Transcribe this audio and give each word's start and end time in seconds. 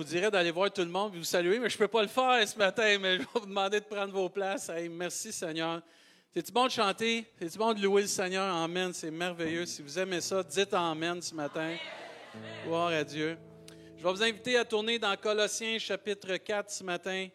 Vous 0.00 0.06
dirais 0.06 0.30
d'aller 0.30 0.50
voir 0.50 0.72
tout 0.72 0.80
le 0.80 0.88
monde 0.88 1.14
et 1.14 1.18
vous 1.18 1.24
saluer, 1.24 1.58
mais 1.58 1.68
je 1.68 1.74
ne 1.74 1.80
peux 1.80 1.86
pas 1.86 2.00
le 2.00 2.08
faire 2.08 2.48
ce 2.48 2.56
matin, 2.56 2.96
mais 2.98 3.16
je 3.16 3.18
vais 3.18 3.26
vous 3.34 3.44
demander 3.44 3.80
de 3.80 3.84
prendre 3.84 4.10
vos 4.14 4.30
places. 4.30 4.70
merci 4.90 5.30
Seigneur. 5.30 5.82
C'est-tu 6.32 6.50
bon 6.52 6.64
de 6.64 6.70
chanter? 6.70 7.26
C'est-tu 7.38 7.58
bon 7.58 7.74
de 7.74 7.82
louer 7.82 8.00
le 8.00 8.08
Seigneur? 8.08 8.46
Amen, 8.46 8.94
c'est 8.94 9.10
merveilleux. 9.10 9.66
Si 9.66 9.82
vous 9.82 9.98
aimez 9.98 10.22
ça, 10.22 10.42
dites 10.42 10.72
Amen 10.72 11.20
ce 11.20 11.34
matin. 11.34 11.76
Gloire 12.64 12.92
à 12.92 13.04
Dieu. 13.04 13.36
Je 13.98 14.02
vais 14.02 14.10
vous 14.10 14.22
inviter 14.22 14.56
à 14.56 14.64
tourner 14.64 14.98
dans 14.98 15.14
Colossiens 15.18 15.78
chapitre 15.78 16.34
4 16.34 16.70
ce 16.70 16.82
matin. 16.82 17.28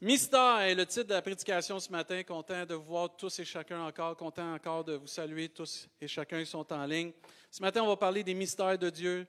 Mystère 0.00 0.60
est 0.60 0.76
le 0.76 0.86
titre 0.86 1.08
de 1.08 1.14
la 1.14 1.22
prédication 1.22 1.80
ce 1.80 1.90
matin. 1.90 2.22
Content 2.22 2.64
de 2.64 2.74
vous 2.74 2.84
voir 2.84 3.16
tous 3.16 3.40
et 3.40 3.44
chacun 3.44 3.82
encore. 3.82 4.16
Content 4.16 4.54
encore 4.54 4.84
de 4.84 4.92
vous 4.92 5.08
saluer 5.08 5.48
tous 5.48 5.88
et 6.00 6.06
chacun 6.06 6.38
qui 6.38 6.46
sont 6.48 6.72
en 6.72 6.86
ligne. 6.86 7.10
Ce 7.50 7.60
matin, 7.60 7.82
on 7.82 7.88
va 7.88 7.96
parler 7.96 8.22
des 8.22 8.34
mystères 8.34 8.78
de 8.78 8.88
Dieu 8.88 9.26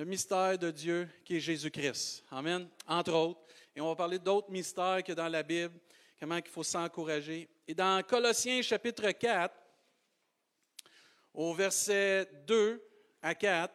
le 0.00 0.06
mystère 0.06 0.56
de 0.56 0.70
Dieu 0.70 1.06
qui 1.26 1.36
est 1.36 1.40
Jésus-Christ. 1.40 2.24
Amen. 2.30 2.66
Entre 2.86 3.12
autres. 3.12 3.40
Et 3.76 3.82
on 3.82 3.88
va 3.88 3.94
parler 3.94 4.18
d'autres 4.18 4.50
mystères 4.50 5.02
que 5.04 5.12
dans 5.12 5.28
la 5.28 5.42
Bible, 5.42 5.74
comment 6.18 6.36
il 6.36 6.48
faut 6.48 6.62
s'encourager. 6.62 7.50
Et 7.68 7.74
dans 7.74 8.02
Colossiens 8.02 8.62
chapitre 8.62 9.10
4, 9.10 9.54
au 11.34 11.52
verset 11.52 12.26
2 12.46 12.82
à 13.20 13.34
4, 13.34 13.74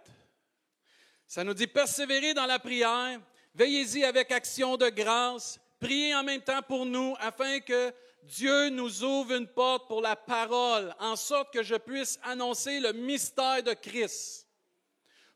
ça 1.27 1.43
nous 1.43 1.53
dit 1.53 1.67
Persévérez 1.67 2.33
dans 2.33 2.47
la 2.47 2.57
prière, 2.57 3.21
veillez-y 3.53 4.03
avec 4.03 4.31
action 4.31 4.77
de 4.77 4.89
grâce, 4.89 5.59
priez 5.79 6.15
en 6.15 6.23
même 6.23 6.41
temps 6.41 6.63
pour 6.63 6.87
nous, 6.87 7.15
afin 7.19 7.59
que 7.59 7.93
Dieu 8.23 8.69
nous 8.69 9.03
ouvre 9.03 9.33
une 9.33 9.47
porte 9.47 9.87
pour 9.87 10.01
la 10.01 10.15
parole, 10.15 10.91
en 10.99 11.15
sorte 11.15 11.53
que 11.53 11.61
je 11.61 11.75
puisse 11.75 12.17
annoncer 12.23 12.79
le 12.79 12.93
mystère 12.93 13.61
de 13.61 13.73
Christ 13.73 14.44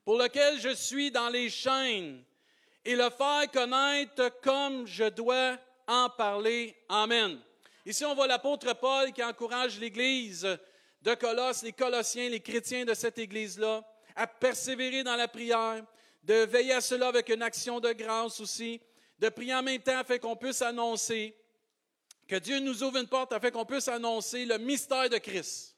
pour 0.05 0.17
lequel 0.17 0.59
je 0.59 0.73
suis 0.73 1.11
dans 1.11 1.29
les 1.29 1.49
chaînes, 1.49 2.23
et 2.85 2.95
le 2.95 3.09
faire 3.09 3.49
connaître 3.51 4.31
comme 4.41 4.87
je 4.87 5.05
dois 5.05 5.57
en 5.87 6.09
parler. 6.09 6.75
Amen. 6.87 7.39
Ici, 7.85 8.05
on 8.05 8.15
voit 8.15 8.27
l'apôtre 8.27 8.73
Paul 8.73 9.11
qui 9.11 9.23
encourage 9.23 9.79
l'Église 9.79 10.47
de 11.01 11.13
Colosse, 11.15 11.63
les 11.63 11.71
Colossiens, 11.71 12.29
les 12.29 12.39
chrétiens 12.39 12.85
de 12.85 12.93
cette 12.93 13.17
Église-là, 13.17 13.83
à 14.15 14.27
persévérer 14.27 15.03
dans 15.03 15.15
la 15.15 15.27
prière, 15.27 15.83
de 16.23 16.33
veiller 16.45 16.73
à 16.73 16.81
cela 16.81 17.07
avec 17.07 17.29
une 17.29 17.41
action 17.41 17.79
de 17.79 17.91
grâce 17.93 18.39
aussi, 18.39 18.81
de 19.17 19.29
prier 19.29 19.55
en 19.55 19.63
même 19.63 19.81
temps 19.81 19.97
afin 19.97 20.17
qu'on 20.17 20.35
puisse 20.35 20.61
annoncer, 20.61 21.35
que 22.27 22.35
Dieu 22.35 22.59
nous 22.59 22.83
ouvre 22.83 22.97
une 22.97 23.07
porte 23.07 23.33
afin 23.33 23.49
qu'on 23.49 23.65
puisse 23.65 23.87
annoncer 23.87 24.45
le 24.45 24.57
mystère 24.57 25.09
de 25.09 25.17
Christ. 25.17 25.75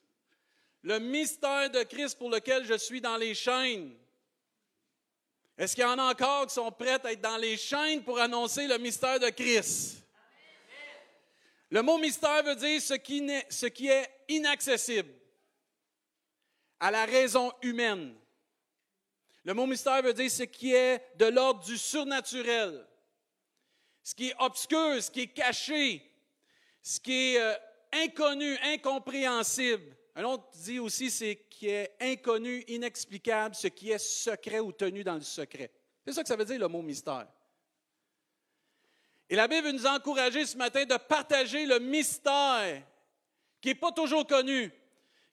Le 0.84 1.00
mystère 1.00 1.70
de 1.70 1.84
Christ 1.84 2.18
pour 2.18 2.30
lequel 2.30 2.66
je 2.66 2.78
suis 2.78 3.00
dans 3.00 3.18
les 3.18 3.34
chaînes. 3.34 3.96
Est-ce 5.58 5.76
qu'il 5.76 5.84
y 5.84 5.88
en 5.88 6.00
a 6.00 6.12
encore 6.12 6.48
qui 6.48 6.54
sont 6.54 6.72
prêts 6.72 7.00
à 7.04 7.12
être 7.12 7.22
dans 7.22 7.38
les 7.38 7.58
chaînes 7.58 8.04
pour 8.04 8.20
annoncer 8.20 8.68
le 8.68 8.78
mystère 8.78 9.20
de 9.20 9.30
Christ? 9.30 9.98
Le 11.70 11.82
mot 11.82 11.98
mystère 11.98 12.44
veut 12.44 12.56
dire 12.56 12.82
ce 12.82 12.96
qui, 12.96 13.88
est 13.88 14.10
inaccessible 14.28 15.14
à 16.80 16.92
la 16.92 17.06
raison 17.06 17.54
humaine. 17.62 18.14
Le 19.46 19.54
mot 19.54 19.66
mystère 19.66 20.02
veut 20.02 20.14
dire 20.14 20.30
ce 20.30 20.44
qui 20.44 20.74
est 20.74 21.02
de 21.16 21.28
l'ordre 21.28 21.64
du 21.64 21.78
surnaturel, 21.78 22.86
ce 24.04 24.14
qui 24.14 24.30
est 24.30 24.36
obscur, 24.40 25.02
ce 25.02 25.10
qui 25.10 25.22
est 25.22 25.34
caché, 25.34 26.12
ce 26.84 27.00
qui 27.00 27.36
est 27.36 27.42
euh, 27.42 27.56
inconnu, 27.94 28.58
incompréhensible. 28.64 29.96
Un 30.22 30.26
autre 30.26 30.44
dit 30.54 30.78
aussi 30.78 31.10
c'est 31.10 31.48
qui 31.50 31.68
est 31.68 31.96
inconnu, 32.00 32.64
inexplicable, 32.68 33.56
ce 33.56 33.66
qui 33.66 33.90
est 33.90 33.98
secret 33.98 34.60
ou 34.60 34.72
tenu 34.72 35.04
dans 35.04 35.16
le 35.16 35.22
secret. 35.22 35.72
C'est 36.06 36.14
ça 36.14 36.22
que 36.22 36.28
ça 36.28 36.36
veut 36.36 36.46
dire 36.46 36.60
le 36.60 36.68
mot 36.68 36.84
mystère. 36.84 37.28
Et 39.28 39.36
la 39.36 39.48
Bible 39.48 39.66
veut 39.66 39.72
nous 39.72 39.88
encourager 39.88 40.46
ce 40.46 40.56
matin 40.56 40.86
de 40.86 40.96
partager 40.98 41.66
le 41.66 41.80
mystère 41.80 42.84
qui 43.60 43.70
n'est 43.70 43.76
pas 43.76 43.92
toujours 43.92 44.28
connu, 44.28 44.72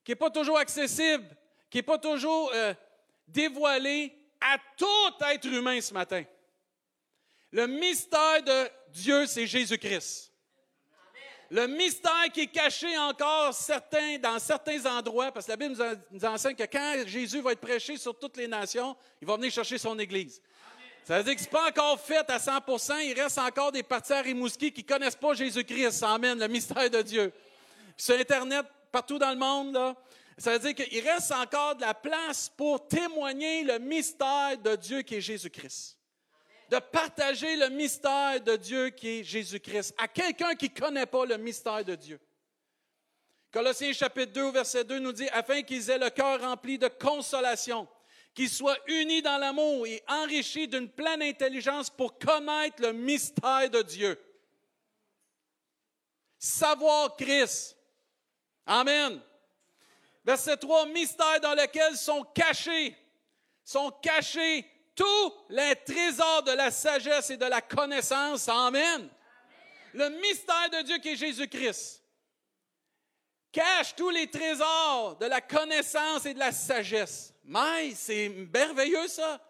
qui 0.02 0.12
n'est 0.12 0.16
pas 0.16 0.30
toujours 0.30 0.56
accessible, 0.56 1.36
qui 1.68 1.78
n'est 1.78 1.82
pas 1.82 1.98
toujours 1.98 2.50
euh, 2.54 2.72
dévoilé 3.26 4.16
à 4.40 4.56
tout 4.74 5.24
être 5.26 5.48
humain 5.48 5.78
ce 5.82 5.92
matin. 5.92 6.24
Le 7.50 7.66
mystère 7.66 8.42
de 8.42 8.70
Dieu, 8.90 9.26
c'est 9.26 9.46
Jésus-Christ 9.46 10.32
le 11.50 11.66
mystère 11.66 12.26
qui 12.32 12.42
est 12.42 12.46
caché 12.46 12.96
encore 12.98 13.56
dans 14.20 14.38
certains 14.38 14.86
endroits, 14.86 15.32
parce 15.32 15.46
que 15.46 15.52
la 15.52 15.56
Bible 15.56 15.76
nous, 16.10 16.24
enseigne 16.24 16.54
que 16.54 16.64
quand 16.64 17.06
Jésus 17.06 17.40
va 17.40 17.52
être 17.52 17.60
prêché 17.60 17.96
sur 17.96 18.18
toutes 18.18 18.36
les 18.36 18.46
nations, 18.46 18.94
il 19.20 19.26
va 19.26 19.36
venir 19.36 19.50
chercher 19.50 19.78
son 19.78 19.98
Église. 19.98 20.42
Ça 21.04 21.16
veut 21.18 21.24
dire 21.24 21.34
que 21.34 21.40
ce 21.40 21.46
n'est 21.46 21.50
pas 21.50 21.68
encore 21.68 21.98
fait 21.98 22.30
à 22.30 22.36
100% 22.36 23.00
Il 23.06 23.18
reste 23.18 23.38
encore 23.38 23.72
des 23.72 23.82
parties 23.82 24.12
à 24.12 24.20
Rimouski 24.20 24.70
qui 24.72 24.82
ne 24.82 24.86
connaissent 24.86 25.16
pas 25.16 25.32
Jésus-Christ. 25.32 26.02
Emmène 26.02 26.38
le 26.38 26.48
mystère 26.48 26.90
de 26.90 27.00
Dieu. 27.00 27.32
sur 27.96 28.18
Internet, 28.18 28.66
partout 28.92 29.18
dans 29.18 29.30
le 29.30 29.38
monde, 29.38 29.72
là, 29.72 29.96
ça 30.36 30.52
veut 30.52 30.58
dire 30.58 30.74
qu'il 30.74 31.08
reste 31.08 31.32
encore 31.32 31.76
de 31.76 31.80
la 31.80 31.94
place 31.94 32.52
pour 32.54 32.86
témoigner 32.86 33.64
le 33.64 33.78
mystère 33.78 34.58
de 34.62 34.76
Dieu 34.76 35.00
qui 35.00 35.16
est 35.16 35.20
Jésus-Christ 35.22 35.97
de 36.68 36.78
partager 36.78 37.56
le 37.56 37.70
mystère 37.70 38.40
de 38.40 38.56
Dieu 38.56 38.90
qui 38.90 39.20
est 39.20 39.24
Jésus-Christ 39.24 39.94
à 39.98 40.06
quelqu'un 40.06 40.54
qui 40.54 40.68
ne 40.68 40.80
connaît 40.80 41.06
pas 41.06 41.24
le 41.24 41.38
mystère 41.38 41.84
de 41.84 41.94
Dieu. 41.94 42.20
Colossiens 43.50 43.92
chapitre 43.94 44.32
2, 44.32 44.50
verset 44.50 44.84
2 44.84 44.98
nous 44.98 45.12
dit, 45.12 45.28
afin 45.30 45.62
qu'ils 45.62 45.88
aient 45.88 45.98
le 45.98 46.10
cœur 46.10 46.40
rempli 46.40 46.78
de 46.78 46.88
consolation, 46.88 47.88
qu'ils 48.34 48.50
soient 48.50 48.76
unis 48.86 49.22
dans 49.22 49.38
l'amour 49.38 49.86
et 49.86 50.02
enrichis 50.06 50.68
d'une 50.68 50.90
pleine 50.90 51.22
intelligence 51.22 51.88
pour 51.88 52.18
connaître 52.18 52.82
le 52.82 52.92
mystère 52.92 53.70
de 53.70 53.80
Dieu. 53.80 54.20
Savoir 56.38 57.16
Christ. 57.16 57.76
Amen. 58.66 59.20
Verset 60.24 60.58
3, 60.58 60.86
mystère 60.86 61.40
dans 61.40 61.54
lequel 61.54 61.96
sont 61.96 62.22
cachés, 62.34 62.94
sont 63.64 63.90
cachés 64.02 64.66
tous 64.98 65.34
les 65.50 65.76
trésors 65.76 66.42
de 66.42 66.50
la 66.50 66.72
sagesse 66.72 67.30
et 67.30 67.36
de 67.36 67.46
la 67.46 67.60
connaissance. 67.60 68.48
Amen. 68.48 69.08
Le 69.94 70.08
mystère 70.20 70.68
de 70.70 70.82
Dieu 70.82 70.98
qui 70.98 71.10
est 71.10 71.16
Jésus-Christ 71.16 72.02
cache 73.52 73.94
tous 73.94 74.10
les 74.10 74.28
trésors 74.28 75.16
de 75.18 75.26
la 75.26 75.40
connaissance 75.40 76.26
et 76.26 76.34
de 76.34 76.38
la 76.38 76.52
sagesse. 76.52 77.32
Mais 77.44 77.94
c'est 77.94 78.28
merveilleux 78.52 79.08
ça. 79.08 79.40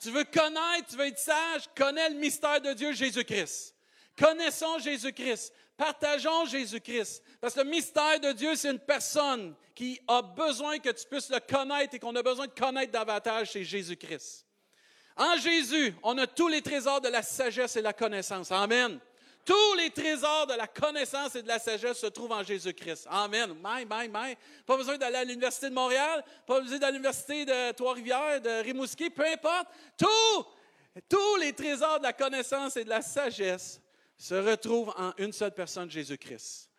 Tu 0.00 0.10
veux 0.10 0.24
connaître, 0.24 0.88
tu 0.88 0.96
veux 0.96 1.06
être 1.06 1.18
sage, 1.18 1.68
connais 1.76 2.08
le 2.10 2.14
mystère 2.14 2.60
de 2.60 2.72
Dieu 2.72 2.92
Jésus-Christ. 2.92 3.74
Connaissons 4.16 4.78
Jésus-Christ. 4.78 5.52
Partageons 5.76 6.46
Jésus-Christ. 6.46 7.22
Parce 7.40 7.54
que 7.54 7.60
le 7.60 7.68
mystère 7.68 8.20
de 8.20 8.32
Dieu, 8.32 8.54
c'est 8.54 8.70
une 8.70 8.78
personne 8.78 9.54
qui 9.74 10.00
a 10.06 10.22
besoin 10.22 10.78
que 10.78 10.90
tu 10.90 11.04
puisses 11.06 11.30
le 11.30 11.40
connaître 11.40 11.94
et 11.94 11.98
qu'on 11.98 12.14
a 12.14 12.22
besoin 12.22 12.46
de 12.46 12.52
connaître 12.52 12.92
davantage, 12.92 13.52
c'est 13.52 13.64
Jésus-Christ. 13.64 14.47
En 15.18 15.36
Jésus, 15.36 15.94
on 16.04 16.16
a 16.16 16.28
tous 16.28 16.46
les 16.46 16.62
trésors 16.62 17.00
de 17.00 17.08
la 17.08 17.22
sagesse 17.22 17.74
et 17.74 17.80
de 17.80 17.84
la 17.84 17.92
connaissance. 17.92 18.52
Amen. 18.52 19.00
Tous 19.44 19.74
les 19.76 19.90
trésors 19.90 20.46
de 20.46 20.54
la 20.54 20.68
connaissance 20.68 21.34
et 21.34 21.42
de 21.42 21.48
la 21.48 21.58
sagesse 21.58 21.98
se 21.98 22.06
trouvent 22.06 22.32
en 22.32 22.44
Jésus-Christ. 22.44 23.08
Amen. 23.10 23.54
My, 23.54 23.84
my, 23.84 24.06
my. 24.06 24.36
Pas 24.64 24.76
besoin 24.76 24.96
d'aller 24.96 25.16
à 25.16 25.24
l'Université 25.24 25.70
de 25.70 25.74
Montréal, 25.74 26.22
pas 26.46 26.60
besoin 26.60 26.78
d'aller 26.78 26.90
à 26.90 26.92
l'Université 26.92 27.44
de 27.44 27.72
Trois-Rivières, 27.72 28.40
de 28.40 28.62
Rimouski, 28.62 29.10
peu 29.10 29.26
importe. 29.26 29.66
Tous, 29.96 31.36
les 31.40 31.52
trésors 31.52 31.98
de 31.98 32.04
la 32.04 32.12
connaissance 32.12 32.76
et 32.76 32.84
de 32.84 32.90
la 32.90 33.02
sagesse 33.02 33.80
se 34.16 34.34
retrouvent 34.34 34.92
en 34.96 35.12
une 35.18 35.32
seule 35.32 35.54
personne, 35.54 35.90
Jésus-Christ. 35.90 36.70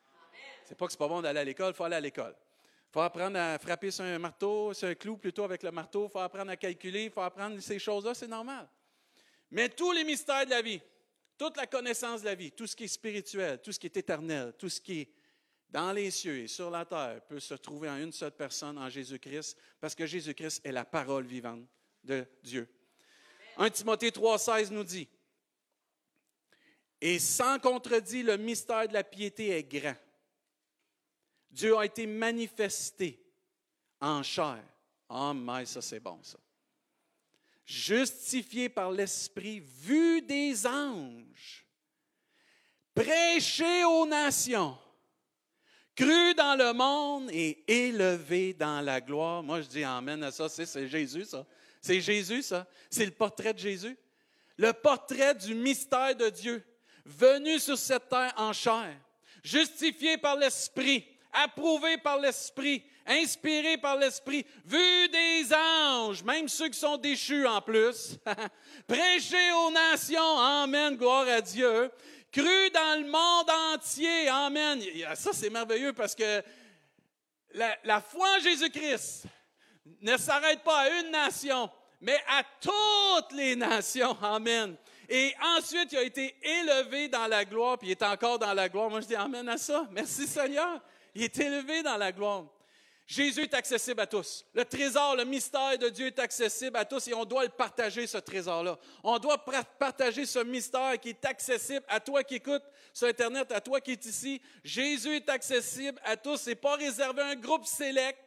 C'est 0.63 0.77
pas 0.77 0.85
que 0.85 0.91
c'est 0.91 0.99
pas 0.99 1.07
bon 1.07 1.21
d'aller 1.21 1.39
à 1.39 1.43
l'école, 1.43 1.71
il 1.73 1.75
faut 1.75 1.83
aller 1.83 1.95
à 1.95 2.01
l'école. 2.01 2.35
Il 2.89 2.93
faut 2.93 3.01
apprendre 3.01 3.37
à 3.37 3.59
frapper 3.59 3.91
sur 3.91 4.03
un 4.03 4.17
marteau, 4.17 4.73
sur 4.73 4.87
un 4.87 4.95
clou 4.95 5.15
plutôt 5.15 5.43
avec 5.43 5.61
le 5.61 5.69
marteau. 5.69 6.07
Il 6.07 6.11
faut 6.11 6.19
apprendre 6.19 6.49
à 6.49 6.57
calculer. 6.57 7.03
Il 7.03 7.11
faut 7.11 7.21
apprendre 7.21 7.59
ces 7.59 7.77
choses-là, 7.77 8.15
c'est 8.15 8.27
normal. 8.27 8.67
Mais 9.51 9.69
tous 9.69 9.91
les 9.91 10.03
mystères 10.03 10.43
de 10.45 10.49
la 10.49 10.63
vie, 10.63 10.81
toute 11.37 11.55
la 11.55 11.67
connaissance 11.67 12.21
de 12.21 12.25
la 12.25 12.35
vie, 12.35 12.51
tout 12.51 12.65
ce 12.65 12.75
qui 12.75 12.85
est 12.85 12.87
spirituel, 12.87 13.61
tout 13.61 13.71
ce 13.71 13.79
qui 13.79 13.85
est 13.85 13.97
éternel, 13.97 14.53
tout 14.57 14.69
ce 14.69 14.81
qui 14.81 15.01
est 15.01 15.09
dans 15.69 15.91
les 15.91 16.09
cieux 16.09 16.39
et 16.39 16.47
sur 16.47 16.71
la 16.71 16.83
terre 16.83 17.21
peut 17.27 17.39
se 17.39 17.53
trouver 17.53 17.89
en 17.89 17.97
une 17.97 18.11
seule 18.11 18.31
personne, 18.31 18.77
en 18.79 18.89
Jésus-Christ, 18.89 19.55
parce 19.79 19.93
que 19.93 20.07
Jésus-Christ 20.07 20.61
est 20.65 20.71
la 20.71 20.83
parole 20.83 21.25
vivante 21.25 21.67
de 22.03 22.25
Dieu. 22.41 22.67
1 23.57 23.69
Timothée 23.69 24.09
3,16 24.09 24.71
nous 24.71 24.83
dit 24.83 25.07
Et 26.99 27.19
sans 27.19 27.59
contredit, 27.59 28.23
le 28.23 28.37
mystère 28.37 28.87
de 28.87 28.93
la 28.93 29.03
piété 29.03 29.49
est 29.49 29.63
grand. 29.63 29.95
Dieu 31.49 31.77
a 31.77 31.85
été 31.85 32.05
manifesté 32.05 33.19
en 33.99 34.23
chair. 34.23 34.63
Ah, 35.09 35.31
oh, 35.31 35.33
mais 35.33 35.65
ça 35.65 35.81
c'est 35.81 35.99
bon 35.99 36.19
ça. 36.23 36.37
Justifié 37.65 38.69
par 38.69 38.91
l'Esprit, 38.91 39.59
vu 39.59 40.21
des 40.21 40.65
anges, 40.65 41.65
prêché 42.95 43.83
aux 43.83 44.05
nations, 44.05 44.77
cru 45.95 46.33
dans 46.33 46.57
le 46.57 46.73
monde 46.73 47.29
et 47.31 47.63
élevé 47.67 48.53
dans 48.53 48.81
la 48.81 49.01
gloire. 49.01 49.43
Moi 49.43 49.61
je 49.61 49.67
dis 49.67 49.83
Amen 49.83 50.23
à 50.23 50.31
ça, 50.31 50.49
c'est 50.49 50.87
Jésus 50.87 51.25
ça. 51.25 51.45
C'est 51.81 52.01
Jésus, 52.01 52.43
ça. 52.43 52.67
C'est 52.89 53.05
le 53.05 53.11
portrait 53.11 53.53
de 53.53 53.59
Jésus. 53.59 53.97
Le 54.57 54.73
portrait 54.73 55.35
du 55.35 55.55
mystère 55.55 56.15
de 56.15 56.29
Dieu, 56.29 56.63
venu 57.05 57.59
sur 57.59 57.77
cette 57.77 58.09
terre 58.09 58.33
en 58.35 58.51
chair, 58.51 58.93
justifié 59.41 60.17
par 60.17 60.35
l'Esprit, 60.35 61.07
approuvé 61.31 61.97
par 61.97 62.19
l'Esprit, 62.19 62.83
inspiré 63.05 63.77
par 63.77 63.97
l'Esprit, 63.97 64.45
vu 64.65 65.09
des 65.09 65.53
anges, 65.53 66.23
même 66.23 66.47
ceux 66.47 66.69
qui 66.69 66.79
sont 66.79 66.97
déchus 66.97 67.45
en 67.45 67.61
plus, 67.61 68.17
prêché 68.87 69.51
aux 69.51 69.71
nations, 69.71 70.37
Amen, 70.39 70.95
gloire 70.95 71.27
à 71.27 71.41
Dieu, 71.41 71.91
cru 72.31 72.69
dans 72.71 73.01
le 73.01 73.09
monde 73.09 73.49
entier, 73.73 74.27
Amen. 74.29 74.81
Ça, 75.15 75.31
c'est 75.33 75.49
merveilleux 75.49 75.93
parce 75.93 76.15
que 76.15 76.43
la, 77.53 77.75
la 77.83 78.01
foi 78.01 78.27
en 78.37 78.39
Jésus-Christ 78.41 79.25
ne 80.01 80.17
s'arrête 80.17 80.63
pas 80.63 80.81
à 80.81 80.89
une 80.99 81.11
nation, 81.11 81.69
mais 82.01 82.19
à 82.27 82.43
toutes 82.61 83.33
les 83.33 83.55
nations. 83.55 84.15
Amen. 84.21 84.75
Et 85.09 85.33
ensuite, 85.57 85.91
il 85.91 85.97
a 85.97 86.03
été 86.03 86.35
élevé 86.41 87.07
dans 87.07 87.25
la 87.25 87.43
gloire, 87.43 87.79
puis 87.79 87.89
il 87.89 87.91
est 87.91 88.03
encore 88.03 88.37
dans 88.37 88.53
la 88.53 88.69
gloire. 88.69 88.89
Moi, 88.89 89.01
je 89.01 89.07
dis 89.07 89.15
Amen 89.15 89.47
à 89.49 89.57
ça. 89.57 89.87
Merci 89.91 90.27
Seigneur. 90.27 90.79
Il 91.15 91.23
est 91.23 91.39
élevé 91.39 91.83
dans 91.83 91.97
la 91.97 92.11
gloire. 92.11 92.45
Jésus 93.05 93.41
est 93.41 93.53
accessible 93.55 94.01
à 94.01 94.05
tous. 94.05 94.45
Le 94.53 94.63
trésor, 94.63 95.15
le 95.15 95.25
mystère 95.25 95.77
de 95.79 95.89
Dieu 95.89 96.07
est 96.07 96.19
accessible 96.19 96.77
à 96.77 96.85
tous 96.85 97.07
et 97.07 97.13
on 97.15 97.25
doit 97.25 97.43
le 97.43 97.49
partager, 97.49 98.05
ce 98.05 98.19
trésor-là. 98.19 98.77
On 99.03 99.17
doit 99.17 99.43
partager 99.79 100.27
ce 100.27 100.39
mystère 100.39 100.99
qui 100.99 101.09
est 101.09 101.25
accessible 101.25 101.83
à 101.87 101.99
toi 101.99 102.23
qui 102.23 102.35
écoutes 102.35 102.61
sur 102.93 103.07
Internet, 103.07 103.51
à 103.51 103.61
toi 103.61 103.81
qui 103.81 103.93
es 103.93 103.99
ici. 104.05 104.39
Jésus 104.63 105.15
est 105.15 105.29
accessible 105.29 105.99
à 106.03 106.15
tous. 106.15 106.37
Ce 106.41 106.49
n'est 106.51 106.55
pas 106.55 106.75
réservé 106.75 107.21
à 107.21 107.27
un 107.29 107.35
groupe 107.35 107.65
sélect 107.65 108.19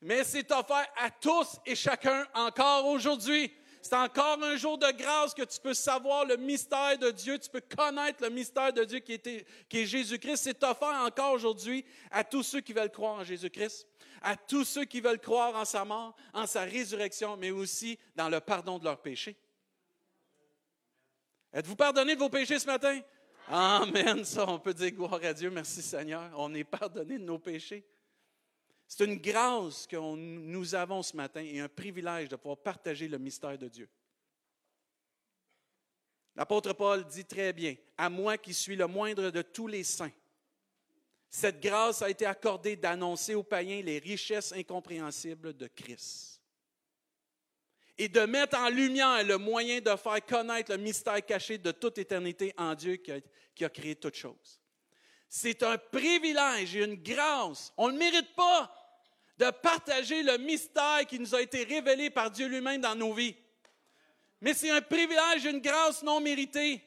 mais 0.00 0.24
c'est 0.24 0.50
offert 0.52 0.86
à 0.96 1.10
tous 1.10 1.56
et 1.66 1.74
chacun 1.74 2.26
encore 2.34 2.86
aujourd'hui. 2.86 3.52
C'est 3.88 3.96
encore 3.96 4.38
un 4.42 4.54
jour 4.56 4.76
de 4.76 4.90
grâce 4.90 5.32
que 5.32 5.44
tu 5.44 5.58
peux 5.58 5.72
savoir 5.72 6.26
le 6.26 6.36
mystère 6.36 6.98
de 6.98 7.10
Dieu, 7.10 7.38
tu 7.38 7.48
peux 7.48 7.62
connaître 7.62 8.22
le 8.22 8.28
mystère 8.28 8.70
de 8.70 8.84
Dieu 8.84 8.98
qui, 8.98 9.14
est 9.14 9.86
Jésus-Christ. 9.86 10.36
C'est 10.36 10.62
offert 10.62 11.00
encore 11.06 11.32
aujourd'hui 11.32 11.86
à 12.10 12.22
tous 12.22 12.42
ceux 12.42 12.60
qui 12.60 12.74
veulent 12.74 12.90
croire 12.90 13.14
en 13.14 13.24
Jésus-Christ, 13.24 13.86
à 14.20 14.36
tous 14.36 14.64
ceux 14.64 14.84
qui 14.84 15.00
veulent 15.00 15.18
croire 15.18 15.56
en 15.56 15.64
sa 15.64 15.86
mort, 15.86 16.14
en 16.34 16.46
sa 16.46 16.64
résurrection, 16.64 17.38
mais 17.38 17.50
aussi 17.50 17.98
dans 18.14 18.28
le 18.28 18.40
pardon 18.40 18.78
de 18.78 18.84
leurs 18.84 19.00
péchés. 19.00 19.38
Êtes-vous 21.54 21.76
pardonné 21.76 22.14
de 22.14 22.20
vos 22.20 22.28
péchés 22.28 22.58
ce 22.58 22.66
matin? 22.66 23.00
Amen. 23.48 24.22
Ça, 24.22 24.44
on 24.46 24.58
peut 24.58 24.74
dire 24.74 24.90
gloire 24.90 25.18
à 25.22 25.32
Dieu. 25.32 25.48
Merci 25.48 25.80
Seigneur. 25.80 26.30
On 26.36 26.52
est 26.52 26.64
pardonné 26.64 27.16
de 27.16 27.24
nos 27.24 27.38
péchés. 27.38 27.86
C'est 28.88 29.04
une 29.04 29.18
grâce 29.18 29.86
que 29.86 29.96
nous 29.96 30.74
avons 30.74 31.02
ce 31.02 31.14
matin 31.14 31.42
et 31.42 31.60
un 31.60 31.68
privilège 31.68 32.30
de 32.30 32.36
pouvoir 32.36 32.56
partager 32.56 33.06
le 33.06 33.18
mystère 33.18 33.58
de 33.58 33.68
Dieu. 33.68 33.88
L'apôtre 36.34 36.72
Paul 36.72 37.04
dit 37.04 37.26
très 37.26 37.52
bien, 37.52 37.76
à 37.98 38.08
moi 38.08 38.38
qui 38.38 38.54
suis 38.54 38.76
le 38.76 38.86
moindre 38.86 39.28
de 39.30 39.42
tous 39.42 39.66
les 39.66 39.84
saints, 39.84 40.12
cette 41.28 41.60
grâce 41.60 42.00
a 42.00 42.08
été 42.08 42.24
accordée 42.24 42.76
d'annoncer 42.76 43.34
aux 43.34 43.42
païens 43.42 43.82
les 43.82 43.98
richesses 43.98 44.52
incompréhensibles 44.52 45.54
de 45.54 45.66
Christ 45.66 46.40
et 47.98 48.08
de 48.08 48.20
mettre 48.20 48.56
en 48.56 48.70
lumière 48.70 49.22
le 49.22 49.36
moyen 49.36 49.80
de 49.80 49.94
faire 49.96 50.24
connaître 50.24 50.72
le 50.72 50.78
mystère 50.78 51.22
caché 51.26 51.58
de 51.58 51.72
toute 51.72 51.98
éternité 51.98 52.54
en 52.56 52.74
Dieu 52.74 52.96
qui 52.96 53.12
a, 53.12 53.20
qui 53.54 53.68
créé 53.68 53.96
toutes 53.96 54.14
choses. 54.14 54.58
C'est 55.28 55.62
un 55.62 55.76
privilège 55.76 56.74
et 56.74 56.84
une 56.84 56.94
grâce. 56.94 57.72
On 57.76 57.88
ne 57.88 57.92
le 57.92 57.98
mérite 57.98 58.34
pas 58.34 58.72
de 59.38 59.50
partager 59.50 60.22
le 60.22 60.36
mystère 60.38 61.06
qui 61.08 61.18
nous 61.18 61.34
a 61.34 61.40
été 61.40 61.62
révélé 61.62 62.10
par 62.10 62.30
Dieu 62.30 62.46
lui-même 62.46 62.80
dans 62.80 62.96
nos 62.96 63.12
vies. 63.12 63.36
Mais 64.40 64.54
c'est 64.54 64.70
un 64.70 64.80
privilège, 64.80 65.44
une 65.44 65.60
grâce 65.60 66.02
non 66.02 66.20
méritée. 66.20 66.82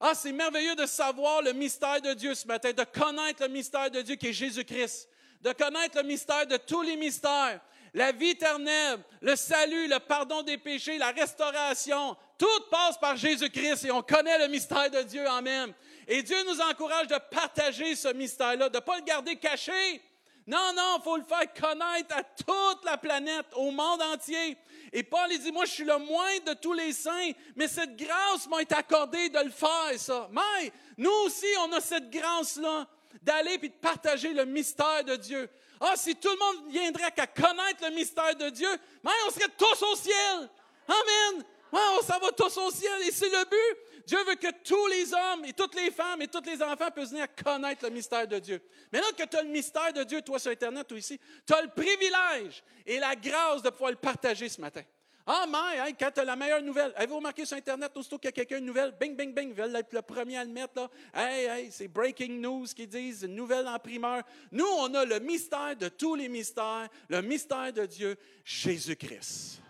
Ah, 0.00 0.14
c'est 0.14 0.32
merveilleux 0.32 0.74
de 0.74 0.86
savoir 0.86 1.42
le 1.42 1.52
mystère 1.52 2.00
de 2.00 2.14
Dieu 2.14 2.34
ce 2.34 2.46
matin, 2.46 2.72
de 2.72 2.84
connaître 2.84 3.42
le 3.42 3.48
mystère 3.48 3.90
de 3.90 4.02
Dieu 4.02 4.16
qui 4.16 4.28
est 4.28 4.32
Jésus-Christ, 4.32 5.08
de 5.40 5.52
connaître 5.52 5.98
le 5.98 6.02
mystère 6.02 6.46
de 6.46 6.56
tous 6.56 6.82
les 6.82 6.96
mystères, 6.96 7.60
la 7.94 8.10
vie 8.10 8.30
éternelle, 8.30 8.98
le 9.20 9.36
salut, 9.36 9.86
le 9.86 10.00
pardon 10.00 10.42
des 10.42 10.58
péchés, 10.58 10.98
la 10.98 11.12
restauration. 11.12 12.16
Tout 12.38 12.60
passe 12.70 12.98
par 12.98 13.16
Jésus-Christ 13.16 13.84
et 13.84 13.92
on 13.92 14.02
connaît 14.02 14.38
le 14.38 14.48
mystère 14.48 14.90
de 14.90 15.02
Dieu. 15.02 15.24
Amen. 15.28 15.72
Et 16.08 16.22
Dieu 16.22 16.42
nous 16.48 16.60
encourage 16.60 17.06
de 17.06 17.18
partager 17.30 17.94
ce 17.94 18.12
mystère-là, 18.12 18.68
de 18.68 18.76
ne 18.76 18.80
pas 18.80 18.96
le 18.96 19.04
garder 19.04 19.36
caché. 19.36 20.02
Non, 20.46 20.72
non, 20.74 20.96
il 20.98 21.02
faut 21.04 21.16
le 21.16 21.24
faire 21.24 21.52
connaître 21.54 22.16
à 22.16 22.22
toute 22.22 22.84
la 22.84 22.98
planète, 22.98 23.46
au 23.54 23.70
monde 23.70 24.02
entier. 24.02 24.56
Et 24.92 25.02
Paul, 25.02 25.28
il 25.30 25.38
dit, 25.38 25.52
moi, 25.52 25.64
je 25.64 25.70
suis 25.70 25.84
le 25.84 25.98
moindre 25.98 26.46
de 26.46 26.54
tous 26.54 26.72
les 26.72 26.92
saints, 26.92 27.30
mais 27.54 27.68
cette 27.68 27.96
grâce 27.96 28.48
m'a 28.48 28.60
été 28.60 28.74
accordée 28.74 29.28
de 29.28 29.38
le 29.38 29.50
faire, 29.50 29.98
ça. 29.98 30.28
Mais 30.32 30.72
nous 30.98 31.12
aussi, 31.24 31.46
on 31.60 31.72
a 31.72 31.80
cette 31.80 32.10
grâce-là 32.10 32.86
d'aller 33.22 33.58
et 33.62 33.68
de 33.68 33.74
partager 33.74 34.32
le 34.32 34.44
mystère 34.44 35.04
de 35.04 35.16
Dieu. 35.16 35.48
Ah, 35.80 35.94
si 35.96 36.14
tout 36.16 36.30
le 36.30 36.38
monde 36.38 36.70
viendrait 36.70 37.12
qu'à 37.12 37.26
connaître 37.26 37.84
le 37.88 37.94
mystère 37.94 38.34
de 38.36 38.50
Dieu, 38.50 38.68
mais 39.04 39.10
on 39.26 39.30
serait 39.30 39.50
tous 39.56 39.82
au 39.82 39.96
ciel. 39.96 40.50
Amen. 40.88 41.44
on 41.72 42.02
s'en 42.02 42.18
va 42.18 42.30
tous 42.32 42.56
au 42.56 42.70
ciel 42.70 43.02
et 43.06 43.10
c'est 43.10 43.28
le 43.28 43.44
but. 43.44 43.91
Dieu 44.06 44.18
veut 44.24 44.34
que 44.34 44.50
tous 44.64 44.86
les 44.88 45.12
hommes 45.12 45.44
et 45.44 45.52
toutes 45.52 45.74
les 45.74 45.90
femmes 45.90 46.22
et 46.22 46.28
tous 46.28 46.44
les 46.44 46.62
enfants 46.62 46.90
puissent 46.90 47.10
venir 47.10 47.26
connaître 47.42 47.84
le 47.84 47.90
mystère 47.90 48.26
de 48.26 48.38
Dieu. 48.38 48.60
Maintenant 48.92 49.10
que 49.16 49.24
tu 49.24 49.36
as 49.36 49.42
le 49.42 49.48
mystère 49.48 49.92
de 49.92 50.02
Dieu, 50.04 50.22
toi 50.22 50.38
sur 50.38 50.50
Internet, 50.50 50.86
toi 50.86 50.98
ici, 50.98 51.18
tu 51.46 51.52
as 51.52 51.62
le 51.62 51.68
privilège 51.68 52.62
et 52.86 52.98
la 52.98 53.14
grâce 53.14 53.62
de 53.62 53.70
pouvoir 53.70 53.90
le 53.90 53.96
partager 53.96 54.48
ce 54.48 54.60
matin. 54.60 54.82
Ah, 55.24 55.46
mais 55.48 55.92
quand 55.92 56.10
tu 56.12 56.20
as 56.20 56.24
la 56.24 56.34
meilleure 56.34 56.62
nouvelle, 56.62 56.92
avez-vous 56.96 57.16
remarqué 57.16 57.44
sur 57.44 57.56
Internet, 57.56 57.96
aussitôt 57.96 58.18
qu'il 58.18 58.26
y 58.26 58.28
a 58.30 58.32
quelqu'un 58.32 58.58
une 58.58 58.64
nouvelle, 58.64 58.92
bing, 58.98 59.14
bing, 59.14 59.32
bing, 59.32 59.54
veulent 59.54 59.76
être 59.76 59.92
le 59.92 60.02
premier 60.02 60.38
à 60.38 60.44
le 60.44 60.50
mettre, 60.50 60.74
là. 60.74 60.90
Hey, 61.14 61.46
hey, 61.46 61.70
c'est 61.70 61.86
breaking 61.86 62.40
news 62.40 62.66
qu'ils 62.74 62.88
disent, 62.88 63.22
une 63.22 63.36
nouvelle 63.36 63.68
en 63.68 63.78
primeur. 63.78 64.24
Nous, 64.50 64.66
on 64.78 64.92
a 64.94 65.04
le 65.04 65.20
mystère 65.20 65.76
de 65.76 65.88
tous 65.88 66.16
les 66.16 66.28
mystères, 66.28 66.88
le 67.08 67.22
mystère 67.22 67.72
de 67.72 67.86
Dieu, 67.86 68.16
Jésus-Christ. 68.44 69.62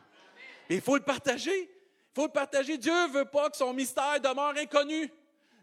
Il 0.70 0.80
faut 0.80 0.96
le 0.96 1.02
partager. 1.02 1.70
Faut 2.14 2.26
le 2.26 2.32
partager. 2.32 2.76
Dieu 2.78 2.92
ne 2.92 3.12
veut 3.12 3.24
pas 3.24 3.48
que 3.50 3.56
son 3.56 3.72
mystère 3.72 4.20
demeure 4.20 4.54
inconnu. 4.56 5.10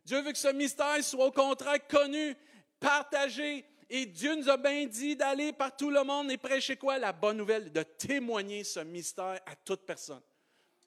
Dieu 0.05 0.21
veut 0.21 0.31
que 0.31 0.37
ce 0.37 0.47
mystère 0.47 1.03
soit 1.03 1.25
au 1.25 1.31
contraire 1.31 1.85
connu, 1.87 2.35
partagé. 2.79 3.65
Et 3.89 4.05
Dieu 4.05 4.35
nous 4.35 4.49
a 4.49 4.57
bien 4.57 4.85
dit 4.85 5.15
d'aller 5.15 5.51
par 5.51 5.75
tout 5.75 5.89
le 5.89 6.03
monde 6.03 6.31
et 6.31 6.37
prêcher 6.37 6.75
quoi? 6.75 6.97
La 6.97 7.11
bonne 7.11 7.37
nouvelle, 7.37 7.71
de 7.71 7.83
témoigner 7.83 8.63
ce 8.63 8.79
mystère 8.79 9.39
à 9.45 9.55
toute 9.63 9.81
personne. 9.81 10.21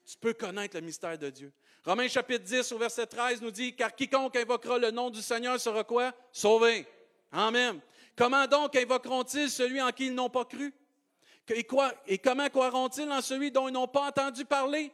Tu 0.05 0.17
peux 0.17 0.33
connaître 0.33 0.75
le 0.75 0.81
mystère 0.81 1.17
de 1.17 1.29
Dieu. 1.29 1.53
Romains 1.85 2.07
chapitre 2.07 2.43
10 2.43 2.71
au 2.71 2.77
verset 2.77 3.05
13 3.05 3.41
nous 3.41 3.51
dit, 3.51 3.75
car 3.75 3.93
quiconque 3.93 4.35
invoquera 4.35 4.77
le 4.77 4.91
nom 4.91 5.09
du 5.09 5.21
Seigneur 5.21 5.59
sera 5.59 5.83
quoi? 5.83 6.13
Sauvé. 6.31 6.85
Amen. 7.31 7.79
Comment 8.15 8.47
donc 8.47 8.75
invoqueront-ils 8.75 9.49
celui 9.49 9.81
en 9.81 9.91
qui 9.91 10.07
ils 10.07 10.15
n'ont 10.15 10.29
pas 10.29 10.45
cru? 10.45 10.73
Et, 11.49 11.63
quoi, 11.63 11.93
et 12.07 12.17
comment 12.17 12.47
croiront-ils 12.49 13.09
en 13.11 13.21
celui 13.21 13.51
dont 13.51 13.67
ils 13.67 13.73
n'ont 13.73 13.87
pas 13.87 14.07
entendu 14.07 14.45
parler? 14.45 14.91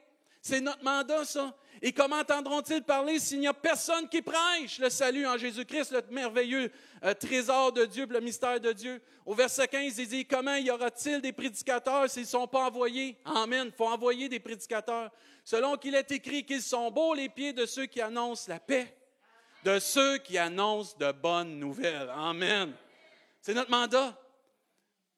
C'est 0.50 0.62
notre 0.62 0.84
mandat, 0.84 1.25
ça. 1.25 1.53
Et 1.79 1.94
comment 1.94 2.15
entendront-ils 2.15 2.82
parler 2.82 3.20
s'il 3.20 3.39
n'y 3.39 3.48
a 3.48 3.53
personne 3.53 4.10
qui 4.10 4.24
prêche 4.24 4.79
le 4.79 4.89
salut 4.89 5.27
en 5.27 5.38
Jésus-Christ, 5.38 5.91
le 5.91 6.01
merveilleux 6.10 6.72
euh, 7.03 7.13
trésor 7.13 7.72
de 7.72 7.86
Dieu, 7.86 8.08
le 8.10 8.20
mystère 8.20 8.60
de 8.60 8.72
Dieu? 8.72 9.00
Au 9.27 9.36
verset 9.36 9.68
15, 9.68 10.00
il 10.00 10.08
dit, 10.08 10.25
comment 10.25 10.56
y 10.56 10.72
aura-t-il 10.72 11.22
des 11.22 11.34
prédicateurs 11.34 12.10
s'ils 12.10 12.24
ne 12.24 12.27
sont 12.27 12.48
pas 12.48 12.65
envoyés? 12.65 13.15
Amen. 13.25 13.68
Il 13.68 13.74
faut 13.74 13.86
envoyer 13.86 14.27
des 14.27 14.39
prédicateurs. 14.39 15.12
Selon 15.46 15.77
qu'il 15.77 15.94
est 15.94 16.12
écrit 16.12 16.44
qu'ils 16.44 16.63
sont 16.63 16.89
beaux 16.89 17.13
les 17.13 17.29
pieds 17.29 17.53
de 17.53 17.68
ceux 17.68 17.86
qui 17.86 18.01
annoncent 18.01 18.51
la 18.51 18.60
paix, 18.60 18.98
de 19.63 19.77
ceux 19.77 20.18
qui 20.18 20.39
annoncent 20.39 20.98
de 20.98 21.12
bonnes 21.12 21.60
nouvelles. 21.60 22.12
Amen. 22.15 22.74
C'est 23.39 23.53
notre 23.53 23.70
mandat. 23.70 24.20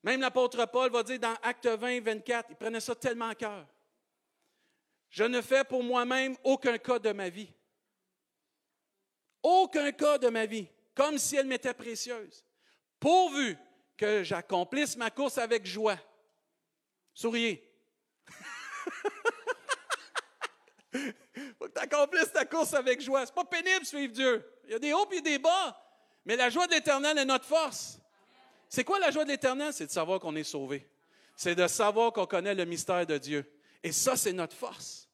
Même 0.03 0.19
l'apôtre 0.19 0.65
Paul 0.65 0.91
va 0.91 1.03
dire 1.03 1.19
dans 1.19 1.35
Acte 1.41 1.67
20, 1.67 2.01
24, 2.01 2.47
il 2.49 2.55
prenait 2.57 2.81
ça 2.81 2.95
tellement 2.95 3.29
à 3.29 3.35
cœur. 3.35 3.65
Je 5.11 5.25
ne 5.25 5.41
fais 5.41 5.63
pour 5.63 5.83
moi-même 5.83 6.35
aucun 6.43 6.77
cas 6.77 6.97
de 6.97 7.11
ma 7.11 7.29
vie. 7.29 7.53
Aucun 9.43 9.91
cas 9.91 10.17
de 10.17 10.29
ma 10.29 10.45
vie, 10.45 10.67
comme 10.95 11.17
si 11.17 11.35
elle 11.35 11.47
m'était 11.47 11.73
précieuse, 11.73 12.45
pourvu 12.99 13.57
que 13.97 14.23
j'accomplisse 14.23 14.95
ma 14.95 15.11
course 15.11 15.37
avec 15.37 15.65
joie. 15.65 15.99
Souriez. 17.13 17.67
faut 20.91 21.67
que 21.67 21.73
tu 21.73 21.79
accomplisses 21.79 22.31
ta 22.31 22.45
course 22.45 22.73
avec 22.73 23.01
joie. 23.01 23.25
C'est 23.25 23.35
pas 23.35 23.43
pénible 23.43 23.85
suivre 23.85 24.13
Dieu. 24.13 24.45
Il 24.65 24.71
y 24.71 24.73
a 24.75 24.79
des 24.79 24.93
hauts 24.93 25.09
et 25.11 25.21
des 25.21 25.39
bas. 25.39 25.77
Mais 26.23 26.37
la 26.37 26.49
joie 26.49 26.67
de 26.67 26.71
l'Éternel 26.73 27.17
est 27.17 27.25
notre 27.25 27.45
force. 27.45 27.99
C'est 28.69 28.83
quoi 28.85 28.99
la 28.99 29.11
joie 29.11 29.25
de 29.25 29.29
l'Éternel? 29.29 29.73
C'est 29.73 29.87
de 29.87 29.91
savoir 29.91 30.19
qu'on 30.19 30.35
est 30.35 30.43
sauvé. 30.43 30.87
C'est 31.35 31.55
de 31.55 31.67
savoir 31.67 32.13
qu'on 32.13 32.25
connaît 32.25 32.55
le 32.55 32.63
mystère 32.63 33.05
de 33.05 33.17
Dieu. 33.17 33.45
Et 33.83 33.91
ça, 33.91 34.15
c'est 34.15 34.33
notre 34.33 34.55
force. 34.55 35.09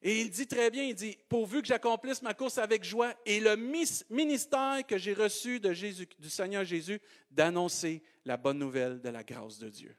Et 0.00 0.20
il 0.20 0.30
dit 0.30 0.46
très 0.46 0.70
bien, 0.70 0.84
il 0.84 0.94
dit, 0.94 1.18
pourvu 1.28 1.60
que 1.60 1.66
j'accomplisse 1.66 2.22
ma 2.22 2.32
course 2.32 2.58
avec 2.58 2.84
joie 2.84 3.12
et 3.26 3.40
le 3.40 3.56
ministère 4.10 4.86
que 4.86 4.96
j'ai 4.96 5.12
reçu 5.12 5.58
de 5.58 5.72
Jésus, 5.72 6.08
du 6.18 6.30
Seigneur 6.30 6.64
Jésus, 6.64 7.00
d'annoncer 7.30 8.02
la 8.24 8.36
bonne 8.36 8.58
nouvelle 8.58 9.00
de 9.00 9.08
la 9.08 9.24
grâce 9.24 9.58
de 9.58 9.68
Dieu. 9.68 9.96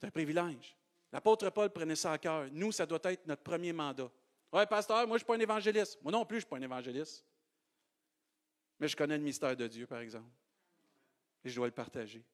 C'est 0.00 0.06
un 0.06 0.10
privilège. 0.10 0.76
L'apôtre 1.12 1.50
Paul 1.50 1.68
prenait 1.68 1.94
ça 1.94 2.12
à 2.12 2.18
cœur. 2.18 2.48
Nous, 2.52 2.72
ça 2.72 2.86
doit 2.86 3.00
être 3.04 3.26
notre 3.26 3.42
premier 3.42 3.74
mandat. 3.74 4.10
Ouais, 4.50 4.66
pasteur, 4.66 5.06
moi, 5.06 5.08
je 5.08 5.12
ne 5.12 5.18
suis 5.18 5.26
pas 5.26 5.34
un 5.36 5.40
évangéliste. 5.40 5.98
Moi 6.02 6.10
non 6.10 6.24
plus, 6.24 6.36
je 6.36 6.46
ne 6.46 6.46
suis 6.46 6.50
pas 6.50 6.56
un 6.56 6.62
évangéliste. 6.62 7.26
Mais 8.80 8.88
je 8.88 8.96
connais 8.96 9.18
le 9.18 9.22
mystère 9.22 9.54
de 9.54 9.66
Dieu, 9.68 9.86
par 9.86 10.00
exemple. 10.00 10.30
Et 11.44 11.50
je 11.50 11.56
dois 11.56 11.66
le 11.66 11.72
partager. 11.72 12.24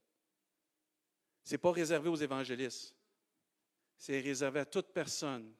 Ce 1.42 1.52
n'est 1.52 1.58
pas 1.58 1.72
réservé 1.72 2.08
aux 2.08 2.16
évangélistes. 2.16 2.94
C'est 3.98 4.20
réservé 4.20 4.60
à 4.60 4.64
toute 4.64 4.86
personne 4.86 5.52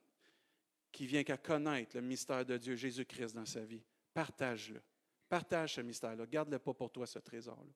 qui 0.91 1.07
vient 1.07 1.25
qu'à 1.25 1.37
connaître 1.37 1.97
le 1.97 2.03
mystère 2.03 2.45
de 2.45 2.57
Dieu, 2.57 2.77
Jésus-Christ, 2.77 3.35
dans 3.35 3.45
sa 3.45 3.61
vie. 3.61 3.83
Partage-le. 4.15 4.81
Partage 5.29 5.75
ce 5.75 5.81
mystère-là. 5.81 6.25
Garde-le 6.27 6.59
pas 6.59 6.73
pour 6.73 6.91
toi, 6.91 7.07
ce 7.07 7.19
trésor-là. 7.19 7.73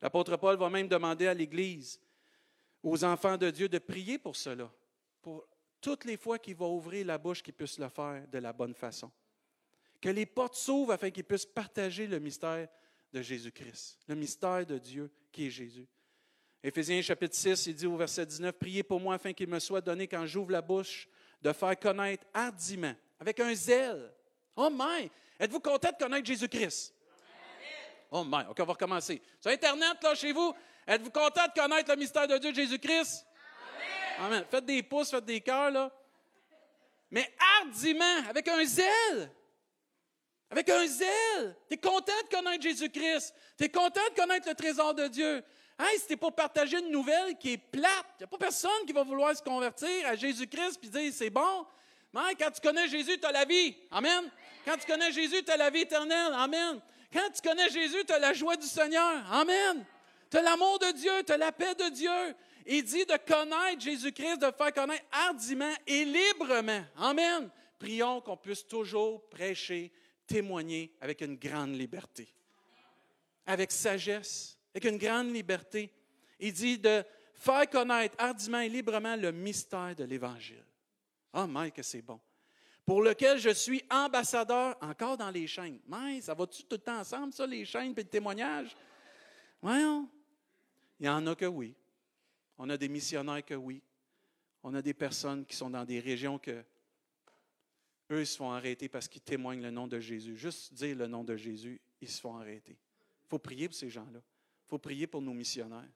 L'apôtre 0.00 0.36
Paul 0.36 0.56
va 0.56 0.70
même 0.70 0.86
demander 0.86 1.26
à 1.26 1.34
l'Église, 1.34 2.00
aux 2.82 3.02
enfants 3.02 3.36
de 3.36 3.50
Dieu, 3.50 3.68
de 3.68 3.78
prier 3.78 4.18
pour 4.18 4.36
cela. 4.36 4.70
Pour 5.22 5.48
toutes 5.80 6.04
les 6.04 6.16
fois 6.16 6.38
qu'il 6.38 6.56
va 6.56 6.66
ouvrir 6.66 7.06
la 7.06 7.18
bouche, 7.18 7.42
qu'ils 7.42 7.54
puissent 7.54 7.78
le 7.78 7.88
faire 7.88 8.26
de 8.28 8.38
la 8.38 8.52
bonne 8.52 8.74
façon. 8.74 9.10
Que 10.00 10.10
les 10.10 10.26
portes 10.26 10.54
s'ouvrent 10.54 10.92
afin 10.92 11.10
qu'ils 11.10 11.24
puissent 11.24 11.46
partager 11.46 12.06
le 12.06 12.18
mystère 12.18 12.68
de 13.12 13.22
Jésus-Christ, 13.22 13.98
le 14.08 14.14
mystère 14.14 14.66
de 14.66 14.78
Dieu 14.78 15.10
qui 15.32 15.46
est 15.46 15.50
Jésus. 15.50 15.86
Éphésiens 16.66 17.00
chapitre 17.00 17.36
6, 17.36 17.66
il 17.66 17.76
dit 17.76 17.86
au 17.86 17.96
verset 17.96 18.26
19, 18.26 18.52
Priez 18.58 18.82
pour 18.82 18.98
moi 18.98 19.14
afin 19.14 19.32
qu'il 19.32 19.46
me 19.46 19.60
soit 19.60 19.80
donné 19.80 20.08
quand 20.08 20.26
j'ouvre 20.26 20.50
la 20.50 20.60
bouche 20.60 21.06
de 21.40 21.52
faire 21.52 21.78
connaître 21.78 22.26
hardiment, 22.34 22.92
avec 23.20 23.38
un 23.38 23.54
zèle. 23.54 24.12
Oh 24.56 24.68
my! 24.68 25.08
Êtes-vous 25.38 25.60
content 25.60 25.92
de 25.92 25.96
connaître 25.96 26.26
Jésus-Christ? 26.26 26.92
Oh 28.10 28.24
my! 28.24 28.46
OK, 28.50 28.56
on 28.58 28.64
va 28.64 28.72
recommencer. 28.72 29.22
Sur 29.40 29.52
Internet, 29.52 30.02
là, 30.02 30.16
chez 30.16 30.32
vous, 30.32 30.52
êtes-vous 30.88 31.12
content 31.12 31.46
de 31.46 31.52
connaître 31.60 31.88
le 31.88 31.98
mystère 31.98 32.26
de 32.26 32.36
Dieu, 32.36 32.52
Jésus-Christ? 32.52 33.24
Amen. 34.18 34.44
Faites 34.50 34.64
des 34.64 34.82
pouces, 34.82 35.12
faites 35.12 35.24
des 35.24 35.40
cœurs, 35.40 35.70
là. 35.70 35.92
Mais 37.12 37.32
hardiment, 37.60 38.28
avec 38.28 38.48
un 38.48 38.64
zèle. 38.64 39.30
Avec 40.50 40.68
un 40.68 40.84
zèle. 40.84 41.56
Tu 41.68 41.74
es 41.74 41.78
content 41.78 42.12
de 42.28 42.36
connaître 42.36 42.64
Jésus-Christ. 42.64 43.32
Tu 43.56 43.64
es 43.66 43.68
content 43.68 44.00
de 44.10 44.20
connaître 44.20 44.48
le 44.48 44.54
trésor 44.56 44.94
de 44.94 45.06
Dieu. 45.06 45.44
Hey, 45.78 45.98
c'était 45.98 46.16
pour 46.16 46.34
partager 46.34 46.78
une 46.78 46.90
nouvelle 46.90 47.36
qui 47.36 47.52
est 47.52 47.58
plate. 47.58 48.06
Il 48.18 48.22
n'y 48.22 48.24
a 48.24 48.26
pas 48.28 48.38
personne 48.38 48.86
qui 48.86 48.94
va 48.94 49.02
vouloir 49.02 49.36
se 49.36 49.42
convertir 49.42 50.06
à 50.06 50.16
Jésus-Christ 50.16 50.80
et 50.84 50.88
dire 50.88 51.12
c'est 51.12 51.30
bon. 51.30 51.66
Mais 52.14 52.34
quand 52.38 52.50
tu 52.50 52.62
connais 52.62 52.88
Jésus, 52.88 53.18
tu 53.18 53.26
as 53.26 53.32
la 53.32 53.44
vie. 53.44 53.76
Amen. 53.90 54.30
Quand 54.64 54.78
tu 54.78 54.86
connais 54.86 55.12
Jésus, 55.12 55.42
tu 55.44 55.50
as 55.50 55.56
la 55.58 55.68
vie 55.68 55.80
éternelle. 55.80 56.32
Amen. 56.32 56.80
Quand 57.12 57.30
tu 57.30 57.46
connais 57.46 57.68
Jésus, 57.68 58.04
tu 58.06 58.12
as 58.12 58.18
la 58.18 58.32
joie 58.32 58.56
du 58.56 58.66
Seigneur. 58.66 59.30
Amen. 59.30 59.84
Tu 60.30 60.38
as 60.38 60.42
l'amour 60.42 60.78
de 60.78 60.92
Dieu, 60.92 61.12
tu 61.26 61.32
as 61.32 61.36
la 61.36 61.52
paix 61.52 61.74
de 61.74 61.90
Dieu. 61.90 62.34
Il 62.66 62.82
dit 62.82 63.04
de 63.04 63.16
connaître 63.16 63.80
Jésus-Christ, 63.80 64.38
de 64.38 64.50
faire 64.50 64.72
connaître 64.72 65.04
hardiment 65.12 65.74
et 65.86 66.04
librement. 66.06 66.84
Amen. 66.96 67.50
Prions 67.78 68.22
qu'on 68.22 68.36
puisse 68.36 68.66
toujours 68.66 69.28
prêcher, 69.28 69.92
témoigner 70.26 70.96
avec 71.02 71.20
une 71.20 71.36
grande 71.36 71.78
liberté, 71.78 72.28
avec 73.46 73.70
sagesse 73.70 74.55
avec 74.76 74.92
une 74.92 74.98
grande 74.98 75.32
liberté. 75.32 75.90
Il 76.38 76.52
dit 76.52 76.78
de 76.78 77.02
faire 77.34 77.68
connaître 77.70 78.14
hardiment 78.18 78.60
et 78.60 78.68
librement 78.68 79.16
le 79.16 79.32
mystère 79.32 79.96
de 79.96 80.04
l'Évangile. 80.04 80.62
Ah, 81.32 81.46
oh, 81.48 81.70
que 81.74 81.82
c'est 81.82 82.02
bon. 82.02 82.20
Pour 82.84 83.02
lequel 83.02 83.38
je 83.38 83.48
suis 83.50 83.82
ambassadeur 83.90 84.76
encore 84.82 85.16
dans 85.16 85.30
les 85.30 85.46
chaînes. 85.46 85.80
Mais 85.88 86.20
ça 86.20 86.34
va-tu 86.34 86.62
tout 86.64 86.76
le 86.76 86.78
temps 86.78 86.98
ensemble, 86.98 87.32
ça, 87.32 87.46
les 87.46 87.64
chaînes 87.64 87.92
et 87.92 88.02
le 88.02 88.04
témoignage? 88.04 88.76
Voyons. 89.62 90.10
Il 91.00 91.06
y 91.06 91.08
en 91.08 91.26
a 91.26 91.34
que 91.34 91.46
oui. 91.46 91.74
On 92.58 92.68
a 92.68 92.76
des 92.76 92.88
missionnaires 92.88 93.44
que 93.44 93.54
oui. 93.54 93.82
On 94.62 94.74
a 94.74 94.82
des 94.82 94.94
personnes 94.94 95.46
qui 95.46 95.56
sont 95.56 95.70
dans 95.70 95.86
des 95.86 96.00
régions 96.00 96.38
que 96.38 96.62
eux 98.10 98.24
se 98.26 98.36
font 98.36 98.50
arrêter 98.50 98.90
parce 98.90 99.08
qu'ils 99.08 99.22
témoignent 99.22 99.62
le 99.62 99.70
nom 99.70 99.86
de 99.86 99.98
Jésus. 100.00 100.36
Juste 100.36 100.74
dire 100.74 100.96
le 100.96 101.06
nom 101.06 101.24
de 101.24 101.34
Jésus, 101.34 101.80
ils 102.02 102.10
se 102.10 102.20
font 102.20 102.36
arrêter. 102.36 102.76
Il 103.24 103.28
faut 103.28 103.38
prier 103.38 103.68
pour 103.68 103.76
ces 103.76 103.88
gens-là. 103.88 104.20
Il 104.66 104.70
faut 104.70 104.78
prier 104.78 105.06
pour 105.06 105.22
nos 105.22 105.32
missionnaires. 105.32 105.88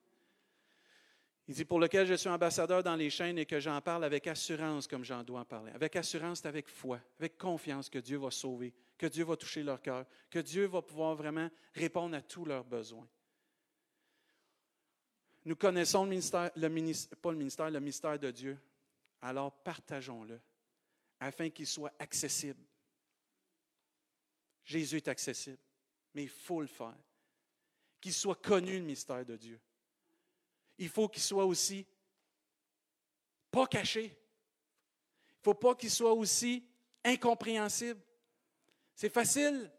Il 1.49 1.55
dit, 1.55 1.65
pour 1.65 1.81
lequel 1.81 2.07
je 2.07 2.15
suis 2.15 2.29
ambassadeur 2.29 2.85
dans 2.85 2.95
les 2.95 3.11
chaînes 3.11 3.37
et 3.37 3.45
que 3.45 3.59
j'en 3.59 3.81
parle 3.81 4.05
avec 4.05 4.29
assurance 4.29 4.87
comme 4.87 5.03
j'en 5.03 5.25
dois 5.25 5.41
en 5.41 5.45
parler. 5.45 5.73
Avec 5.73 5.97
assurance, 5.97 6.47
avec 6.47 6.69
foi, 6.69 7.01
avec 7.19 7.37
confiance 7.37 7.91
que 7.91 7.99
Dieu 7.99 8.19
va 8.19 8.31
sauver, 8.31 8.73
que 8.97 9.07
Dieu 9.07 9.25
va 9.25 9.37
toucher 9.37 9.65
leur 9.65 9.83
cœur, 9.83 10.07
que 10.31 10.39
Dieu 10.39 10.67
va 10.67 10.81
pouvoir 10.81 11.17
vraiment 11.17 11.51
répondre 11.75 12.15
à 12.15 12.23
tous 12.23 12.45
leurs 12.45 12.63
besoins. 12.63 13.09
Nous 15.45 15.57
connaissons 15.57 16.05
le 16.05 16.11
ministère, 16.11 16.53
le 16.55 16.69
ministère, 16.69 17.19
pas 17.19 17.33
le 17.33 17.39
ministère, 17.39 17.71
le 17.71 17.81
mystère 17.81 18.19
de 18.21 18.31
Dieu. 18.31 18.57
Alors 19.21 19.51
partageons-le 19.51 20.41
afin 21.19 21.51
qu'il 21.51 21.67
soit 21.67 21.93
accessible. 21.99 22.63
Jésus 24.63 24.99
est 24.99 25.09
accessible, 25.09 25.59
mais 26.15 26.23
il 26.23 26.29
faut 26.29 26.61
le 26.61 26.69
faire 26.69 26.95
qu'il 28.01 28.13
soit 28.13 28.41
connu 28.41 28.79
le 28.79 28.85
mystère 28.85 29.25
de 29.25 29.37
Dieu. 29.37 29.61
Il 30.79 30.89
faut 30.89 31.09
qu'il 31.09 31.23
soit 31.23 31.45
aussi 31.45 31.87
pas 33.51 33.67
caché. 33.67 34.05
Il 34.05 35.39
ne 35.39 35.43
faut 35.43 35.55
pas 35.55 35.75
qu'il 35.75 35.91
soit 35.91 36.13
aussi 36.13 36.65
incompréhensible. 37.05 38.01
C'est 38.95 39.13
facile, 39.13 39.71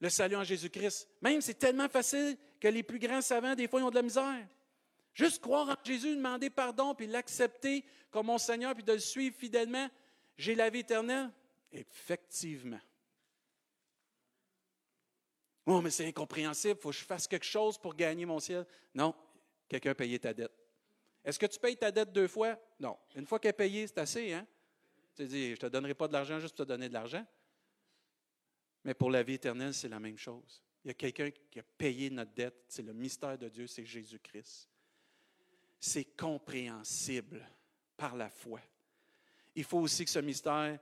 le 0.00 0.08
salut 0.08 0.36
en 0.36 0.44
Jésus-Christ. 0.44 1.08
Même 1.20 1.40
c'est 1.40 1.54
tellement 1.54 1.88
facile 1.88 2.36
que 2.60 2.68
les 2.68 2.82
plus 2.82 2.98
grands 2.98 3.22
savants, 3.22 3.54
des 3.54 3.68
fois, 3.68 3.80
ils 3.80 3.84
ont 3.84 3.90
de 3.90 3.96
la 3.96 4.02
misère. 4.02 4.48
Juste 5.12 5.40
croire 5.40 5.68
en 5.68 5.76
Jésus, 5.84 6.14
demander 6.14 6.50
pardon, 6.50 6.94
puis 6.94 7.06
l'accepter 7.06 7.84
comme 8.10 8.26
mon 8.26 8.38
Seigneur, 8.38 8.74
puis 8.74 8.84
de 8.84 8.92
le 8.92 8.98
suivre 8.98 9.36
fidèlement, 9.36 9.88
j'ai 10.36 10.54
la 10.54 10.68
vie 10.68 10.80
éternelle. 10.80 11.30
Effectivement. 11.72 12.80
Oh, 15.66 15.80
mais 15.80 15.90
c'est 15.90 16.06
incompréhensible, 16.06 16.76
il 16.78 16.80
faut 16.80 16.90
que 16.90 16.96
je 16.96 17.04
fasse 17.04 17.26
quelque 17.26 17.44
chose 17.44 17.76
pour 17.76 17.94
gagner 17.94 18.24
mon 18.24 18.38
ciel. 18.38 18.64
Non, 18.94 19.12
quelqu'un 19.68 19.94
payé 19.94 20.18
ta 20.18 20.32
dette. 20.32 20.52
Est-ce 21.24 21.40
que 21.40 21.46
tu 21.46 21.58
payes 21.58 21.76
ta 21.76 21.90
dette 21.90 22.12
deux 22.12 22.28
fois? 22.28 22.56
Non. 22.78 22.96
Une 23.16 23.26
fois 23.26 23.40
qu'elle 23.40 23.50
est 23.50 23.52
payée, 23.52 23.84
c'est 23.88 23.98
assez, 23.98 24.32
hein? 24.32 24.46
Tu 25.16 25.26
dis, 25.26 25.46
je 25.46 25.50
ne 25.52 25.56
te 25.56 25.66
donnerai 25.66 25.94
pas 25.94 26.06
de 26.06 26.12
l'argent 26.12 26.38
juste 26.38 26.56
pour 26.56 26.64
te 26.64 26.68
donner 26.68 26.88
de 26.88 26.94
l'argent. 26.94 27.26
Mais 28.84 28.94
pour 28.94 29.10
la 29.10 29.24
vie 29.24 29.34
éternelle, 29.34 29.74
c'est 29.74 29.88
la 29.88 29.98
même 29.98 30.16
chose. 30.16 30.62
Il 30.84 30.88
y 30.88 30.90
a 30.92 30.94
quelqu'un 30.94 31.30
qui 31.50 31.58
a 31.58 31.64
payé 31.64 32.10
notre 32.10 32.32
dette. 32.32 32.64
C'est 32.68 32.82
le 32.82 32.92
mystère 32.92 33.36
de 33.36 33.48
Dieu, 33.48 33.66
c'est 33.66 33.84
Jésus-Christ. 33.84 34.68
C'est 35.80 36.16
compréhensible 36.16 37.44
par 37.96 38.14
la 38.14 38.30
foi. 38.30 38.60
Il 39.56 39.64
faut 39.64 39.78
aussi 39.78 40.04
que 40.04 40.10
ce 40.10 40.20
mystère 40.20 40.78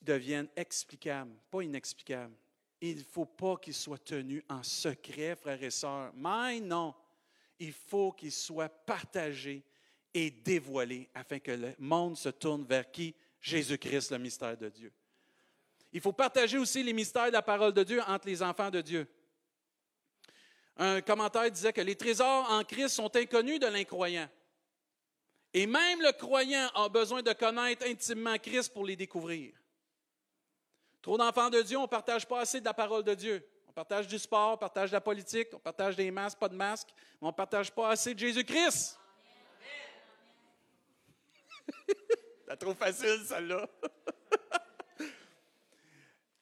devienne 0.00 0.48
explicable, 0.56 1.36
pas 1.50 1.62
inexplicable 1.62 2.34
il 2.82 2.98
ne 2.98 3.04
faut 3.04 3.26
pas 3.26 3.56
qu'il 3.56 3.74
soit 3.74 4.04
tenu 4.04 4.44
en 4.48 4.62
secret, 4.64 5.36
frères 5.36 5.62
et 5.62 5.70
sœurs. 5.70 6.12
Mais 6.14 6.58
non, 6.58 6.92
il 7.60 7.72
faut 7.72 8.10
qu'il 8.10 8.32
soit 8.32 8.68
partagé 8.68 9.62
et 10.12 10.30
dévoilé 10.30 11.08
afin 11.14 11.38
que 11.38 11.52
le 11.52 11.74
monde 11.78 12.16
se 12.16 12.28
tourne 12.28 12.64
vers 12.64 12.90
qui? 12.90 13.14
Jésus-Christ, 13.40 14.10
le 14.10 14.18
mystère 14.18 14.56
de 14.56 14.68
Dieu. 14.68 14.92
Il 15.92 16.00
faut 16.00 16.12
partager 16.12 16.58
aussi 16.58 16.82
les 16.82 16.92
mystères 16.92 17.26
de 17.26 17.32
la 17.32 17.42
parole 17.42 17.72
de 17.72 17.84
Dieu 17.84 18.00
entre 18.06 18.26
les 18.26 18.42
enfants 18.42 18.70
de 18.70 18.80
Dieu. 18.80 19.06
Un 20.76 21.00
commentaire 21.02 21.50
disait 21.50 21.72
que 21.72 21.80
les 21.80 21.96
trésors 21.96 22.50
en 22.50 22.64
Christ 22.64 22.90
sont 22.90 23.14
inconnus 23.14 23.60
de 23.60 23.66
l'incroyant. 23.66 24.28
Et 25.54 25.66
même 25.66 26.00
le 26.00 26.12
croyant 26.12 26.68
a 26.74 26.88
besoin 26.88 27.22
de 27.22 27.32
connaître 27.32 27.86
intimement 27.86 28.38
Christ 28.38 28.72
pour 28.72 28.84
les 28.84 28.96
découvrir. 28.96 29.52
Trop 31.02 31.18
d'enfants 31.18 31.50
de 31.50 31.60
Dieu, 31.60 31.76
on 31.76 31.82
ne 31.82 31.86
partage 31.86 32.24
pas 32.26 32.40
assez 32.40 32.60
de 32.60 32.64
la 32.64 32.72
parole 32.72 33.02
de 33.02 33.14
Dieu. 33.14 33.44
On 33.66 33.72
partage 33.72 34.06
du 34.06 34.18
sport, 34.20 34.52
on 34.52 34.56
partage 34.56 34.90
de 34.90 34.94
la 34.94 35.00
politique, 35.00 35.48
on 35.52 35.58
partage 35.58 35.96
des 35.96 36.08
masques, 36.12 36.38
pas 36.38 36.48
de 36.48 36.54
masques, 36.54 36.90
mais 37.20 37.26
on 37.26 37.30
ne 37.32 37.36
partage 37.36 37.72
pas 37.72 37.90
assez 37.90 38.14
de 38.14 38.20
Jésus-Christ. 38.20 38.96
C'est 42.48 42.56
trop 42.56 42.74
facile, 42.74 43.24
celle-là. 43.26 43.66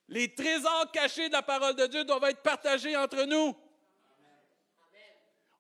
Les 0.09 0.35
trésors 0.35 0.90
cachés 0.93 1.29
de 1.29 1.33
la 1.33 1.43
parole 1.43 1.76
de 1.76 1.87
Dieu 1.87 2.05
doivent 2.05 2.25
être 2.25 2.43
partagés 2.43 2.97
entre 2.97 3.23
nous. 3.23 3.57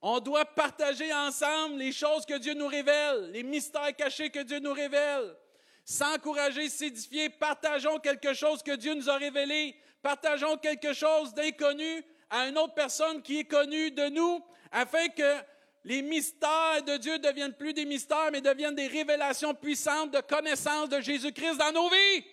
On 0.02 0.18
doit 0.18 0.44
partager 0.44 1.12
ensemble 1.14 1.76
les 1.76 1.92
choses 1.92 2.26
que 2.26 2.36
Dieu 2.36 2.54
nous 2.54 2.66
révèle, 2.66 3.30
les 3.30 3.44
mystères 3.44 3.94
cachés 3.94 4.28
que 4.30 4.40
Dieu 4.40 4.58
nous 4.58 4.72
révèle 4.72 5.36
s'encourager, 5.84 6.68
s'édifier, 6.68 7.28
partageons 7.28 7.98
quelque 7.98 8.32
chose 8.34 8.62
que 8.62 8.76
Dieu 8.76 8.94
nous 8.94 9.10
a 9.10 9.16
révélé, 9.16 9.76
partageons 10.02 10.56
quelque 10.56 10.92
chose 10.92 11.34
d'inconnu 11.34 12.04
à 12.30 12.46
une 12.46 12.58
autre 12.58 12.74
personne 12.74 13.22
qui 13.22 13.40
est 13.40 13.44
connue 13.44 13.90
de 13.90 14.08
nous, 14.08 14.44
afin 14.70 15.08
que 15.08 15.36
les 15.84 16.02
mystères 16.02 16.82
de 16.86 16.96
Dieu 16.96 17.18
deviennent 17.18 17.54
plus 17.54 17.72
des 17.72 17.86
mystères, 17.86 18.30
mais 18.30 18.40
deviennent 18.40 18.74
des 18.74 18.86
révélations 18.86 19.54
puissantes 19.54 20.10
de 20.10 20.20
connaissance 20.20 20.88
de 20.88 21.00
Jésus-Christ 21.00 21.56
dans 21.56 21.72
nos 21.72 21.88
vies. 21.88 22.24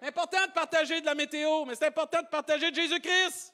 C'est 0.00 0.08
important 0.08 0.46
de 0.46 0.52
partager 0.52 1.00
de 1.00 1.06
la 1.06 1.14
météo, 1.14 1.66
mais 1.66 1.74
c'est 1.74 1.86
important 1.86 2.22
de 2.22 2.28
partager 2.28 2.70
de 2.70 2.76
Jésus-Christ. 2.76 3.52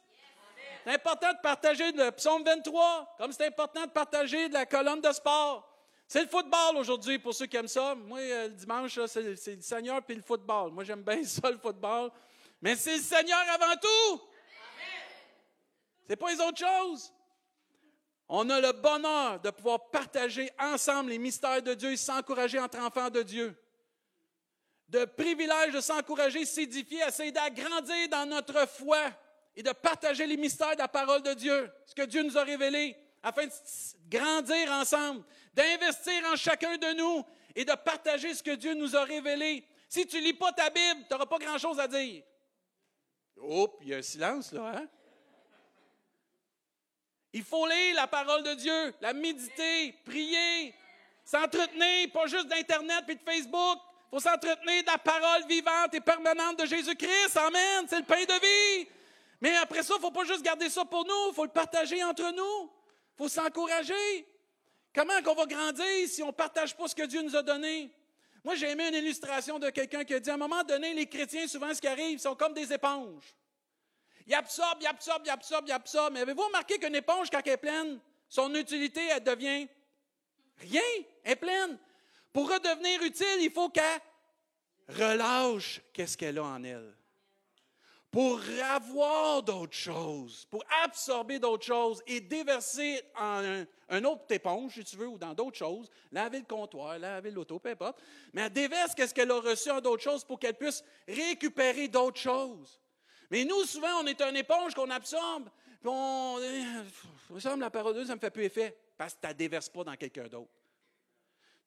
C'est 0.84 0.94
important 0.94 1.32
de 1.32 1.38
partager 1.42 1.90
le 1.90 2.12
psaume 2.12 2.44
23, 2.44 3.16
comme 3.18 3.32
c'est 3.32 3.46
important 3.46 3.86
de 3.86 3.90
partager 3.90 4.48
de 4.48 4.54
la 4.54 4.66
colonne 4.66 5.00
de 5.00 5.10
sport. 5.10 5.65
C'est 6.08 6.22
le 6.22 6.28
football 6.28 6.76
aujourd'hui 6.76 7.18
pour 7.18 7.34
ceux 7.34 7.46
qui 7.46 7.56
aiment 7.56 7.66
ça. 7.66 7.94
Moi, 7.94 8.20
euh, 8.20 8.48
le 8.48 8.54
dimanche, 8.54 8.98
c'est 9.06 9.22
le 9.22 9.36
Seigneur 9.36 10.02
puis 10.02 10.14
le 10.14 10.22
football. 10.22 10.70
Moi, 10.70 10.84
j'aime 10.84 11.02
bien 11.02 11.22
ça, 11.24 11.50
le 11.50 11.58
football. 11.58 12.10
Mais 12.62 12.76
c'est 12.76 12.96
le 12.96 13.02
Seigneur 13.02 13.40
avant 13.52 13.74
tout. 13.76 14.22
C'est 16.08 16.16
pas 16.16 16.30
les 16.30 16.40
autres 16.40 16.58
choses. 16.58 17.12
On 18.28 18.48
a 18.50 18.60
le 18.60 18.72
bonheur 18.72 19.40
de 19.40 19.50
pouvoir 19.50 19.90
partager 19.90 20.50
ensemble 20.58 21.10
les 21.10 21.18
mystères 21.18 21.62
de 21.62 21.74
Dieu 21.74 21.92
et 21.92 21.96
s'encourager 21.96 22.58
entre 22.58 22.78
enfants 22.78 23.10
de 23.10 23.22
Dieu. 23.22 23.56
De 24.88 25.04
privilège 25.04 25.74
de 25.74 25.80
s'encourager, 25.80 26.44
s'édifier, 26.44 27.00
essayer 27.06 27.32
d'agrandir 27.32 28.08
dans 28.08 28.26
notre 28.26 28.68
foi 28.68 29.00
et 29.56 29.62
de 29.62 29.72
partager 29.72 30.26
les 30.26 30.36
mystères 30.36 30.74
de 30.74 30.80
la 30.80 30.88
parole 30.88 31.22
de 31.22 31.34
Dieu, 31.34 31.72
ce 31.86 31.94
que 31.94 32.02
Dieu 32.02 32.22
nous 32.22 32.38
a 32.38 32.44
révélé, 32.44 32.96
afin 33.26 33.44
de 33.44 33.52
grandir 34.08 34.70
ensemble, 34.70 35.24
d'investir 35.52 36.24
en 36.32 36.36
chacun 36.36 36.76
de 36.76 36.92
nous 36.92 37.24
et 37.56 37.64
de 37.64 37.72
partager 37.72 38.32
ce 38.32 38.40
que 38.40 38.52
Dieu 38.52 38.74
nous 38.74 38.94
a 38.94 39.02
révélé. 39.02 39.66
Si 39.88 40.06
tu 40.06 40.20
lis 40.20 40.32
pas 40.32 40.52
ta 40.52 40.70
Bible, 40.70 41.00
tu 41.08 41.12
n'auras 41.12 41.26
pas 41.26 41.38
grand-chose 41.38 41.80
à 41.80 41.88
dire. 41.88 42.22
Oh, 43.42 43.76
il 43.82 43.88
y 43.88 43.94
a 43.94 43.96
un 43.96 44.02
silence 44.02 44.52
là, 44.52 44.74
hein? 44.76 44.86
Il 47.32 47.42
faut 47.42 47.66
lire 47.66 47.96
la 47.96 48.06
parole 48.06 48.44
de 48.44 48.54
Dieu, 48.54 48.94
la 49.00 49.12
méditer, 49.12 49.92
prier, 50.04 50.72
s'entretenir, 51.24 52.12
pas 52.12 52.26
juste 52.28 52.46
d'Internet 52.46 53.04
et 53.08 53.14
de 53.16 53.20
Facebook. 53.20 53.78
Il 54.06 54.10
faut 54.10 54.20
s'entretenir 54.20 54.82
de 54.84 54.86
la 54.86 54.98
parole 54.98 55.46
vivante 55.48 55.92
et 55.94 56.00
permanente 56.00 56.60
de 56.60 56.64
Jésus-Christ. 56.64 57.36
Amen. 57.36 57.86
C'est 57.88 57.98
le 57.98 58.04
pain 58.04 58.24
de 58.24 58.80
vie. 58.80 58.88
Mais 59.40 59.56
après 59.56 59.82
ça, 59.82 59.94
il 59.94 59.96
ne 59.96 60.02
faut 60.02 60.12
pas 60.12 60.24
juste 60.24 60.42
garder 60.42 60.70
ça 60.70 60.84
pour 60.84 61.04
nous. 61.04 61.30
Il 61.30 61.34
faut 61.34 61.44
le 61.44 61.50
partager 61.50 62.02
entre 62.04 62.30
nous. 62.30 62.75
Il 63.18 63.22
faut 63.22 63.28
s'encourager. 63.28 64.28
Comment 64.94 65.22
qu'on 65.22 65.34
va 65.34 65.46
grandir 65.46 66.08
si 66.08 66.22
on 66.22 66.28
ne 66.28 66.32
partage 66.32 66.76
pas 66.76 66.86
ce 66.88 66.94
que 66.94 67.04
Dieu 67.04 67.22
nous 67.22 67.34
a 67.34 67.42
donné? 67.42 67.90
Moi, 68.44 68.54
j'ai 68.54 68.70
aimé 68.70 68.88
une 68.88 68.94
illustration 68.94 69.58
de 69.58 69.70
quelqu'un 69.70 70.04
qui 70.04 70.14
a 70.14 70.20
dit 70.20 70.30
à 70.30 70.34
un 70.34 70.38
moment 70.38 70.62
donné, 70.62 70.94
les 70.94 71.06
chrétiens, 71.06 71.48
souvent, 71.48 71.74
ce 71.74 71.80
qui 71.80 71.88
arrive, 71.88 72.12
ils 72.12 72.20
sont 72.20 72.36
comme 72.36 72.54
des 72.54 72.72
éponges. 72.72 73.34
Il 74.26 74.34
absorbe, 74.34 74.78
il 74.82 74.86
absorbe, 74.86 75.22
il 75.24 75.30
absorbe, 75.30 75.64
il 75.68 75.72
absorbe. 75.72 76.14
Mais 76.14 76.20
avez-vous 76.20 76.44
remarqué 76.44 76.78
qu'une 76.78 76.94
éponge, 76.94 77.30
quand 77.30 77.40
elle 77.44 77.52
est 77.52 77.56
pleine, 77.56 78.00
son 78.28 78.54
utilité, 78.54 79.00
elle 79.10 79.24
devient 79.24 79.66
rien, 80.58 80.80
elle 81.24 81.32
est 81.32 81.36
pleine? 81.36 81.78
Pour 82.32 82.50
redevenir 82.50 83.02
utile, 83.02 83.38
il 83.40 83.50
faut 83.50 83.70
qu'elle 83.70 84.00
relâche 84.88 85.80
qu'est-ce 85.92 86.16
qu'elle 86.16 86.38
a 86.38 86.44
en 86.44 86.62
elle. 86.62 86.94
Pour 88.16 88.40
avoir 88.72 89.42
d'autres 89.42 89.76
choses, 89.76 90.46
pour 90.46 90.64
absorber 90.82 91.38
d'autres 91.38 91.66
choses 91.66 92.02
et 92.06 92.18
déverser 92.18 93.02
en 93.14 93.66
un, 93.90 94.04
autre 94.04 94.24
éponge, 94.30 94.72
si 94.72 94.84
tu 94.84 94.96
veux, 94.96 95.06
ou 95.06 95.18
dans 95.18 95.34
d'autres 95.34 95.58
choses, 95.58 95.90
laver 96.10 96.38
le 96.38 96.46
comptoir, 96.46 96.98
laver 96.98 97.30
l'auto, 97.30 97.58
peu 97.58 97.68
importe. 97.68 98.00
Mais 98.32 98.40
elle 98.40 98.52
déverse 98.54 98.94
qu'est-ce 98.94 99.12
qu'elle 99.12 99.30
a 99.30 99.38
reçu 99.38 99.70
en 99.70 99.82
d'autres 99.82 100.02
choses 100.02 100.24
pour 100.24 100.38
qu'elle 100.38 100.54
puisse 100.54 100.82
récupérer 101.06 101.88
d'autres 101.88 102.18
choses? 102.18 102.80
Mais 103.30 103.44
nous, 103.44 103.66
souvent, 103.66 104.00
on 104.00 104.06
est 104.06 104.22
un 104.22 104.34
éponge 104.34 104.72
qu'on 104.72 104.88
absorbe, 104.88 105.50
puis 105.82 105.90
on. 105.92 106.38
me 106.38 107.60
la 107.60 107.68
parole 107.68 107.92
de 107.92 107.98
Dieu, 107.98 108.06
ça 108.06 108.12
ne 108.12 108.16
me 108.16 108.20
fait 108.22 108.30
plus 108.30 108.44
effet, 108.44 108.74
parce 108.96 109.12
que 109.12 109.20
tu 109.20 109.26
ne 109.26 109.30
la 109.32 109.34
déverses 109.34 109.68
pas 109.68 109.84
dans 109.84 109.96
quelqu'un 109.96 110.26
d'autre. 110.26 110.48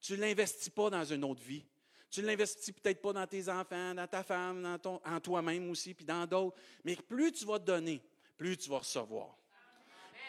Tu 0.01 0.13
ne 0.13 0.21
l'investis 0.21 0.69
pas 0.69 0.89
dans 0.89 1.05
une 1.05 1.23
autre 1.25 1.43
vie. 1.43 1.63
Tu 2.09 2.21
ne 2.21 2.27
l'investis 2.27 2.73
peut-être 2.73 3.01
pas 3.01 3.13
dans 3.13 3.27
tes 3.27 3.47
enfants, 3.49 3.93
dans 3.93 4.07
ta 4.07 4.23
femme, 4.23 4.63
dans 4.63 4.79
ton, 4.79 5.01
en 5.05 5.19
toi-même 5.19 5.69
aussi, 5.69 5.93
puis 5.93 6.05
dans 6.05 6.25
d'autres. 6.25 6.57
Mais 6.83 6.95
plus 6.95 7.31
tu 7.31 7.45
vas 7.45 7.59
donner, 7.59 8.01
plus 8.37 8.57
tu 8.57 8.69
vas 8.69 8.79
recevoir. 8.79 9.37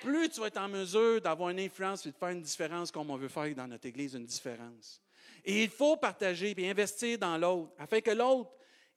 Plus 0.03 0.29
tu 0.29 0.41
vas 0.41 0.47
être 0.47 0.59
en 0.59 0.69
mesure 0.69 1.21
d'avoir 1.21 1.51
une 1.51 1.61
influence 1.61 2.07
et 2.07 2.11
de 2.11 2.17
faire 2.17 2.31
une 2.31 2.43
différence 2.43 2.91
comme 2.91 3.11
on 3.11 3.17
veut 3.17 3.29
faire 3.29 3.55
dans 3.55 3.67
notre 3.67 3.87
Église, 3.87 4.15
une 4.15 4.25
différence. 4.25 5.01
Et 5.45 5.65
il 5.65 5.71
faut 5.71 5.97
partager 5.97 6.55
et 6.57 6.71
investir 6.71 7.19
dans 7.19 7.37
l'autre, 7.37 7.73
afin 7.79 8.01
que 8.01 8.11
l'autre 8.11 8.51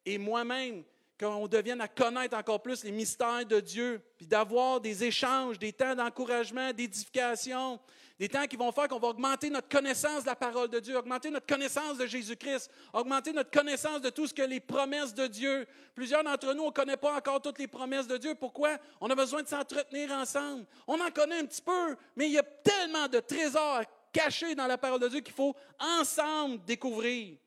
et 0.06 0.18
moi-même 0.18 0.84
qu'on 1.24 1.48
devienne 1.48 1.80
à 1.80 1.88
connaître 1.88 2.36
encore 2.36 2.62
plus 2.62 2.84
les 2.84 2.92
mystères 2.92 3.46
de 3.46 3.60
Dieu, 3.60 4.02
puis 4.18 4.28
d'avoir 4.28 4.82
des 4.82 5.04
échanges, 5.04 5.58
des 5.58 5.72
temps 5.72 5.96
d'encouragement, 5.96 6.74
d'édification, 6.74 7.80
des 8.20 8.28
temps 8.28 8.46
qui 8.46 8.58
vont 8.58 8.72
faire 8.72 8.88
qu'on 8.88 9.00
va 9.00 9.08
augmenter 9.08 9.50
notre 9.50 9.70
connaissance 9.70 10.24
de 10.24 10.28
la 10.28 10.36
parole 10.36 10.68
de 10.70 10.80
Dieu, 10.80 10.98
augmenter 10.98 11.30
notre 11.30 11.46
connaissance 11.46 11.98
de 11.98 12.06
Jésus-Christ, 12.06 12.70
augmenter 12.92 13.32
notre 13.32 13.52
connaissance 13.52 14.02
de 14.02 14.10
tout 14.10 14.28
ce 14.28 14.34
que 14.34 14.42
les 14.42 14.60
promesses 14.60 15.14
de 15.14 15.28
Dieu. 15.28 15.66
Plusieurs 15.96 16.24
d'entre 16.24 16.54
nous, 16.54 16.64
on 16.64 16.68
ne 16.68 16.72
connaît 16.72 16.98
pas 16.98 17.16
encore 17.16 17.42
toutes 17.42 17.60
les 17.60 17.68
promesses 17.68 18.08
de 18.08 18.18
Dieu. 18.18 18.36
Pourquoi? 18.36 18.78
On 19.00 19.10
a 19.10 19.16
besoin 19.16 19.44
de 19.44 19.48
s'entretenir 19.48 20.12
ensemble. 20.12 20.66
On 20.88 21.00
en 21.00 21.10
connaît 21.10 21.40
un 21.40 21.46
petit 21.46 21.62
peu, 21.62 21.96
mais 22.16 22.28
il 22.28 22.34
y 22.34 22.40
a 22.40 22.44
tellement 22.44 23.08
de 23.08 23.20
trésors 23.20 23.84
cachés 24.12 24.56
dans 24.56 24.68
la 24.68 24.78
parole 24.78 25.00
de 25.00 25.08
Dieu 25.08 25.22
qu'il 25.22 25.34
faut 25.34 25.56
ensemble 25.80 26.64
découvrir. 26.66 27.38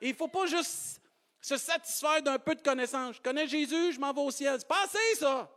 Et 0.00 0.08
il 0.08 0.12
ne 0.12 0.16
faut 0.16 0.28
pas 0.28 0.46
juste 0.46 1.01
se 1.42 1.56
satisfaire 1.56 2.22
d'un 2.22 2.38
peu 2.38 2.54
de 2.54 2.62
connaissance. 2.62 3.16
Je 3.16 3.20
connais 3.20 3.48
Jésus, 3.48 3.92
je 3.92 4.00
m'en 4.00 4.12
vais 4.12 4.20
au 4.20 4.30
ciel. 4.30 4.56
C'est 4.58 4.68
pas 4.68 4.84
assez, 4.84 5.16
ça. 5.16 5.50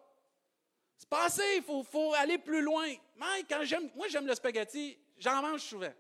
C'est 0.98 1.10
pas 1.10 1.26
assez, 1.26 1.44
il 1.58 1.64
faut, 1.64 2.14
aller 2.16 2.40
plus 2.40 2.62
loin. 2.62 2.88
Mike, 3.16 3.46
quand 3.48 3.64
j'aime, 3.64 3.90
moi, 3.96 4.08
j'aime 4.08 4.26
le 4.26 4.34
spaghetti, 4.34 4.98
j'en 5.20 5.42
mange 5.42 5.62
souvent. 5.62 5.94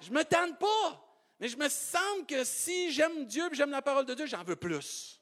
Je 0.00 0.10
me 0.10 0.22
tente 0.22 0.58
pas, 0.58 1.04
mais 1.40 1.48
je 1.48 1.56
me 1.56 1.68
sens 1.68 2.22
que 2.28 2.44
si 2.44 2.92
j'aime 2.92 3.24
Dieu 3.26 3.48
et 3.50 3.54
j'aime 3.54 3.70
la 3.70 3.82
parole 3.82 4.06
de 4.06 4.14
Dieu, 4.14 4.26
j'en 4.26 4.44
veux 4.44 4.56
plus. 4.56 5.20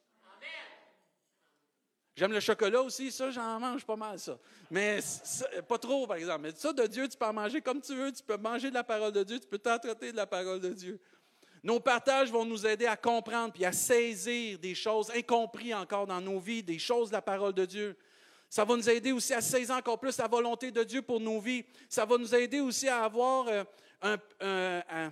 J'aime 2.14 2.32
le 2.32 2.40
chocolat 2.40 2.82
aussi, 2.82 3.12
ça, 3.12 3.30
j'en 3.30 3.60
mange 3.60 3.86
pas 3.86 3.94
mal, 3.94 4.18
ça. 4.18 4.36
Mais 4.72 4.98
pas 5.68 5.78
trop, 5.78 6.04
par 6.04 6.16
exemple. 6.16 6.40
Mais 6.42 6.50
ça, 6.50 6.72
de 6.72 6.84
Dieu, 6.86 7.08
tu 7.08 7.16
peux 7.16 7.24
en 7.24 7.32
manger 7.32 7.62
comme 7.62 7.80
tu 7.80 7.94
veux. 7.94 8.10
Tu 8.10 8.24
peux 8.24 8.36
manger 8.36 8.70
de 8.70 8.74
la 8.74 8.82
parole 8.82 9.12
de 9.12 9.22
Dieu, 9.22 9.38
tu 9.38 9.46
peux 9.46 9.58
t'entretenir 9.58 10.12
de 10.12 10.16
la 10.16 10.26
parole 10.26 10.58
de 10.58 10.70
Dieu. 10.70 11.00
Nos 11.62 11.80
partages 11.80 12.30
vont 12.30 12.44
nous 12.44 12.66
aider 12.66 12.86
à 12.86 12.96
comprendre 12.96 13.52
puis 13.52 13.64
à 13.64 13.72
saisir 13.72 14.58
des 14.58 14.74
choses 14.74 15.10
incomprises 15.10 15.74
encore 15.74 16.06
dans 16.06 16.20
nos 16.20 16.38
vies, 16.38 16.62
des 16.62 16.78
choses 16.78 17.08
de 17.08 17.14
la 17.14 17.22
parole 17.22 17.52
de 17.52 17.64
Dieu. 17.64 17.96
Ça 18.48 18.64
va 18.64 18.76
nous 18.76 18.88
aider 18.88 19.12
aussi 19.12 19.34
à 19.34 19.40
saisir 19.40 19.74
encore 19.74 19.98
plus 19.98 20.16
la 20.16 20.26
volonté 20.26 20.70
de 20.70 20.82
Dieu 20.82 21.02
pour 21.02 21.20
nos 21.20 21.40
vies. 21.40 21.64
Ça 21.88 22.04
va 22.04 22.16
nous 22.16 22.34
aider 22.34 22.60
aussi 22.60 22.88
à 22.88 23.04
avoir 23.04 23.46
euh, 24.04 25.10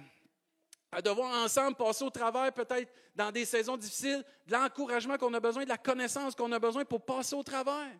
à 0.92 1.02
devoir 1.02 1.44
ensemble 1.44 1.76
passer 1.76 2.04
au 2.04 2.10
travers, 2.10 2.50
peut-être 2.52 2.90
dans 3.14 3.30
des 3.30 3.44
saisons 3.44 3.76
difficiles, 3.76 4.24
de 4.46 4.52
l'encouragement 4.52 5.18
qu'on 5.18 5.34
a 5.34 5.40
besoin, 5.40 5.64
de 5.64 5.68
la 5.68 5.76
connaissance 5.76 6.34
qu'on 6.34 6.50
a 6.52 6.58
besoin 6.58 6.84
pour 6.84 7.04
passer 7.04 7.34
au 7.34 7.42
travers. 7.42 7.90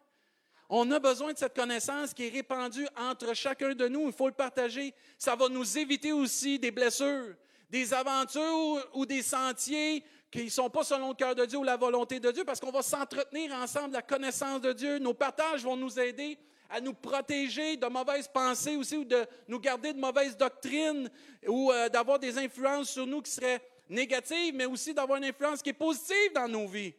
On 0.68 0.90
a 0.90 0.98
besoin 0.98 1.32
de 1.32 1.38
cette 1.38 1.54
connaissance 1.54 2.12
qui 2.14 2.26
est 2.26 2.30
répandue 2.30 2.86
entre 2.96 3.34
chacun 3.34 3.74
de 3.74 3.86
nous. 3.86 4.06
Il 4.06 4.12
faut 4.12 4.26
le 4.28 4.34
partager. 4.34 4.94
Ça 5.18 5.36
va 5.36 5.48
nous 5.48 5.78
éviter 5.78 6.12
aussi 6.12 6.58
des 6.58 6.70
blessures 6.70 7.34
des 7.68 7.92
aventures 7.92 8.88
ou 8.94 9.06
des 9.06 9.22
sentiers 9.22 10.04
qui 10.30 10.44
ne 10.44 10.50
sont 10.50 10.70
pas 10.70 10.84
selon 10.84 11.08
le 11.08 11.14
cœur 11.14 11.34
de 11.34 11.44
Dieu 11.44 11.58
ou 11.58 11.64
la 11.64 11.76
volonté 11.76 12.20
de 12.20 12.30
Dieu, 12.30 12.44
parce 12.44 12.60
qu'on 12.60 12.70
va 12.70 12.82
s'entretenir 12.82 13.52
ensemble 13.54 13.94
la 13.94 14.02
connaissance 14.02 14.60
de 14.60 14.72
Dieu. 14.72 14.98
Nos 14.98 15.14
partages 15.14 15.62
vont 15.62 15.76
nous 15.76 15.98
aider 15.98 16.38
à 16.68 16.80
nous 16.80 16.94
protéger 16.94 17.76
de 17.76 17.86
mauvaises 17.86 18.28
pensées 18.28 18.76
aussi 18.76 18.96
ou 18.96 19.04
de 19.04 19.24
nous 19.48 19.60
garder 19.60 19.92
de 19.92 20.00
mauvaises 20.00 20.36
doctrines 20.36 21.10
ou 21.46 21.70
euh, 21.70 21.88
d'avoir 21.88 22.18
des 22.18 22.38
influences 22.38 22.90
sur 22.90 23.06
nous 23.06 23.22
qui 23.22 23.30
seraient 23.30 23.62
négatives, 23.88 24.54
mais 24.54 24.66
aussi 24.66 24.92
d'avoir 24.92 25.18
une 25.18 25.26
influence 25.26 25.62
qui 25.62 25.70
est 25.70 25.74
positive 25.74 26.32
dans 26.34 26.48
nos 26.48 26.66
vies. 26.66 26.92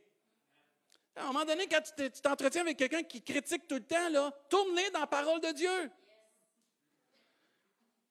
À 1.15 1.23
un 1.23 1.27
moment 1.27 1.45
donné, 1.45 1.67
quand 1.67 1.81
tu 1.97 2.21
t'entretiens 2.21 2.61
avec 2.61 2.77
quelqu'un 2.77 3.03
qui 3.03 3.21
critique 3.21 3.67
tout 3.67 3.75
le 3.75 3.83
temps, 3.83 4.31
tourne-les 4.49 4.91
dans 4.91 5.01
la 5.01 5.07
parole 5.07 5.41
de 5.41 5.51
Dieu. 5.51 5.91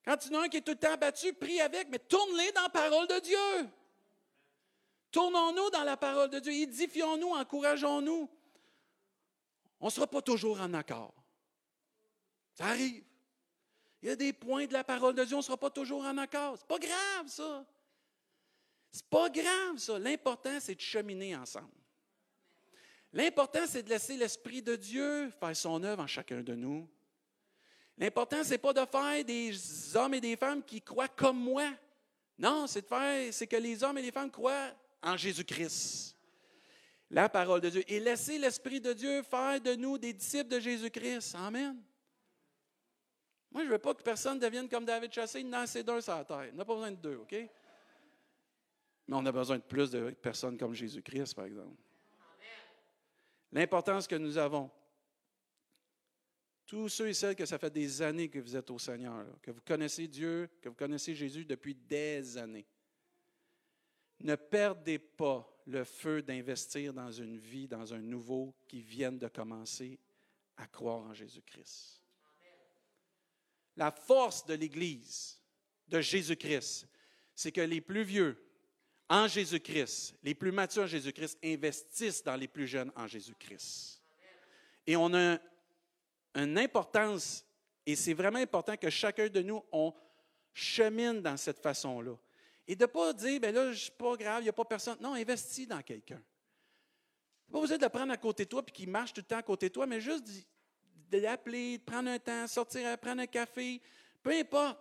Quand 0.06 0.16
tu 0.16 0.32
as 0.34 0.40
un 0.40 0.48
qui 0.48 0.58
est 0.58 0.60
tout 0.60 0.72
le 0.72 0.78
temps 0.78 0.92
abattu, 0.92 1.32
prie 1.32 1.60
avec, 1.60 1.88
mais 1.88 1.98
tourne-les 1.98 2.52
dans 2.52 2.62
la 2.62 2.68
parole 2.68 3.08
de 3.08 3.18
Dieu. 3.18 3.68
Tournons-nous 5.10 5.70
dans 5.70 5.82
la 5.82 5.96
parole 5.96 6.30
de 6.30 6.38
Dieu. 6.38 6.52
Édifions-nous, 6.52 7.30
encourageons-nous. 7.30 8.30
On 9.80 9.86
ne 9.86 9.90
sera 9.90 10.06
pas 10.06 10.22
toujours 10.22 10.60
en 10.60 10.72
accord. 10.74 11.12
Ça 12.54 12.66
arrive. 12.66 13.04
Il 14.00 14.08
y 14.08 14.12
a 14.12 14.16
des 14.16 14.32
points 14.32 14.66
de 14.66 14.72
la 14.72 14.84
parole 14.84 15.14
de 15.14 15.24
Dieu, 15.24 15.34
on 15.34 15.40
ne 15.40 15.44
sera 15.44 15.56
pas 15.56 15.70
toujours 15.70 16.02
en 16.04 16.16
accord. 16.18 16.56
C'est 16.56 16.68
pas 16.68 16.78
grave, 16.78 17.26
ça. 17.26 17.66
C'est 18.92 19.06
pas 19.06 19.28
grave, 19.28 19.78
ça. 19.78 19.98
L'important, 19.98 20.60
c'est 20.60 20.76
de 20.76 20.80
cheminer 20.80 21.34
ensemble. 21.34 21.66
L'important, 23.12 23.66
c'est 23.66 23.82
de 23.82 23.88
laisser 23.88 24.16
l'Esprit 24.16 24.62
de 24.62 24.76
Dieu 24.76 25.30
faire 25.30 25.56
son 25.56 25.82
œuvre 25.82 26.02
en 26.02 26.06
chacun 26.06 26.42
de 26.42 26.54
nous. 26.54 26.88
L'important, 27.98 28.44
ce 28.44 28.50
n'est 28.50 28.58
pas 28.58 28.72
de 28.72 28.84
faire 28.84 29.24
des 29.24 29.96
hommes 29.96 30.14
et 30.14 30.20
des 30.20 30.36
femmes 30.36 30.62
qui 30.62 30.82
croient 30.82 31.08
comme 31.08 31.38
moi. 31.38 31.70
Non, 32.38 32.66
c'est 32.66 32.82
de 32.82 32.86
faire, 32.86 33.32
c'est 33.32 33.46
que 33.46 33.56
les 33.56 33.82
hommes 33.82 33.96
et 33.98 34.02
les 34.02 34.12
femmes 34.12 34.30
croient 34.30 34.70
en 35.02 35.16
Jésus-Christ. 35.16 36.14
La 37.10 37.28
parole 37.28 37.60
de 37.60 37.70
Dieu. 37.70 37.84
Et 37.86 38.00
laisser 38.00 38.38
l'Esprit 38.38 38.80
de 38.80 38.92
Dieu 38.92 39.22
faire 39.22 39.60
de 39.60 39.74
nous 39.74 39.96
des 39.96 40.12
disciples 40.12 40.48
de 40.48 40.60
Jésus-Christ. 40.60 41.34
Amen. 41.36 41.80
Moi, 43.50 43.62
je 43.62 43.68
ne 43.68 43.72
veux 43.72 43.78
pas 43.78 43.94
que 43.94 44.02
personne 44.02 44.38
devienne 44.38 44.68
comme 44.68 44.84
David 44.84 45.12
Chassé, 45.12 45.40
il 45.40 45.48
n'a 45.48 45.60
assez 45.60 45.82
d'un 45.82 46.00
sur 46.00 46.14
la 46.14 46.24
terre. 46.24 46.50
On 46.52 46.56
n'a 46.56 46.64
pas 46.64 46.74
besoin 46.74 46.90
de 46.90 46.96
deux, 46.96 47.16
OK? 47.16 47.32
Mais 47.32 49.16
on 49.16 49.24
a 49.24 49.32
besoin 49.32 49.56
de 49.56 49.62
plus 49.62 49.90
de 49.90 50.10
personnes 50.10 50.58
comme 50.58 50.74
Jésus-Christ, 50.74 51.32
par 51.34 51.46
exemple. 51.46 51.76
L'importance 53.52 54.06
que 54.06 54.16
nous 54.16 54.36
avons, 54.36 54.70
Tous 56.66 56.88
ceux 56.88 57.08
et 57.08 57.14
celles 57.14 57.36
que 57.36 57.46
ça 57.46 57.58
fait 57.58 57.70
des 57.70 58.02
années 58.02 58.28
que 58.28 58.40
vous 58.40 58.56
êtes 58.56 58.70
au 58.70 58.78
Seigneur, 58.78 59.24
que 59.40 59.52
vous 59.52 59.60
connaissez 59.60 60.08
Dieu, 60.08 60.50
que 60.60 60.68
vous 60.68 60.74
connaissez 60.74 61.14
Jésus 61.14 61.44
depuis 61.44 61.74
des 61.74 62.36
années. 62.36 62.66
Ne 64.20 64.34
perdez 64.34 64.98
pas 64.98 65.48
le 65.66 65.84
feu 65.84 66.22
d'investir 66.22 66.92
dans 66.92 67.12
une 67.12 67.38
vie, 67.38 67.68
dans 67.68 67.94
un 67.94 68.00
nouveau 68.00 68.54
qui 68.66 68.82
vienne 68.82 69.18
de 69.18 69.28
commencer 69.28 69.98
à 70.56 70.66
croire 70.66 71.02
en 71.02 71.14
Jésus-Christ. 71.14 72.02
La 73.76 73.92
force 73.92 74.44
de 74.46 74.54
l'Église 74.54 75.40
de 75.86 76.00
Jésus-Christ, 76.00 76.88
c'est 77.34 77.52
que 77.52 77.60
les 77.60 77.80
plus 77.80 78.02
vieux 78.02 78.42
en 79.08 79.28
Jésus-Christ, 79.28 80.16
les 80.22 80.34
plus 80.34 80.50
matures 80.50 80.84
en 80.84 80.88
Jésus-Christ, 80.88 81.38
investissent 81.44 82.24
dans 82.24 82.36
les 82.36 82.48
plus 82.48 82.66
jeunes 82.66 82.90
en 82.96 83.06
Jésus-Christ. 83.06 84.02
Et 84.86 84.96
on 84.96 85.12
a 85.14 85.38
une 86.36 86.58
importance, 86.58 87.44
et 87.84 87.96
c'est 87.96 88.14
vraiment 88.14 88.38
important 88.38 88.76
que 88.76 88.90
chacun 88.90 89.28
de 89.28 89.42
nous, 89.42 89.62
on 89.72 89.92
chemine 90.52 91.20
dans 91.20 91.36
cette 91.36 91.58
façon-là. 91.58 92.16
Et 92.68 92.76
de 92.76 92.82
ne 92.82 92.86
pas 92.86 93.12
dire, 93.12 93.40
ben 93.40 93.54
là, 93.54 93.72
c'est 93.74 93.96
pas 93.96 94.16
grave, 94.16 94.40
il 94.40 94.44
n'y 94.44 94.48
a 94.48 94.52
pas 94.52 94.64
personne. 94.64 94.96
Non, 95.00 95.14
investis 95.14 95.66
dans 95.66 95.82
quelqu'un. 95.82 96.20
Pas 97.50 97.60
besoin 97.60 97.78
de 97.78 97.82
le 97.82 97.88
prendre 97.88 98.12
à 98.12 98.16
côté 98.16 98.44
de 98.44 98.48
toi 98.48 98.64
puis 98.64 98.74
qu'il 98.74 98.90
marche 98.90 99.12
tout 99.12 99.20
le 99.20 99.26
temps 99.26 99.38
à 99.38 99.42
côté 99.42 99.68
de 99.68 99.74
toi, 99.74 99.86
mais 99.86 100.00
juste 100.00 100.26
de 101.10 101.18
l'appeler, 101.18 101.78
de 101.78 101.84
prendre 101.84 102.10
un 102.10 102.18
temps, 102.18 102.46
sortir, 102.48 102.98
prendre 102.98 103.22
un 103.22 103.26
café, 103.26 103.80
peu 104.22 104.32
importe. 104.32 104.78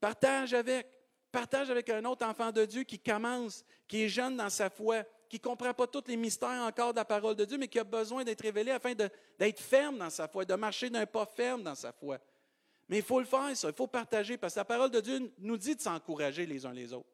Partage 0.00 0.54
avec. 0.54 0.86
Partage 1.30 1.70
avec 1.70 1.88
un 1.90 2.04
autre 2.06 2.26
enfant 2.26 2.50
de 2.50 2.64
Dieu 2.64 2.82
qui 2.82 2.98
commence, 2.98 3.64
qui 3.86 4.02
est 4.02 4.08
jeune 4.08 4.36
dans 4.36 4.50
sa 4.50 4.68
foi, 4.68 5.04
qui 5.30 5.36
ne 5.36 5.42
comprend 5.42 5.72
pas 5.72 5.86
tous 5.86 6.02
les 6.08 6.16
mystères 6.16 6.60
encore 6.66 6.92
de 6.92 6.96
la 6.96 7.04
parole 7.04 7.36
de 7.36 7.44
Dieu, 7.44 7.56
mais 7.56 7.68
qui 7.68 7.78
a 7.78 7.84
besoin 7.84 8.24
d'être 8.24 8.40
révélé 8.40 8.72
afin 8.72 8.94
d'être 8.94 9.60
ferme 9.60 9.96
dans 9.98 10.10
sa 10.10 10.26
foi, 10.26 10.44
de 10.44 10.54
marcher 10.54 10.90
d'un 10.90 11.06
pas 11.06 11.24
ferme 11.24 11.62
dans 11.62 11.76
sa 11.76 11.92
foi. 11.92 12.18
Mais 12.88 12.96
il 12.96 13.04
faut 13.04 13.20
le 13.20 13.26
faire, 13.26 13.56
ça. 13.56 13.68
Il 13.68 13.74
faut 13.74 13.86
partager, 13.86 14.36
parce 14.36 14.54
que 14.54 14.58
la 14.58 14.64
parole 14.64 14.90
de 14.90 15.00
Dieu 15.00 15.32
nous 15.38 15.56
dit 15.56 15.76
de 15.76 15.80
s'encourager 15.80 16.46
les 16.46 16.66
uns 16.66 16.72
les 16.72 16.92
autres. 16.92 17.08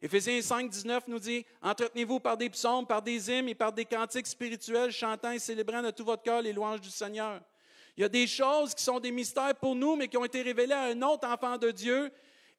Éphésiens 0.00 0.40
5, 0.40 0.70
19 0.70 1.08
nous 1.08 1.18
dit 1.18 1.44
Entretenez-vous 1.60 2.18
par 2.18 2.38
des 2.38 2.48
psaumes, 2.48 2.86
par 2.86 3.02
des 3.02 3.30
hymnes 3.30 3.50
et 3.50 3.54
par 3.54 3.74
des 3.74 3.84
cantiques 3.84 4.26
spirituels, 4.26 4.90
chantant 4.90 5.32
et 5.32 5.38
célébrant 5.38 5.82
de 5.82 5.90
tout 5.90 6.06
votre 6.06 6.22
cœur 6.22 6.40
les 6.40 6.54
louanges 6.54 6.80
du 6.80 6.88
Seigneur. 6.88 7.42
Il 7.94 8.00
y 8.00 8.04
a 8.04 8.08
des 8.08 8.26
choses 8.26 8.74
qui 8.74 8.82
sont 8.82 8.98
des 8.98 9.10
mystères 9.10 9.54
pour 9.56 9.74
nous, 9.74 9.96
mais 9.96 10.08
qui 10.08 10.16
ont 10.16 10.24
été 10.24 10.40
révélées 10.40 10.72
à 10.72 10.84
un 10.84 11.02
autre 11.02 11.28
enfant 11.28 11.58
de 11.58 11.70
Dieu 11.70 12.10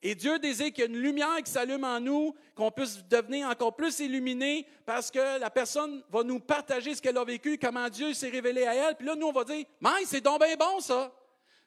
et 0.04 0.16
Dieu 0.16 0.40
désire 0.40 0.68
qu'il 0.68 0.80
y 0.80 0.82
ait 0.82 0.90
une 0.90 1.02
lumière 1.02 1.38
qui 1.44 1.52
s'allume 1.52 1.84
en 1.84 2.00
nous, 2.00 2.36
qu'on 2.56 2.72
puisse 2.72 3.06
devenir 3.08 3.48
encore 3.48 3.76
plus 3.76 4.00
illuminé 4.00 4.66
parce 4.86 5.12
que 5.12 5.40
la 5.40 5.50
personne 5.52 6.04
va 6.10 6.24
nous 6.24 6.40
partager 6.40 6.96
ce 6.96 7.02
qu'elle 7.02 7.18
a 7.18 7.24
vécu, 7.24 7.58
comment 7.60 7.88
Dieu 7.88 8.14
s'est 8.14 8.30
révélé 8.30 8.66
à 8.66 8.74
elle. 8.74 8.96
Puis 8.96 9.06
là, 9.06 9.16
nous, 9.16 9.28
on 9.28 9.32
va 9.32 9.44
dire, 9.44 9.64
Mike, 9.80 10.08
c'est 10.08 10.22
donc 10.22 10.44
bien 10.44 10.56
bon, 10.56 10.80
ça. 10.80 11.12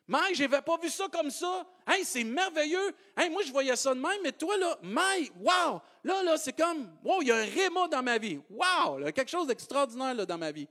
Mike, 0.06 0.38
n'avais 0.38 0.62
pas 0.62 0.76
vu 0.78 0.90
ça 0.90 1.06
comme 1.10 1.30
ça. 1.30 1.64
Hey, 1.86 2.04
c'est 2.04 2.24
merveilleux. 2.24 2.94
Hey, 3.16 3.30
moi, 3.30 3.42
je 3.42 3.52
voyais 3.52 3.76
ça 3.76 3.94
de 3.94 4.00
même, 4.00 4.20
mais 4.22 4.32
toi, 4.32 4.56
là, 4.58 4.78
Mike, 4.82 5.32
wow! 5.40 5.80
Là, 6.02 6.22
là, 6.22 6.36
c'est 6.36 6.52
comme, 6.52 6.90
wow, 7.04 7.22
il 7.22 7.28
y 7.28 7.30
a 7.30 7.36
un 7.36 7.44
réma 7.44 7.88
dans 7.88 8.02
ma 8.02 8.18
vie. 8.18 8.40
Wow! 8.50 8.98
Là, 8.98 9.12
quelque 9.12 9.30
chose 9.30 9.46
d'extraordinaire 9.46 10.26
dans 10.26 10.38
ma 10.38 10.50
vie. 10.50 10.68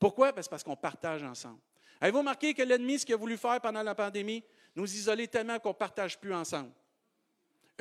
Pourquoi? 0.00 0.32
parce 0.32 0.64
qu'on 0.64 0.74
partage 0.74 1.22
ensemble. 1.22 1.60
Avez-vous 2.00 2.18
remarqué 2.18 2.54
que 2.54 2.62
l'ennemi, 2.62 2.98
ce 2.98 3.06
qu'il 3.06 3.14
a 3.14 3.18
voulu 3.18 3.36
faire 3.36 3.60
pendant 3.60 3.82
la 3.82 3.94
pandémie, 3.94 4.42
nous 4.74 4.92
isoler 4.92 5.28
tellement 5.28 5.60
qu'on 5.60 5.68
ne 5.68 5.74
partage 5.74 6.18
plus 6.18 6.34
ensemble? 6.34 6.72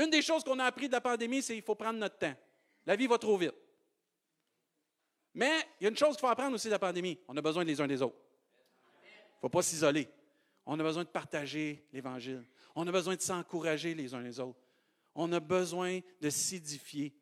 Une 0.01 0.09
des 0.09 0.21
choses 0.23 0.43
qu'on 0.43 0.57
a 0.57 0.65
appris 0.65 0.87
de 0.87 0.93
la 0.93 1.01
pandémie, 1.01 1.43
c'est 1.43 1.53
qu'il 1.53 1.63
faut 1.63 1.75
prendre 1.75 1.99
notre 1.99 2.17
temps. 2.17 2.33
La 2.87 2.95
vie 2.95 3.05
va 3.05 3.19
trop 3.19 3.37
vite. 3.37 3.53
Mais 5.35 5.51
il 5.79 5.83
y 5.83 5.85
a 5.85 5.89
une 5.89 5.97
chose 5.97 6.15
qu'il 6.15 6.21
faut 6.21 6.27
apprendre 6.27 6.55
aussi 6.55 6.67
de 6.67 6.71
la 6.71 6.79
pandémie. 6.79 7.19
On 7.27 7.37
a 7.37 7.41
besoin 7.41 7.63
les 7.63 7.79
uns 7.79 7.87
des 7.87 8.01
autres. 8.01 8.17
Il 8.95 9.35
ne 9.35 9.41
faut 9.41 9.49
pas 9.49 9.61
s'isoler. 9.61 10.09
On 10.65 10.79
a 10.79 10.83
besoin 10.83 11.03
de 11.03 11.09
partager 11.09 11.85
l'Évangile. 11.93 12.43
On 12.75 12.87
a 12.87 12.91
besoin 12.91 13.15
de 13.15 13.21
s'encourager 13.21 13.93
les 13.93 14.13
uns 14.15 14.21
les 14.21 14.39
autres. 14.39 14.59
On 15.13 15.31
a 15.33 15.39
besoin 15.39 15.99
de 16.19 16.29
s'édifier. 16.29 17.13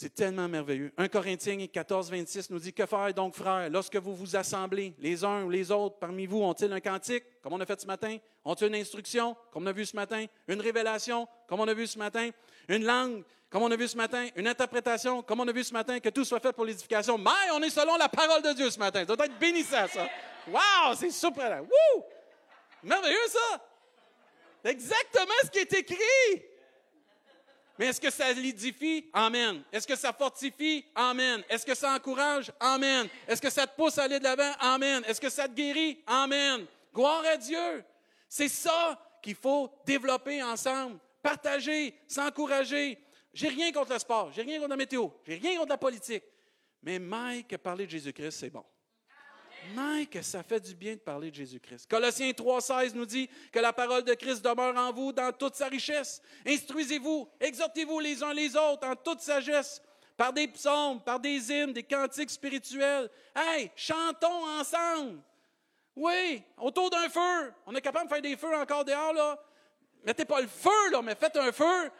C'est 0.00 0.14
tellement 0.14 0.48
merveilleux. 0.48 0.90
1 0.96 1.08
Corinthiens 1.08 1.66
14, 1.66 2.10
26 2.10 2.48
nous 2.48 2.58
dit 2.58 2.72
Que 2.72 2.86
faire 2.86 3.12
donc, 3.12 3.34
frères, 3.34 3.68
lorsque 3.68 3.96
vous 3.96 4.16
vous 4.16 4.34
assemblez, 4.34 4.94
les 4.98 5.22
uns 5.22 5.44
ou 5.44 5.50
les 5.50 5.70
autres 5.70 5.98
parmi 5.98 6.24
vous, 6.24 6.40
ont-ils 6.40 6.72
un 6.72 6.80
cantique, 6.80 7.22
comme 7.42 7.52
on 7.52 7.60
a 7.60 7.66
fait 7.66 7.78
ce 7.78 7.86
matin? 7.86 8.16
Ont-ils 8.42 8.68
une 8.68 8.76
instruction, 8.76 9.36
comme 9.52 9.64
on 9.64 9.66
a 9.66 9.72
vu 9.72 9.84
ce 9.84 9.94
matin? 9.94 10.24
Une 10.48 10.62
révélation, 10.62 11.28
comme 11.46 11.60
on 11.60 11.68
a 11.68 11.74
vu 11.74 11.86
ce 11.86 11.98
matin? 11.98 12.30
Une 12.68 12.82
langue, 12.82 13.22
comme 13.50 13.62
on 13.62 13.70
a 13.70 13.76
vu 13.76 13.86
ce 13.86 13.96
matin? 13.98 14.26
Une 14.36 14.48
interprétation, 14.48 15.20
comme 15.20 15.40
on 15.40 15.48
a 15.48 15.52
vu 15.52 15.64
ce 15.64 15.74
matin? 15.74 16.00
Que 16.00 16.08
tout 16.08 16.24
soit 16.24 16.40
fait 16.40 16.54
pour 16.54 16.64
l'édification. 16.64 17.18
Mais 17.18 17.50
on 17.52 17.60
est 17.60 17.68
selon 17.68 17.98
la 17.98 18.08
parole 18.08 18.40
de 18.40 18.54
Dieu 18.54 18.70
ce 18.70 18.78
matin. 18.78 19.00
Ça 19.00 19.14
doit 19.14 19.26
être 19.26 19.38
bénissant, 19.38 19.86
ça. 19.86 20.08
Wow, 20.48 20.94
c'est 20.96 21.10
super. 21.10 21.60
Wouh! 21.60 22.04
Merveilleux, 22.84 23.28
ça. 23.28 23.60
Exactement 24.64 25.34
ce 25.44 25.50
qui 25.50 25.58
est 25.58 25.74
écrit. 25.74 26.49
Mais 27.80 27.86
est-ce 27.86 28.00
que 28.02 28.10
ça 28.10 28.30
l'édifie? 28.34 29.06
Amen. 29.10 29.62
Est-ce 29.72 29.86
que 29.86 29.96
ça 29.96 30.12
fortifie? 30.12 30.84
Amen. 30.94 31.42
Est-ce 31.48 31.64
que 31.64 31.74
ça 31.74 31.94
encourage? 31.94 32.52
Amen. 32.60 33.08
Est-ce 33.26 33.40
que 33.40 33.48
ça 33.48 33.66
te 33.66 33.74
pousse 33.74 33.96
à 33.96 34.02
aller 34.02 34.18
de 34.18 34.24
l'avant? 34.24 34.52
Amen. 34.60 35.02
Est-ce 35.08 35.18
que 35.18 35.30
ça 35.30 35.48
te 35.48 35.54
guérit? 35.54 35.98
Amen. 36.06 36.66
Gloire 36.94 37.24
à 37.24 37.38
Dieu. 37.38 37.82
C'est 38.28 38.50
ça 38.50 39.00
qu'il 39.22 39.34
faut 39.34 39.70
développer 39.86 40.42
ensemble, 40.42 40.98
partager, 41.22 41.94
s'encourager. 42.06 42.98
J'ai 43.32 43.48
rien 43.48 43.72
contre 43.72 43.94
le 43.94 43.98
sport, 43.98 44.30
j'ai 44.30 44.42
rien 44.42 44.58
contre 44.58 44.70
la 44.70 44.76
météo, 44.76 45.08
j'ai 45.26 45.36
rien 45.36 45.56
contre 45.56 45.70
la 45.70 45.78
politique. 45.78 46.24
Mais 46.82 46.98
Mike, 46.98 47.56
parler 47.58 47.86
de 47.86 47.92
Jésus-Christ, 47.92 48.40
c'est 48.40 48.50
bon. 48.50 48.64
Mike, 49.74 50.22
ça 50.22 50.42
fait 50.42 50.60
du 50.60 50.74
bien 50.74 50.94
de 50.94 51.00
parler 51.00 51.30
de 51.30 51.36
Jésus-Christ. 51.36 51.88
Colossiens 51.88 52.30
3,16 52.30 52.94
nous 52.94 53.06
dit 53.06 53.28
que 53.52 53.58
la 53.58 53.72
parole 53.72 54.02
de 54.02 54.14
Christ 54.14 54.44
demeure 54.44 54.76
en 54.76 54.92
vous 54.92 55.12
dans 55.12 55.32
toute 55.32 55.54
sa 55.54 55.66
richesse. 55.66 56.22
Instruisez-vous, 56.46 57.28
exhortez-vous 57.40 58.00
les 58.00 58.22
uns 58.22 58.32
les 58.32 58.56
autres 58.56 58.86
en 58.86 58.96
toute 58.96 59.20
sagesse, 59.20 59.82
par 60.16 60.32
des 60.32 60.48
psaumes, 60.48 61.00
par 61.02 61.18
des 61.18 61.50
hymnes, 61.50 61.72
des 61.72 61.82
cantiques 61.82 62.30
spirituels. 62.30 63.10
Hey, 63.34 63.70
chantons 63.74 64.44
ensemble. 64.58 65.20
Oui, 65.96 66.42
autour 66.58 66.90
d'un 66.90 67.08
feu. 67.08 67.52
On 67.66 67.74
est 67.74 67.80
capable 67.80 68.08
de 68.08 68.14
faire 68.14 68.22
des 68.22 68.36
feux 68.36 68.54
encore 68.56 68.84
dehors, 68.84 69.12
là. 69.12 69.38
Mettez 70.04 70.24
pas 70.24 70.40
le 70.40 70.46
feu, 70.46 70.90
là, 70.92 71.02
mais 71.02 71.14
faites 71.14 71.36
un 71.36 71.52
feu. 71.52 71.90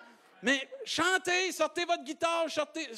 Mais 0.42 0.68
chantez, 0.84 1.52
sortez 1.52 1.84
votre 1.84 2.02
guitare, 2.02 2.48
sortez, 2.48 2.88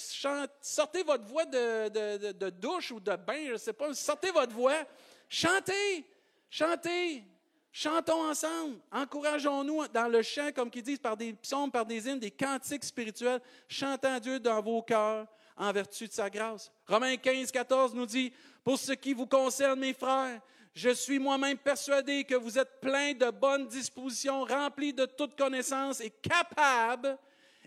sortez 0.61 1.03
votre 1.03 1.25
voix 1.25 1.45
de, 1.45 2.51
douche 2.51 2.93
ou 2.93 3.01
de 3.01 3.17
bain, 3.17 3.47
je 3.47 3.53
ne 3.53 3.57
sais 3.57 3.73
pas, 3.73 3.93
sortez 3.95 4.31
votre 4.31 4.53
voix, 4.53 4.85
chantez, 5.29 6.07
chantez, 6.49 7.25
chantons 7.73 8.31
ensemble, 8.31 8.79
encourageons-nous 8.93 9.89
dans 9.89 10.09
le 10.09 10.23
chant, 10.23 10.51
comme 10.55 10.71
qu'ils 10.71 10.85
disent, 10.85 11.01
par 11.01 11.17
des 11.17 11.33
psaumes, 11.33 11.71
par 11.71 11.85
des 11.85 12.09
hymnes, 12.09 12.21
des 12.21 12.31
cantiques 12.31 12.85
spirituels, 12.85 13.41
chantant 13.67 14.21
Dieu 14.21 14.39
dans 14.39 14.61
vos 14.63 14.83
cœurs 14.83 15.27
en 15.57 15.73
vertu 15.73 16.07
de 16.07 16.13
sa 16.13 16.31
grâce. 16.31 16.71
Romains 16.87 17.17
15, 17.17 17.51
14 17.51 17.95
nous 17.95 18.07
dit, 18.07 18.33
pour 18.63 18.79
ce 18.79 18.93
qui 18.93 19.15
vous 19.15 19.27
concerne, 19.27 19.81
mes 19.81 19.95
frères, 19.95 20.41
je 20.75 20.91
suis 20.91 21.19
moi-même 21.19 21.59
persuadé 21.59 22.25
que 22.25 22.35
vous 22.35 22.59
êtes 22.59 22.81
pleins 22.81 23.13
de 23.13 23.31
bonnes 23.31 23.67
dispositions, 23.67 24.45
remplis 24.45 24.95
de 24.95 25.05
toute 25.05 25.37
connaissance 25.37 26.01
et 26.01 26.11
capables 26.11 27.19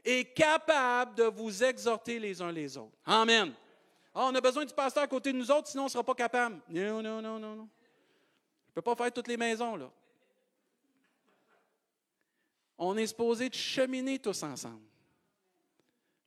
est 0.06 0.34
capable 0.34 1.16
de 1.16 1.24
vous 1.24 1.64
exhorter 1.64 2.20
les 2.20 2.42
uns 2.42 2.52
les 2.52 2.78
autres. 2.78 2.96
Amen. 3.06 3.54
Ah, 4.14 4.28
on 4.28 4.36
a 4.36 4.40
besoin 4.40 4.64
du 4.64 4.74
pasteur 4.74 5.04
à 5.04 5.08
côté 5.08 5.34
de 5.34 5.38
nous 5.38 5.52
autres, 5.52 5.68
sinon 5.68 5.84
on 5.84 5.86
ne 5.88 5.92
sera 5.92 6.04
pas 6.04 6.14
capable. 6.14 6.62
Non, 6.70 7.02
non, 7.02 7.22
non, 7.22 7.40
non, 7.40 7.56
non. 7.56 7.70
Je 8.68 8.72
ne 8.72 8.74
peux 8.76 8.82
pas 8.82 8.96
faire 8.96 9.12
toutes 9.12 9.28
les 9.28 9.38
maisons, 9.38 9.76
là. 9.76 9.92
On 12.78 12.96
est 12.98 13.08
supposé 13.08 13.50
de 13.50 13.56
cheminer 13.56 14.20
tous 14.20 14.44
ensemble. 14.44 14.84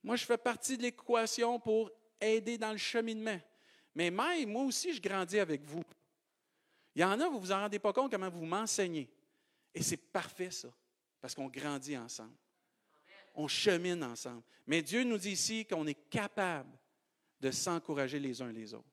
Moi, 0.03 0.15
je 0.15 0.25
fais 0.25 0.37
partie 0.37 0.77
de 0.77 0.83
l'équation 0.83 1.59
pour 1.59 1.91
aider 2.19 2.57
dans 2.57 2.71
le 2.71 2.77
cheminement. 2.77 3.39
Mais 3.93 4.09
même, 4.09 4.49
moi 4.49 4.63
aussi, 4.63 4.93
je 4.93 5.01
grandis 5.01 5.39
avec 5.39 5.63
vous. 5.63 5.83
Il 6.95 7.01
y 7.01 7.05
en 7.05 7.19
a, 7.19 7.27
vous 7.27 7.35
ne 7.35 7.39
vous 7.39 7.51
en 7.51 7.59
rendez 7.59 7.79
pas 7.79 7.93
compte 7.93 8.11
comment 8.11 8.29
vous 8.29 8.45
m'enseignez. 8.45 9.09
Et 9.73 9.83
c'est 9.83 9.97
parfait, 9.97 10.49
ça, 10.49 10.69
parce 11.21 11.35
qu'on 11.35 11.47
grandit 11.47 11.97
ensemble 11.97 12.33
on 13.39 13.47
chemine 13.47 14.03
ensemble. 14.03 14.43
Mais 14.67 14.81
Dieu 14.81 15.03
nous 15.03 15.17
dit 15.17 15.31
ici 15.31 15.65
qu'on 15.65 15.87
est 15.87 16.09
capable 16.09 16.77
de 17.39 17.51
s'encourager 17.51 18.19
les 18.19 18.41
uns 18.41 18.51
les 18.51 18.73
autres. 18.73 18.83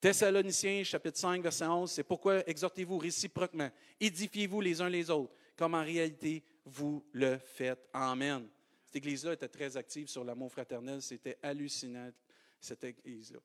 Thessaloniciens, 0.00 0.84
chapitre 0.84 1.18
5, 1.18 1.42
verset 1.42 1.64
11, 1.64 1.90
c'est 1.90 2.02
pourquoi 2.02 2.46
exhortez-vous 2.46 2.98
réciproquement, 2.98 3.70
édifiez-vous 3.98 4.60
les 4.60 4.80
uns 4.82 4.88
les 4.90 5.08
autres, 5.08 5.32
comme 5.56 5.74
en 5.74 5.82
réalité 5.82 6.44
vous 6.66 7.02
le 7.12 7.38
faites. 7.38 7.88
Amen. 7.94 8.46
Cette 8.84 8.96
église-là 8.96 9.32
était 9.32 9.48
très 9.48 9.76
active 9.78 10.08
sur 10.08 10.24
l'amour 10.24 10.52
fraternel. 10.52 11.00
C'était 11.00 11.38
hallucinant, 11.42 12.10
cette 12.60 12.84
église-là. 12.84 13.38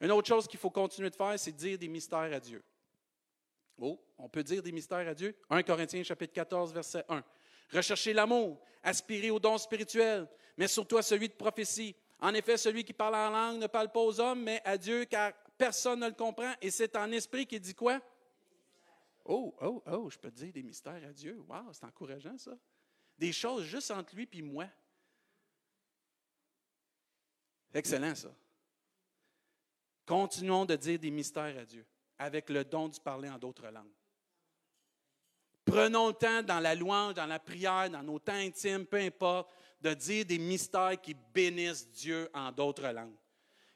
Une 0.00 0.10
autre 0.10 0.26
chose 0.26 0.48
qu'il 0.48 0.58
faut 0.58 0.70
continuer 0.70 1.10
de 1.10 1.14
faire, 1.14 1.38
c'est 1.38 1.52
dire 1.52 1.78
des 1.78 1.86
mystères 1.86 2.32
à 2.32 2.40
Dieu. 2.40 2.64
Oh, 3.78 4.02
on 4.18 4.28
peut 4.28 4.42
dire 4.42 4.62
des 4.62 4.72
mystères 4.72 5.06
à 5.06 5.14
Dieu? 5.14 5.36
1 5.48 5.62
Corinthiens, 5.62 6.02
chapitre 6.02 6.32
14, 6.32 6.72
verset 6.72 7.04
1. 7.08 7.22
Recherchez 7.72 8.12
l'amour, 8.12 8.60
aspirez 8.82 9.30
au 9.30 9.38
don 9.38 9.56
spirituel, 9.58 10.28
mais 10.56 10.68
surtout 10.68 10.96
à 10.96 11.02
celui 11.02 11.28
de 11.28 11.34
prophétie. 11.34 11.94
En 12.18 12.34
effet, 12.34 12.56
celui 12.56 12.84
qui 12.84 12.92
parle 12.92 13.14
en 13.14 13.30
langue 13.30 13.58
ne 13.58 13.66
parle 13.66 13.90
pas 13.90 14.00
aux 14.00 14.20
hommes, 14.20 14.42
mais 14.42 14.60
à 14.64 14.76
Dieu, 14.76 15.04
car 15.04 15.32
personne 15.56 16.00
ne 16.00 16.06
le 16.06 16.14
comprend. 16.14 16.52
Et 16.60 16.70
c'est 16.70 16.94
en 16.96 17.10
esprit 17.12 17.46
qu'il 17.46 17.60
dit 17.60 17.74
quoi? 17.74 18.00
Oh, 19.24 19.54
oh, 19.60 19.82
oh, 19.86 20.10
je 20.10 20.18
peux 20.18 20.30
dire 20.30 20.52
des 20.52 20.62
mystères 20.62 21.02
à 21.08 21.12
Dieu. 21.12 21.42
Wow, 21.48 21.72
c'est 21.72 21.84
encourageant 21.84 22.36
ça. 22.36 22.52
Des 23.16 23.32
choses 23.32 23.64
juste 23.64 23.90
entre 23.90 24.14
lui 24.16 24.28
et 24.32 24.42
moi. 24.42 24.66
Excellent 27.72 28.14
ça. 28.14 28.34
Continuons 30.04 30.64
de 30.64 30.74
dire 30.74 30.98
des 30.98 31.10
mystères 31.10 31.56
à 31.56 31.64
Dieu 31.64 31.86
avec 32.18 32.50
le 32.50 32.64
don 32.64 32.88
de 32.88 32.98
parler 32.98 33.28
en 33.28 33.38
d'autres 33.38 33.68
langues. 33.68 33.86
Prenons 35.70 36.08
le 36.08 36.14
temps 36.14 36.42
dans 36.42 36.58
la 36.58 36.74
louange, 36.74 37.14
dans 37.14 37.26
la 37.26 37.38
prière, 37.38 37.88
dans 37.88 38.02
nos 38.02 38.18
temps 38.18 38.32
intimes, 38.32 38.84
peu 38.84 38.96
importe, 38.96 39.48
de 39.80 39.94
dire 39.94 40.24
des 40.24 40.38
mystères 40.38 41.00
qui 41.00 41.14
bénissent 41.32 41.88
Dieu 41.92 42.28
en 42.34 42.50
d'autres 42.50 42.88
langues, 42.88 43.14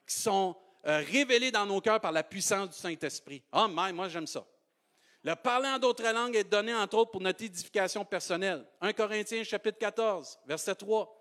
qui 0.04 0.16
sont 0.16 0.56
euh, 0.86 1.04
révélés 1.08 1.52
dans 1.52 1.64
nos 1.64 1.80
cœurs 1.80 2.00
par 2.00 2.10
la 2.10 2.24
puissance 2.24 2.70
du 2.70 2.76
Saint-Esprit. 2.76 3.44
Oh, 3.52 3.66
my, 3.70 3.92
moi 3.92 4.08
j'aime 4.08 4.26
ça. 4.26 4.44
Le 5.22 5.36
parler 5.36 5.68
en 5.68 5.78
d'autres 5.78 6.10
langues 6.12 6.34
est 6.34 6.44
donné 6.44 6.74
entre 6.74 6.98
autres 6.98 7.12
pour 7.12 7.20
notre 7.20 7.44
édification 7.44 8.04
personnelle. 8.04 8.66
1 8.80 8.92
Corinthiens 8.92 9.44
chapitre 9.44 9.78
14, 9.78 10.40
verset 10.46 10.74
3. 10.74 11.20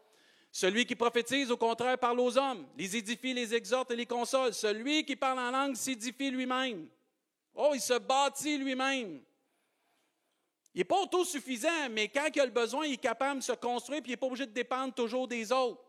Celui 0.52 0.88
qui 0.88 0.96
prophétise, 0.96 1.52
au 1.52 1.58
contraire, 1.58 2.00
parle 2.00 2.20
aux 2.20 2.36
hommes, 2.36 2.68
les 2.76 2.98
édifie, 2.98 3.34
les 3.34 3.54
exhorte 3.54 3.92
et 3.92 3.96
les 3.96 4.08
console. 4.08 4.56
Celui 4.56 5.06
qui 5.06 5.16
parle 5.16 5.38
en 5.38 5.52
langue 5.52 5.76
s'édifie 5.76 6.32
lui-même. 6.32 6.88
Oh, 7.54 7.72
il 7.76 7.82
se 7.82 7.98
bâtit 8.00 8.58
lui-même. 8.58 9.22
Il 10.74 10.80
n'est 10.80 10.86
pas 10.86 11.00
autosuffisant, 11.02 11.90
mais 11.92 12.08
quand 12.08 12.28
il 12.34 12.42
a 12.42 12.46
le 12.46 12.52
besoin, 12.52 12.86
il 12.86 12.94
est 12.94 12.98
capable 12.98 13.40
de 13.40 13.44
se 13.44 13.52
construire, 13.52 14.02
puis 14.02 14.12
il 14.12 14.14
n'est 14.14 14.18
pas 14.18 14.26
obligé 14.26 14.46
de 14.46 14.52
dépendre 14.52 14.94
toujours 14.94 15.28
des 15.28 15.52
autres. 15.52 15.84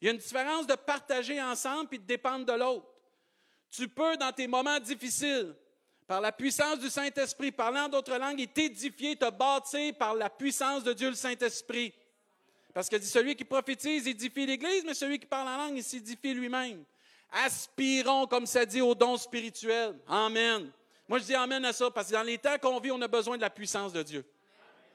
Il 0.00 0.06
y 0.06 0.08
a 0.08 0.12
une 0.12 0.18
différence 0.18 0.66
de 0.66 0.74
partager 0.74 1.40
ensemble 1.40 1.88
puis 1.88 1.98
de 1.98 2.04
dépendre 2.04 2.44
de 2.44 2.52
l'autre. 2.52 2.86
Tu 3.70 3.88
peux, 3.88 4.16
dans 4.16 4.32
tes 4.32 4.46
moments 4.46 4.80
difficiles, 4.80 5.54
par 6.06 6.20
la 6.20 6.32
puissance 6.32 6.80
du 6.80 6.90
Saint-Esprit, 6.90 7.52
parlant 7.52 7.88
d'autres 7.88 8.16
langues, 8.16 8.40
et 8.40 8.46
t'édifier, 8.46 9.16
te 9.16 9.30
bâtir 9.30 9.94
par 9.94 10.14
la 10.14 10.28
puissance 10.28 10.82
de 10.82 10.92
Dieu 10.92 11.08
le 11.08 11.14
Saint-Esprit. 11.14 11.94
Parce 12.74 12.88
que 12.88 12.96
dit 12.96 13.06
celui 13.06 13.36
qui 13.36 13.44
prophétise 13.44 14.06
édifie 14.06 14.44
l'Église, 14.46 14.84
mais 14.84 14.94
celui 14.94 15.18
qui 15.18 15.26
parle 15.26 15.48
en 15.48 15.56
langue, 15.56 15.76
il 15.76 15.84
s'édifie 15.84 16.34
lui-même. 16.34 16.84
Aspirons, 17.30 18.26
comme 18.26 18.46
ça 18.46 18.66
dit, 18.66 18.80
aux 18.80 18.94
dons 18.94 19.16
spirituels. 19.16 19.96
Amen. 20.08 20.72
Moi, 21.10 21.18
je 21.18 21.24
dis 21.24 21.34
Amen 21.34 21.64
à 21.64 21.72
ça, 21.72 21.90
parce 21.90 22.06
que 22.06 22.12
dans 22.12 22.22
les 22.22 22.38
temps 22.38 22.56
qu'on 22.56 22.78
vit, 22.78 22.92
on 22.92 23.02
a 23.02 23.08
besoin 23.08 23.36
de 23.36 23.42
la 23.42 23.50
puissance 23.50 23.92
de 23.92 24.00
Dieu. 24.00 24.24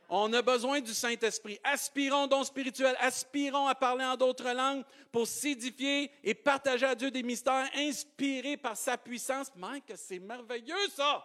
On 0.08 0.32
a 0.32 0.42
besoin 0.42 0.80
du 0.80 0.94
Saint-Esprit. 0.94 1.60
Aspirons 1.62 2.24
aux 2.24 2.28
dons 2.28 2.46
spirituels, 2.46 2.96
aspirons 3.02 3.68
à 3.68 3.76
parler 3.76 4.06
en 4.06 4.16
d'autres 4.16 4.50
langues 4.50 4.86
pour 5.12 5.28
s'édifier 5.28 6.10
et 6.24 6.34
partager 6.34 6.86
à 6.86 6.96
Dieu 6.96 7.12
des 7.12 7.22
mystères 7.22 7.70
inspirés 7.76 8.56
par 8.56 8.78
sa 8.78 8.98
puissance. 8.98 9.52
Mike, 9.58 9.92
c'est 9.98 10.20
merveilleux 10.20 10.88
ça! 10.96 11.22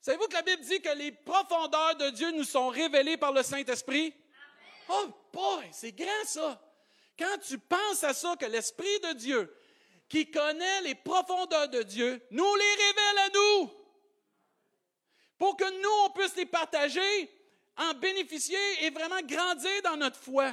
Savez-vous 0.00 0.28
que 0.28 0.34
la 0.34 0.42
Bible 0.42 0.62
dit 0.62 0.80
que 0.80 0.96
les 0.96 1.10
profondeurs 1.10 1.96
de 1.96 2.10
Dieu 2.10 2.30
nous 2.30 2.44
sont 2.44 2.68
révélées 2.68 3.16
par 3.16 3.32
le 3.32 3.42
Saint-Esprit? 3.42 4.14
Oh 4.88 5.08
boy, 5.32 5.66
c'est 5.72 5.90
grand 5.90 6.24
ça! 6.24 6.62
Quand 7.18 7.38
tu 7.44 7.58
penses 7.58 8.04
à 8.04 8.14
ça, 8.14 8.36
que 8.36 8.46
l'Esprit 8.46 9.00
de 9.00 9.14
Dieu 9.14 9.52
qui 10.08 10.30
connaît 10.30 10.82
les 10.82 10.94
profondeurs 10.94 11.68
de 11.68 11.82
Dieu, 11.82 12.20
nous 12.30 12.54
les 12.54 12.84
révèle 12.84 13.18
à 13.18 13.28
nous. 13.34 13.70
Pour 15.38 15.56
que 15.56 15.64
nous, 15.82 16.06
on 16.06 16.10
puisse 16.10 16.36
les 16.36 16.46
partager, 16.46 17.30
en 17.76 17.94
bénéficier 17.94 18.58
et 18.82 18.90
vraiment 18.90 19.20
grandir 19.22 19.82
dans 19.82 19.96
notre 19.96 20.18
foi. 20.18 20.52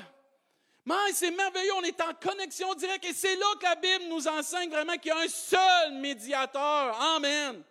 Mais 0.83 0.95
c'est 1.13 1.31
merveilleux, 1.31 1.73
on 1.75 1.83
est 1.83 2.01
en 2.01 2.13
connexion 2.13 2.73
directe 2.73 3.05
et 3.05 3.13
c'est 3.13 3.35
là 3.35 3.45
que 3.59 3.63
la 3.63 3.75
Bible 3.75 4.05
nous 4.09 4.27
enseigne 4.27 4.69
vraiment 4.69 4.97
qu'il 4.97 5.09
y 5.09 5.11
a 5.11 5.19
un 5.19 5.27
seul 5.27 5.93
médiateur. 5.93 6.99
Amen. 6.99 7.63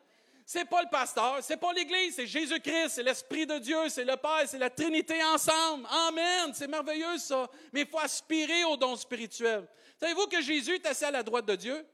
C'est 0.47 0.65
pas 0.65 0.83
le 0.83 0.89
pasteur, 0.89 1.39
c'est 1.43 1.57
pas 1.57 1.73
l'Église, 1.73 2.17
c'est 2.17 2.27
Jésus-Christ, 2.27 2.89
c'est 2.89 3.03
l'Esprit 3.03 3.47
de 3.47 3.59
Dieu, 3.59 3.89
c'est 3.89 4.05
le 4.05 4.17
Père, 4.17 4.43
c'est 4.47 4.59
la 4.59 4.71
Trinité 4.71 5.23
ensemble. 5.25 5.87
Amen. 6.09 6.53
C'est 6.55 6.69
merveilleux 6.69 7.19
ça. 7.19 7.49
Mais 7.73 7.83
il 7.83 7.87
faut 7.87 8.01
aspirer 8.01 8.65
aux 8.65 8.77
dons 8.77 8.97
spirituels. 8.97 9.67
Savez-vous 10.01 10.27
que 10.27 10.41
Jésus 10.41 10.75
est 10.75 10.87
assis 10.87 11.05
à 11.05 11.11
la 11.11 11.23
droite 11.23 11.45
de 11.47 11.55
Dieu? 11.57 11.87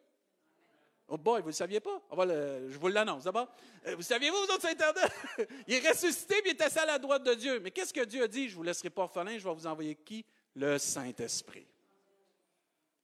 Oh 1.08 1.16
boy, 1.16 1.40
vous 1.40 1.46
ne 1.46 1.52
le 1.52 1.56
saviez 1.56 1.80
pas? 1.80 2.00
je 2.12 2.78
vous 2.78 2.88
l'annonce 2.88 3.24
d'abord. 3.24 3.48
Euh, 3.86 3.94
vous 3.94 4.02
saviez-vous, 4.02 4.36
vous 4.36 4.54
autres 4.54 4.66
Internet? 4.66 5.10
il 5.68 5.74
est 5.74 5.88
ressuscité 5.88 6.34
et 6.36 6.42
il 6.44 6.50
est 6.50 6.60
assis 6.60 6.78
à 6.78 6.86
la 6.86 6.98
droite 6.98 7.22
de 7.22 7.34
Dieu. 7.34 7.60
Mais 7.60 7.70
qu'est-ce 7.70 7.92
que 7.92 8.04
Dieu 8.04 8.24
a 8.24 8.28
dit? 8.28 8.48
Je 8.48 8.52
ne 8.52 8.56
vous 8.56 8.62
laisserai 8.64 8.90
pas 8.90 9.02
orphelin, 9.02 9.38
je 9.38 9.44
vais 9.44 9.54
vous 9.54 9.66
envoyer 9.66 9.94
qui? 9.94 10.24
Le 10.54 10.78
Saint-Esprit. 10.78 11.66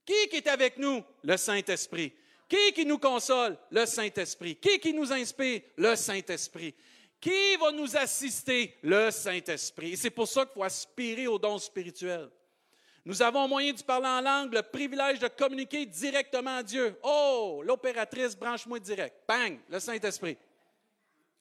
Qui 0.05 0.29
qui 0.29 0.37
est 0.37 0.49
avec 0.49 0.79
nous? 0.79 1.03
Le 1.23 1.37
Saint-Esprit. 1.37 2.13
Qui 2.49 2.73
qui 2.73 2.85
nous 2.85 2.99
console? 2.99 3.57
Le 3.71 3.87
Saint-Esprit. 3.87 4.57
Qui 4.57 4.81
qui 4.81 4.93
nous 4.93 5.13
inspire? 5.13 5.63
Le 5.77 5.95
Saint-Esprit. 5.95 6.75
Qui 7.21 7.57
va 7.57 7.71
nous 7.71 7.97
assister? 7.97 8.75
Le 8.83 9.13
Saint-Esprit. 9.13 9.93
Et 9.93 9.97
c'est 9.97 10.11
pour 10.11 10.27
ça 10.27 10.45
qu'il 10.45 10.55
faut 10.55 10.65
aspirer 10.65 11.29
aux 11.29 11.39
dons 11.39 11.59
spirituels. 11.59 12.29
Nous 13.05 13.21
avons 13.21 13.49
moyen 13.49 13.73
de 13.73 13.83
parler 13.83 14.07
en 14.07 14.21
langue, 14.21 14.55
le 14.55 14.63
privilège 14.63 15.19
de 15.19 15.27
communiquer 15.27 15.87
directement 15.87 16.57
à 16.57 16.63
Dieu. 16.63 16.97
Oh, 17.03 17.63
l'opératrice, 17.65 18.37
branche-moi 18.37 18.79
direct. 18.79 19.17
Bang, 19.27 19.59
le 19.69 19.81
Saint-Esprit. 19.81 20.39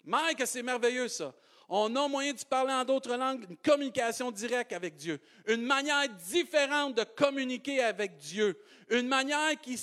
Mike, 0.04 0.42
c'est 0.46 0.64
merveilleux 0.64 1.08
ça. 1.08 1.34
On 1.70 1.96
a 1.96 2.08
moyen 2.08 2.34
de 2.34 2.44
parler 2.44 2.74
en 2.74 2.84
d'autres 2.84 3.16
langues, 3.16 3.46
une 3.50 3.58
communication 3.58 4.32
directe 4.32 4.74
avec 4.74 4.96
Dieu, 4.96 5.22
une 5.48 5.62
manière 5.62 6.10
différente 6.10 6.96
de 6.96 7.04
communiquer 7.04 7.82
avec 7.82 8.18
Dieu, 8.18 8.60
une 8.90 9.08
manière 9.08 9.54
qui, 9.62 9.78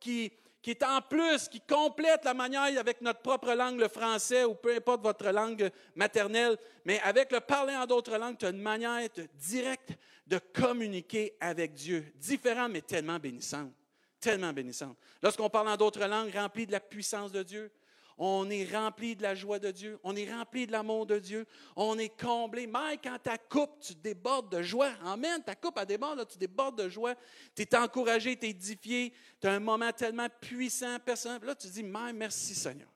qui 0.00 0.70
est 0.70 0.82
en 0.82 1.02
plus, 1.02 1.48
qui 1.48 1.60
complète 1.60 2.24
la 2.24 2.32
manière 2.32 2.62
avec 2.78 3.02
notre 3.02 3.20
propre 3.20 3.52
langue, 3.52 3.78
le 3.80 3.88
français 3.88 4.44
ou 4.44 4.54
peu 4.54 4.74
importe 4.74 5.02
votre 5.02 5.28
langue 5.30 5.70
maternelle, 5.94 6.56
mais 6.86 7.00
avec 7.00 7.30
le 7.32 7.40
parler 7.40 7.76
en 7.76 7.84
d'autres 7.84 8.16
langues, 8.16 8.38
tu 8.38 8.46
as 8.46 8.50
une 8.50 8.62
manière 8.62 9.06
directe 9.34 9.90
de 10.26 10.38
communiquer 10.38 11.36
avec 11.40 11.72
Dieu, 11.74 12.12
différente 12.16 12.72
mais 12.72 12.82
tellement 12.82 13.18
bénissante, 13.18 13.72
tellement 14.20 14.52
bénissante. 14.52 14.96
Lorsqu'on 15.22 15.48
parle 15.48 15.68
en 15.68 15.76
d'autres 15.76 16.04
langues, 16.04 16.34
rempli 16.34 16.66
de 16.66 16.72
la 16.72 16.80
puissance 16.80 17.32
de 17.32 17.42
Dieu, 17.42 17.70
on 18.18 18.48
est 18.48 18.64
rempli 18.74 19.14
de 19.14 19.22
la 19.22 19.34
joie 19.34 19.58
de 19.58 19.70
Dieu, 19.70 19.98
on 20.02 20.16
est 20.16 20.32
rempli 20.32 20.66
de 20.66 20.72
l'amour 20.72 21.04
de 21.04 21.18
Dieu, 21.18 21.46
on 21.76 21.98
est 21.98 22.18
comblé. 22.18 22.66
Mais 22.66 22.98
quand 23.02 23.18
ta 23.22 23.36
coupe, 23.36 23.78
tu 23.80 23.94
débordes 23.94 24.50
de 24.50 24.62
joie. 24.62 24.92
Amen, 25.04 25.42
ta 25.44 25.54
coupe, 25.54 25.78
elle 25.78 25.86
déborde, 25.86 26.26
tu 26.26 26.38
débordes 26.38 26.82
de 26.82 26.88
joie. 26.88 27.14
Tu 27.54 27.62
es 27.62 27.76
encouragé, 27.76 28.36
tu 28.36 28.46
es 28.46 28.50
édifié, 28.50 29.12
tu 29.38 29.46
as 29.46 29.52
un 29.52 29.60
moment 29.60 29.92
tellement 29.92 30.28
puissant, 30.40 30.98
personnel. 30.98 31.42
Là, 31.44 31.54
tu 31.54 31.68
dis, 31.68 31.82
mais 31.82 32.12
merci 32.14 32.54
Seigneur. 32.54 32.88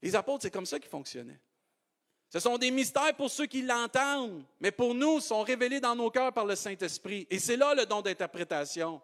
Les 0.00 0.14
apôtres, 0.16 0.42
c'est 0.42 0.50
comme 0.50 0.66
ça 0.66 0.78
qu'ils 0.78 0.90
fonctionnaient. 0.90 1.40
Ce 2.28 2.40
sont 2.40 2.58
des 2.58 2.70
mystères 2.70 3.14
pour 3.14 3.30
ceux 3.30 3.46
qui 3.46 3.62
l'entendent, 3.62 4.44
mais 4.58 4.72
pour 4.72 4.94
nous, 4.94 5.20
sont 5.20 5.42
révélés 5.42 5.80
dans 5.80 5.94
nos 5.94 6.10
cœurs 6.10 6.32
par 6.32 6.46
le 6.46 6.56
Saint-Esprit. 6.56 7.26
Et 7.30 7.38
c'est 7.38 7.56
là 7.56 7.74
le 7.74 7.86
don 7.86 8.02
d'interprétation. 8.02 9.00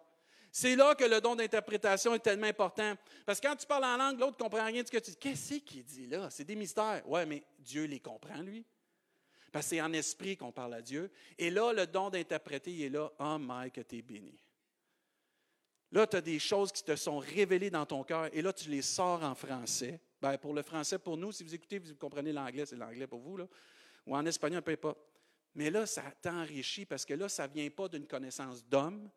C'est 0.51 0.75
là 0.75 0.95
que 0.95 1.05
le 1.05 1.21
don 1.21 1.35
d'interprétation 1.35 2.13
est 2.13 2.19
tellement 2.19 2.47
important. 2.47 2.95
Parce 3.25 3.39
que 3.39 3.47
quand 3.47 3.55
tu 3.55 3.65
parles 3.65 3.85
en 3.85 3.95
langue, 3.95 4.19
l'autre 4.19 4.35
ne 4.37 4.43
comprend 4.43 4.65
rien 4.65 4.81
de 4.81 4.87
ce 4.87 4.91
que 4.91 4.97
tu 4.97 5.11
dis. 5.11 5.17
Qu'est-ce 5.17 5.55
qu'il 5.55 5.83
dit 5.85 6.07
là? 6.07 6.29
C'est 6.29 6.43
des 6.43 6.55
mystères. 6.55 7.01
Oui, 7.05 7.25
mais 7.25 7.41
Dieu 7.59 7.85
les 7.85 8.01
comprend, 8.01 8.41
lui. 8.41 8.65
Parce 9.51 9.65
que 9.65 9.69
c'est 9.69 9.81
en 9.81 9.93
esprit 9.93 10.35
qu'on 10.35 10.51
parle 10.51 10.73
à 10.73 10.81
Dieu. 10.81 11.09
Et 11.37 11.49
là, 11.49 11.71
le 11.71 11.87
don 11.87 12.09
d'interpréter, 12.09 12.71
il 12.71 12.83
est 12.83 12.89
là. 12.89 13.09
Oh, 13.19 13.37
my, 13.39 13.71
que 13.71 13.81
tu 13.81 13.97
es 13.97 14.01
béni. 14.01 14.37
Là, 15.93 16.05
tu 16.05 16.17
as 16.17 16.21
des 16.21 16.39
choses 16.39 16.71
qui 16.71 16.83
te 16.83 16.95
sont 16.97 17.19
révélées 17.19 17.69
dans 17.69 17.85
ton 17.85 18.03
cœur. 18.03 18.29
Et 18.33 18.41
là, 18.41 18.51
tu 18.51 18.69
les 18.69 18.81
sors 18.81 19.23
en 19.23 19.35
français. 19.35 20.01
Ben, 20.21 20.37
pour 20.37 20.53
le 20.53 20.61
français, 20.61 20.99
pour 20.99 21.17
nous, 21.17 21.31
si 21.31 21.43
vous 21.43 21.55
écoutez, 21.55 21.79
vous 21.79 21.95
comprenez 21.95 22.31
l'anglais, 22.31 22.65
c'est 22.65 22.75
l'anglais 22.75 23.07
pour 23.07 23.19
vous. 23.19 23.37
Là. 23.37 23.47
Ou 24.05 24.15
en 24.15 24.25
espagnol, 24.25 24.61
peu 24.61 24.71
importe. 24.71 24.99
Mais 25.55 25.69
là, 25.69 25.85
ça 25.85 26.03
t'enrichit 26.21 26.85
parce 26.85 27.05
que 27.05 27.13
là, 27.13 27.27
ça 27.27 27.47
ne 27.47 27.53
vient 27.53 27.69
pas 27.69 27.87
d'une 27.87 28.05
connaissance 28.05 28.63
d'homme, 28.65 29.09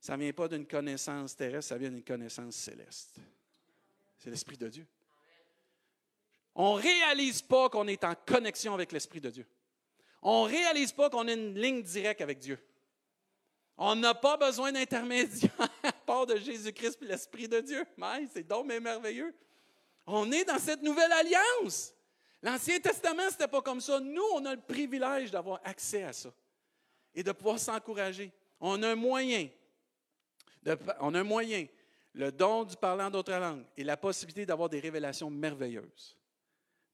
ça 0.00 0.16
ne 0.16 0.22
vient 0.22 0.32
pas 0.32 0.48
d'une 0.48 0.66
connaissance 0.66 1.36
terrestre, 1.36 1.68
ça 1.68 1.78
vient 1.78 1.90
d'une 1.90 2.02
connaissance 2.02 2.56
céleste. 2.56 3.20
C'est 4.18 4.28
l'Esprit 4.28 4.56
de 4.56 4.68
Dieu. 4.68 4.86
On 6.54 6.76
ne 6.76 6.82
réalise 6.82 7.40
pas 7.40 7.70
qu'on 7.70 7.86
est 7.86 8.04
en 8.04 8.14
connexion 8.14 8.74
avec 8.74 8.92
l'Esprit 8.92 9.20
de 9.20 9.30
Dieu. 9.30 9.46
On 10.20 10.44
ne 10.44 10.50
réalise 10.50 10.92
pas 10.92 11.08
qu'on 11.08 11.26
a 11.28 11.32
une 11.32 11.54
ligne 11.54 11.82
directe 11.82 12.20
avec 12.20 12.40
Dieu. 12.40 12.58
On 13.78 13.94
n'a 13.94 14.14
pas 14.14 14.36
besoin 14.36 14.72
d'intermédiaire 14.72 15.52
à 15.82 15.92
part 15.92 16.26
de 16.26 16.36
Jésus-Christ 16.36 16.98
et 17.00 17.06
l'Esprit 17.06 17.48
de 17.48 17.60
Dieu. 17.60 17.86
Mais 17.96 18.26
c'est 18.30 18.46
donc 18.46 18.66
merveilleux. 18.66 19.34
On 20.12 20.30
est 20.32 20.44
dans 20.44 20.58
cette 20.58 20.82
nouvelle 20.82 21.12
alliance. 21.12 21.94
L'Ancien 22.42 22.80
Testament, 22.80 23.28
ce 23.28 23.32
n'était 23.32 23.48
pas 23.48 23.62
comme 23.62 23.80
ça. 23.80 24.00
Nous, 24.00 24.22
on 24.34 24.44
a 24.46 24.54
le 24.54 24.60
privilège 24.60 25.30
d'avoir 25.30 25.60
accès 25.64 26.02
à 26.02 26.12
ça 26.12 26.32
et 27.14 27.22
de 27.22 27.32
pouvoir 27.32 27.58
s'encourager. 27.58 28.32
On 28.60 28.82
a 28.82 28.88
un 28.90 28.94
moyen 28.94 29.48
le 32.12 32.30
don 32.30 32.64
du 32.64 32.76
parlant 32.76 33.10
d'autres 33.10 33.32
langues 33.32 33.64
et 33.76 33.84
la 33.84 33.96
possibilité 33.96 34.44
d'avoir 34.44 34.68
des 34.68 34.80
révélations 34.80 35.30
merveilleuses 35.30 36.16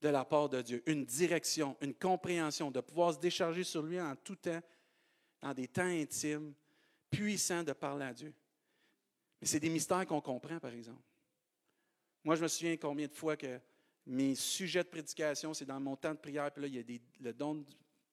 de 0.03 0.09
la 0.09 0.25
part 0.25 0.49
de 0.49 0.61
Dieu, 0.61 0.83
une 0.87 1.05
direction, 1.07 1.77
une 1.81 1.95
compréhension, 1.95 2.71
de 2.71 2.81
pouvoir 2.81 3.15
se 3.15 3.19
décharger 3.19 3.65
sur 3.65 3.83
lui 3.83 3.99
en 3.99 4.15
tout 4.15 4.37
temps, 4.37 4.61
dans 5.41 5.55
des 5.55 5.69
temps 5.69 5.87
intimes, 5.87 6.53
puissants 7.11 7.63
de 7.63 7.73
parler 7.73 8.05
à 8.05 8.13
Dieu. 8.13 8.33
Mais 9.41 9.47
c'est 9.47 9.61
des 9.61 9.71
mystères 9.71 10.07
qu'on 10.07 10.21
comprend, 10.21 10.59
par 10.59 10.73
exemple. 10.73 11.01
Moi, 12.27 12.35
je 12.35 12.43
me 12.43 12.49
souviens 12.49 12.77
combien 12.77 13.07
de 13.07 13.15
fois 13.15 13.37
que 13.37 13.61
mes 14.05 14.35
sujets 14.35 14.83
de 14.83 14.89
prédication, 14.89 15.55
c'est 15.55 15.65
dans 15.65 15.79
mon 15.79 15.95
temps 15.95 16.11
de 16.11 16.19
prière, 16.19 16.51
puis 16.51 16.63
là, 16.63 16.67
il 16.67 16.75
y 16.75 16.79
a 16.81 16.83
des, 16.83 17.01
le 17.21 17.33
don 17.33 17.55
de 17.55 17.65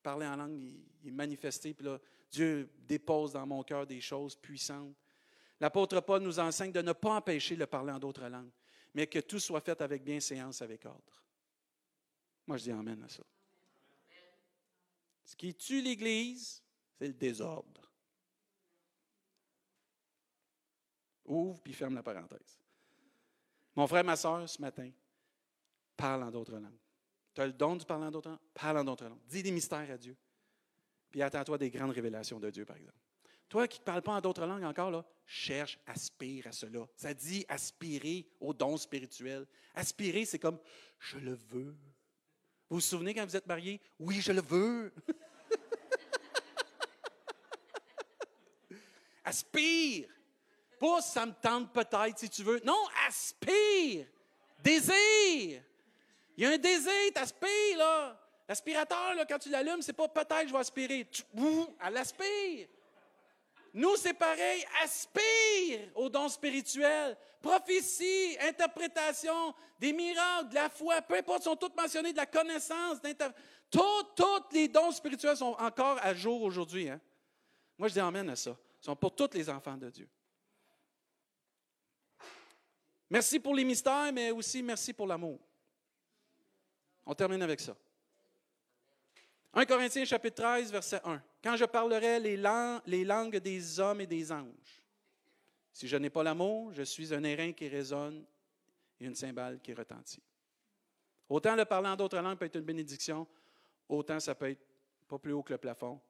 parler 0.03 0.27
en 0.27 0.35
langue, 0.35 0.55
il, 1.01 1.07
est 1.07 1.11
manifesté, 1.11 1.73
puis 1.73 1.87
là, 1.87 1.99
Dieu 2.29 2.69
dépose 2.87 3.33
dans 3.33 3.47
mon 3.47 3.63
cœur 3.63 3.87
des 3.87 3.99
choses 4.01 4.35
puissantes. 4.35 4.95
L'apôtre 5.59 5.99
Paul 6.01 6.21
nous 6.21 6.37
enseigne 6.37 6.71
de 6.71 6.83
ne 6.83 6.93
pas 6.93 7.15
empêcher 7.15 7.55
le 7.55 7.65
parler 7.65 7.91
en 7.91 7.97
d'autres 7.97 8.27
langues, 8.27 8.51
mais 8.93 9.07
que 9.07 9.17
tout 9.17 9.39
soit 9.39 9.61
fait 9.61 9.81
avec 9.81 10.03
bienséance, 10.03 10.61
avec 10.61 10.85
ordre. 10.85 11.23
Moi, 12.45 12.57
je 12.57 12.65
dis 12.65 12.71
Amen 12.71 13.01
à 13.01 13.09
ça. 13.09 13.23
Ce 15.25 15.35
qui 15.35 15.55
tue 15.55 15.81
l'Église, 15.81 16.61
c'est 16.99 17.07
le 17.07 17.13
désordre. 17.13 17.91
Ouvre 21.25 21.59
puis 21.61 21.73
ferme 21.73 21.95
la 21.95 22.03
parenthèse. 22.03 22.62
Mon 23.75 23.87
frère, 23.87 24.03
ma 24.03 24.15
soeur, 24.15 24.47
ce 24.47 24.61
matin, 24.61 24.89
parle 25.97 26.23
en 26.23 26.31
d'autres 26.31 26.53
langues. 26.53 26.79
Tu 27.33 27.41
as 27.41 27.47
le 27.47 27.53
don 27.53 27.75
de 27.75 27.83
parler 27.83 28.05
en 28.05 28.11
d'autres 28.11 28.29
langues? 28.29 28.39
Parle 28.53 28.77
en 28.77 28.83
d'autres 28.83 29.05
langues. 29.05 29.21
Dis 29.27 29.41
des 29.41 29.51
mystères 29.51 29.89
à 29.89 29.97
Dieu. 29.97 30.15
Puis 31.09 31.21
attends-toi 31.21 31.57
des 31.57 31.69
grandes 31.69 31.91
révélations 31.91 32.39
de 32.39 32.49
Dieu, 32.49 32.65
par 32.65 32.77
exemple. 32.77 32.97
Toi 33.49 33.67
qui 33.67 33.79
ne 33.79 33.83
parles 33.83 34.01
pas 34.01 34.13
en 34.13 34.21
d'autres 34.21 34.45
langues 34.45 34.63
encore, 34.63 34.89
là, 34.89 35.05
cherche, 35.25 35.79
aspire 35.85 36.47
à 36.47 36.51
cela. 36.51 36.87
Ça 36.95 37.13
dit 37.13 37.45
aspirer 37.47 38.27
au 38.39 38.53
don 38.53 38.77
spirituel. 38.77 39.45
Aspirer, 39.75 40.25
c'est 40.25 40.39
comme 40.39 40.59
je 40.99 41.19
le 41.19 41.33
veux. 41.33 41.75
Vous 42.69 42.77
vous 42.77 42.81
souvenez 42.81 43.13
quand 43.13 43.25
vous 43.25 43.35
êtes 43.35 43.45
marié? 43.45 43.79
Oui, 43.99 44.21
je 44.21 44.31
le 44.31 44.41
veux. 44.41 44.91
aspire. 49.23 50.07
Ça 51.01 51.25
me 51.25 51.33
tente 51.33 51.71
peut-être 51.71 52.17
si 52.17 52.29
tu 52.29 52.43
veux. 52.43 52.61
Non, 52.63 52.79
aspire. 53.07 54.05
Désir. 54.63 55.61
Il 56.35 56.43
y 56.43 56.45
a 56.45 56.49
un 56.49 56.57
désir, 56.57 57.13
t'aspires, 57.13 57.77
là. 57.77 58.19
L'aspirateur, 58.47 59.15
quand 59.27 59.39
tu 59.39 59.49
l'allumes, 59.49 59.81
c'est 59.81 59.93
pas 59.93 60.07
peut-être 60.07 60.47
je 60.47 60.53
vais 60.53 60.59
aspirer. 60.59 61.07
Elle 61.85 61.97
aspire. 61.97 62.67
Nous, 63.73 63.95
c'est 63.95 64.13
pareil. 64.13 64.65
Aspire 64.83 65.89
aux 65.95 66.09
dons 66.09 66.29
spirituels. 66.29 67.17
Prophétie, 67.41 68.37
interprétation, 68.39 69.53
des 69.79 69.91
miracles, 69.91 70.49
de 70.49 70.55
la 70.55 70.69
foi, 70.69 71.01
peu 71.01 71.15
importe, 71.15 71.43
sont 71.43 71.57
toutes 71.57 71.75
mentionnés, 71.75 72.13
de 72.13 72.17
la 72.17 72.25
connaissance, 72.25 72.99
tous 73.69 74.53
les 74.53 74.67
dons 74.67 74.91
spirituels 74.91 75.35
sont 75.35 75.55
encore 75.59 75.97
à 76.01 76.13
jour 76.13 76.41
aujourd'hui. 76.43 76.89
Hein? 76.89 77.01
Moi, 77.77 77.89
je 77.89 77.93
dis 77.93 77.99
amène 77.99 78.29
à 78.29 78.35
ça. 78.35 78.51
Ils 78.81 78.85
sont 78.85 78.95
pour 78.95 79.13
tous 79.13 79.33
les 79.33 79.49
enfants 79.49 79.75
de 79.75 79.89
Dieu. 79.89 80.07
Merci 83.13 83.39
pour 83.39 83.53
les 83.53 83.63
mystères, 83.63 84.11
mais 84.11 84.31
aussi 84.31 84.63
merci 84.63 84.91
pour 84.91 85.05
l'amour. 85.05 85.39
On 87.05 87.13
termine 87.13 87.43
avec 87.43 87.59
ça. 87.59 87.77
1 89.53 89.65
Corinthiens 89.65 90.03
chapitre 90.03 90.41
13, 90.41 90.71
verset 90.71 90.99
1. 91.03 91.21
Quand 91.43 91.55
je 91.55 91.65
parlerai 91.65 92.19
les, 92.19 92.35
langues, 93.05 93.37
des 93.37 93.79
hommes 93.79 94.01
et 94.01 94.07
des 94.07 94.31
anges, 94.31 94.81
si 95.71 95.87
je 95.87 95.95
n'ai 95.97 96.09
pas 96.09 96.23
l'amour, 96.23 96.73
je 96.73 96.81
suis 96.81 97.13
un 97.13 97.23
airain 97.23 97.51
qui 97.51 97.67
résonne 97.67 98.25
et 98.99 99.05
une 99.05 99.13
cymbale 99.13 99.61
qui 99.61 99.75
retentit. 99.75 100.23
Autant 101.29 101.55
le 101.55 101.65
parler 101.65 101.89
en 101.89 101.95
d'autres 101.95 102.17
langues 102.17 102.39
peut 102.39 102.45
être 102.45 102.55
une 102.55 102.65
bénédiction, 102.65 103.27
autant 103.87 104.19
ça 104.19 104.33
peut 104.33 104.49
être 104.49 104.65
pas 105.07 105.19
plus 105.19 105.33
haut 105.33 105.43
que 105.43 105.53
le 105.53 105.59
plafond 105.59 106.01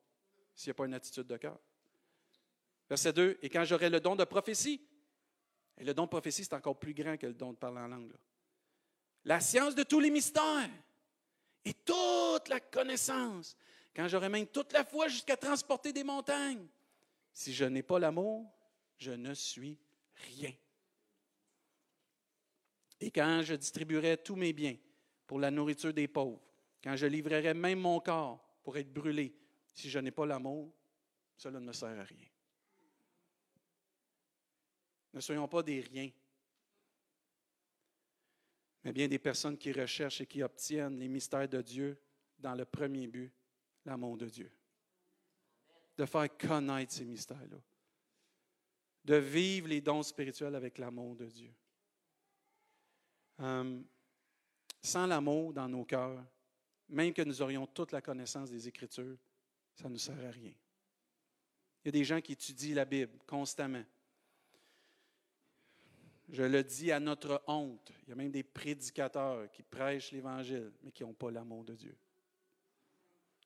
s'il 0.56 0.70
n'y 0.70 0.72
a 0.72 0.76
pas 0.76 0.86
une 0.86 0.94
attitude 0.94 1.28
de 1.28 1.36
cœur. 1.36 1.60
Verset 2.90 3.12
2. 3.12 3.40
Et 3.42 3.50
quand 3.50 3.66
j'aurai 3.66 3.90
le 3.90 4.00
don 4.00 4.16
de 4.16 4.24
prophétie, 4.24 4.82
et 5.78 5.84
le 5.84 5.94
don 5.94 6.04
de 6.04 6.10
prophétie, 6.10 6.44
c'est 6.44 6.54
encore 6.54 6.78
plus 6.78 6.94
grand 6.94 7.18
que 7.18 7.26
le 7.26 7.34
don 7.34 7.52
de 7.52 7.58
parler 7.58 7.80
en 7.80 7.88
langue. 7.88 8.14
La 9.26 9.40
science 9.40 9.76
de 9.76 9.84
tous 9.84 10.00
les 10.00 10.12
mystères 10.12 10.70
et 11.66 11.74
toute 11.74 12.48
la 12.48 12.60
connaissance. 12.60 13.58
Quand 13.96 14.08
j'aurai 14.08 14.30
même 14.30 14.48
toute 14.48 14.74
la 14.74 14.84
foi 14.84 15.08
jusqu'à 15.08 15.38
transporter 15.38 15.94
des 15.94 16.04
montagnes. 16.04 16.68
Si 17.32 17.54
je 17.54 17.66
n'ai 17.66 17.84
pas 17.84 18.00
l'amour, 18.00 18.52
je 18.98 19.12
ne 19.12 19.34
suis 19.34 19.78
rien. 20.34 20.54
Et 23.00 23.12
quand 23.12 23.42
je 23.44 23.56
distribuerai 23.56 24.18
tous 24.18 24.36
mes 24.36 24.54
biens 24.54 24.78
pour 25.28 25.40
la 25.40 25.52
nourriture 25.52 25.94
des 25.94 26.08
pauvres, 26.08 26.42
quand 26.84 26.96
je 26.96 27.06
livrerai 27.06 27.54
même 27.54 27.80
mon 27.80 28.00
corps 28.00 28.44
pour 28.64 28.78
être 28.78 28.92
brûlé, 28.92 29.36
si 29.74 29.90
je 29.90 30.00
n'ai 30.00 30.12
pas 30.12 30.26
l'amour, 30.26 30.72
cela 31.36 31.60
ne 31.60 31.66
me 31.66 31.74
sert 31.74 32.00
à 32.00 32.04
rien. 32.04 32.28
Ne 35.14 35.20
soyons 35.20 35.48
pas 35.48 35.62
des 35.62 35.80
riens, 35.82 36.10
mais 38.84 38.92
bien 38.92 39.08
des 39.08 39.20
personnes 39.20 39.58
qui 39.58 39.72
recherchent 39.72 40.22
et 40.22 40.26
qui 40.26 40.44
obtiennent 40.44 40.98
les 41.00 41.08
mystères 41.08 41.48
de 41.48 41.62
Dieu 41.62 41.98
dans 42.38 42.56
le 42.56 42.66
premier 42.66 43.08
but, 43.08 43.32
l'amour 43.86 44.18
de 44.18 44.28
Dieu. 44.28 44.52
De 45.96 46.06
faire 46.06 46.38
connaître 46.38 46.94
ces 46.94 47.06
mystères-là. 47.06 47.58
De 49.06 49.16
vivre 49.16 49.68
les 49.68 49.82
dons 49.82 50.04
spirituels 50.04 50.56
avec 50.56 50.78
l'amour 50.78 51.16
de 51.16 51.28
Dieu. 51.28 51.54
Hum, 53.38 53.86
sans 54.82 55.08
l'amour 55.08 55.54
dans 55.54 55.70
nos 55.70 55.86
cœurs, 55.86 56.24
même 56.90 57.14
que 57.14 57.22
nous 57.22 57.42
aurions 57.42 57.66
toute 57.68 57.92
la 57.92 58.02
connaissance 58.02 58.50
des 58.50 58.68
Écritures, 58.68 59.18
ça 59.76 59.86
ne 59.86 59.94
nous 59.94 60.00
sert 60.00 60.34
rien. 60.34 60.54
Il 61.84 61.88
y 61.88 61.90
a 61.90 61.92
des 61.92 62.04
gens 62.04 62.22
qui 62.22 62.34
étudient 62.34 62.76
la 62.76 62.86
Bible 62.86 63.18
constamment, 63.26 63.84
je 66.34 66.42
le 66.42 66.64
dis 66.64 66.92
à 66.92 67.00
notre 67.00 67.44
honte. 67.46 67.92
Il 68.02 68.10
y 68.10 68.12
a 68.12 68.16
même 68.16 68.32
des 68.32 68.42
prédicateurs 68.42 69.52
qui 69.52 69.62
prêchent 69.62 70.12
l'Évangile, 70.12 70.74
mais 70.82 70.92
qui 70.92 71.04
n'ont 71.04 71.14
pas 71.14 71.30
l'amour 71.30 71.64
de 71.64 71.76
Dieu. 71.76 71.96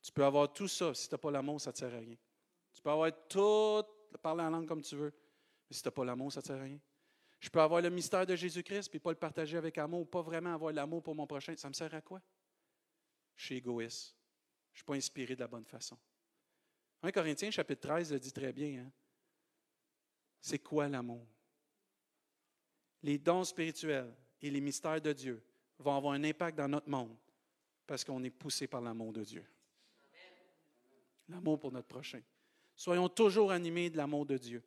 Tu 0.02 0.10
peux 0.14 0.24
avoir 0.24 0.54
tout 0.54 0.70
ça. 0.70 0.94
Si 0.94 1.10
tu 1.10 1.14
n'as 1.14 1.18
pas 1.18 1.30
l'amour, 1.30 1.60
ça 1.60 1.72
ne 1.72 1.76
sert 1.76 1.94
à 1.94 1.98
rien. 1.98 2.16
Tu 2.74 2.82
peux 2.82 2.90
avoir 2.90 3.12
tout, 3.28 3.84
parler 4.22 4.44
en 4.44 4.50
langue 4.52 4.66
comme 4.66 4.82
tu 4.82 4.96
veux, 4.96 5.14
mais 5.70 5.76
si 5.76 5.82
tu 5.82 5.88
n'as 5.90 5.92
pas 5.92 6.06
l'amour, 6.06 6.32
ça 6.32 6.40
ne 6.40 6.46
sert 6.46 6.56
à 6.56 6.64
rien. 6.64 6.80
Je 7.42 7.50
peux 7.50 7.60
avoir 7.60 7.82
le 7.82 7.90
mystère 7.90 8.26
de 8.26 8.38
Jésus-Christ, 8.38 8.88
puis 8.88 9.00
pas 9.00 9.12
le 9.12 9.18
partager 9.18 9.58
avec 9.58 9.78
amour, 9.78 10.10
pas 10.10 10.22
vraiment 10.22 10.54
avoir 10.54 10.72
l'amour 10.72 11.04
pour 11.04 11.14
mon 11.14 11.28
prochain. 11.28 11.58
Ça 11.58 11.68
me 11.68 11.74
sert 11.74 11.94
à 11.94 12.00
quoi? 12.00 12.22
Je 13.36 13.48
suis 13.48 13.56
égoïste. 13.56 14.16
Je 14.72 14.76
ne 14.76 14.78
suis 14.78 14.86
pas 14.86 14.96
inspiré 14.96 15.36
de 15.36 15.42
la 15.42 15.48
bonne 15.50 15.66
façon. 15.66 15.98
1 17.04 17.12
Corinthiens, 17.12 17.52
chapitre 17.52 17.82
13, 17.82 18.14
le 18.14 18.20
dit 18.22 18.32
très 18.32 18.54
bien. 18.54 18.86
Hein? 18.86 18.92
C'est 20.40 20.60
quoi 20.60 20.88
l'amour? 20.88 21.28
Les 23.04 23.18
dons 23.18 23.44
spirituels 23.44 24.14
et 24.42 24.50
les 24.50 24.62
mystères 24.62 25.02
de 25.02 25.14
Dieu 25.14 25.44
vont 25.80 25.96
avoir 25.96 26.14
un 26.14 26.24
impact 26.24 26.58
dans 26.58 26.68
notre 26.68 26.90
monde 26.90 27.16
parce 27.86 28.04
qu'on 28.04 28.24
est 28.24 28.30
poussé 28.30 28.68
par 28.68 28.82
l'amour 28.82 29.14
de 29.14 29.24
Dieu. 29.24 29.46
L'amour 31.30 31.60
pour 31.60 31.72
notre 31.72 31.88
prochain. 31.88 32.22
Soyons 32.76 33.10
toujours 33.10 33.52
animés 33.52 33.90
de 33.90 33.98
l'amour 33.98 34.26
de 34.26 34.38
Dieu 34.38 34.64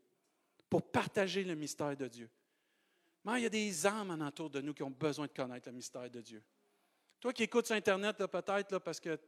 pour 0.69 0.83
partager 0.91 1.45
le 1.45 1.55
mystère 1.55 1.97
de 1.97 2.09
Dieu. 2.09 2.31
Mais 3.25 3.41
il 3.41 3.43
y 3.43 3.47
a 3.47 3.51
des 3.51 3.87
âmes 3.87 4.11
en 4.11 4.25
entour 4.25 4.49
de 4.51 4.61
nous 4.61 4.73
qui 4.73 4.83
ont 4.83 4.91
besoin 4.91 5.27
de 5.27 5.33
connaître 5.33 5.69
le 5.69 5.75
mystère 5.75 6.09
de 6.11 6.21
Dieu. 6.21 6.43
Toi 7.21 7.33
qui 7.33 7.43
écoutes 7.43 7.67
sur 7.67 7.77
Internet, 7.77 8.17
peut-être 8.17 8.79
parce 8.79 8.99
que 8.99 9.17
tu 9.17 9.23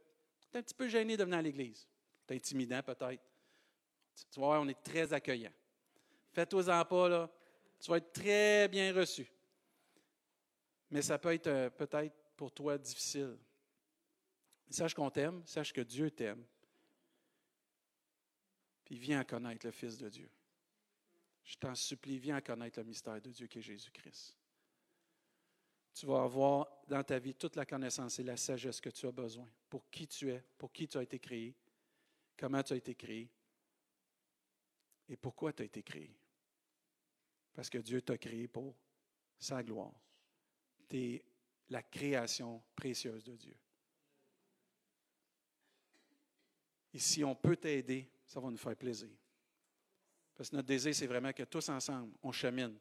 es 0.53 0.57
un 0.57 0.63
petit 0.63 0.73
peu 0.73 0.87
gêné 0.87 1.15
de 1.15 1.23
venir 1.23 1.37
à 1.37 1.41
l'Église. 1.41 1.87
Tu 2.27 2.33
es 2.33 2.37
intimidant, 2.37 2.81
peut-être. 2.81 3.21
Tu 4.31 4.39
vois, 4.39 4.59
on 4.59 4.67
est 4.67 4.81
très 4.81 5.13
accueillant. 5.13 5.51
Fais-toi-en 6.31 6.85
pas, 6.85 7.09
là. 7.09 7.29
Tu 7.83 7.89
vas 7.91 7.97
être 7.97 8.13
très 8.13 8.69
bien 8.69 8.93
reçu. 8.93 9.29
Mais 10.89 11.01
ça 11.01 11.19
peut 11.19 11.33
être 11.33 11.47
euh, 11.47 11.69
peut-être 11.69 12.15
pour 12.37 12.49
toi 12.49 12.77
difficile. 12.77 13.37
Sache 14.69 14.93
qu'on 14.93 15.09
t'aime, 15.09 15.45
sache 15.45 15.73
que 15.73 15.81
Dieu 15.81 16.09
t'aime. 16.09 16.45
Puis 18.85 18.95
viens 18.95 19.25
connaître 19.25 19.65
le 19.65 19.73
Fils 19.73 19.97
de 19.97 20.07
Dieu. 20.07 20.29
Je 21.43 21.57
t'en 21.57 21.75
supplie, 21.75 22.19
viens 22.19 22.39
connaître 22.39 22.79
le 22.79 22.85
mystère 22.85 23.21
de 23.21 23.29
Dieu 23.29 23.47
qui 23.47 23.59
est 23.59 23.61
Jésus-Christ. 23.61 24.37
Tu 25.93 26.05
vas 26.05 26.23
avoir 26.23 26.69
dans 26.87 27.03
ta 27.03 27.19
vie 27.19 27.35
toute 27.35 27.57
la 27.57 27.65
connaissance 27.65 28.17
et 28.17 28.23
la 28.23 28.37
sagesse 28.37 28.79
que 28.79 28.91
tu 28.91 29.05
as 29.07 29.11
besoin 29.11 29.49
pour 29.69 29.89
qui 29.89 30.07
tu 30.07 30.31
es, 30.31 30.41
pour 30.57 30.71
qui 30.71 30.87
tu 30.87 30.97
as 30.97 31.03
été 31.03 31.19
créé, 31.19 31.53
comment 32.37 32.63
tu 32.63 32.71
as 32.71 32.77
été 32.77 32.95
créé 32.95 33.29
et 35.09 35.17
pourquoi 35.17 35.51
tu 35.51 35.63
as 35.63 35.65
été 35.65 35.83
créé. 35.83 36.15
Parce 37.53 37.69
que 37.69 37.77
Dieu 37.77 38.01
t'a 38.01 38.17
créé 38.17 38.47
pour 38.47 38.75
sa 39.37 39.61
gloire. 39.63 39.93
Tu 40.89 40.97
es 40.97 41.25
la 41.69 41.83
création 41.83 42.61
précieuse 42.75 43.23
de 43.23 43.35
Dieu. 43.35 43.55
Et 46.93 46.99
si 46.99 47.23
on 47.23 47.35
peut 47.35 47.55
t'aider, 47.55 48.09
ça 48.25 48.39
va 48.39 48.49
nous 48.49 48.57
faire 48.57 48.75
plaisir. 48.75 49.09
Parce 50.35 50.49
que 50.49 50.55
notre 50.55 50.67
désir, 50.67 50.93
c'est 50.93 51.07
vraiment 51.07 51.33
que 51.33 51.43
tous 51.43 51.69
ensemble, 51.69 52.13
on 52.21 52.31
chemine 52.31 52.77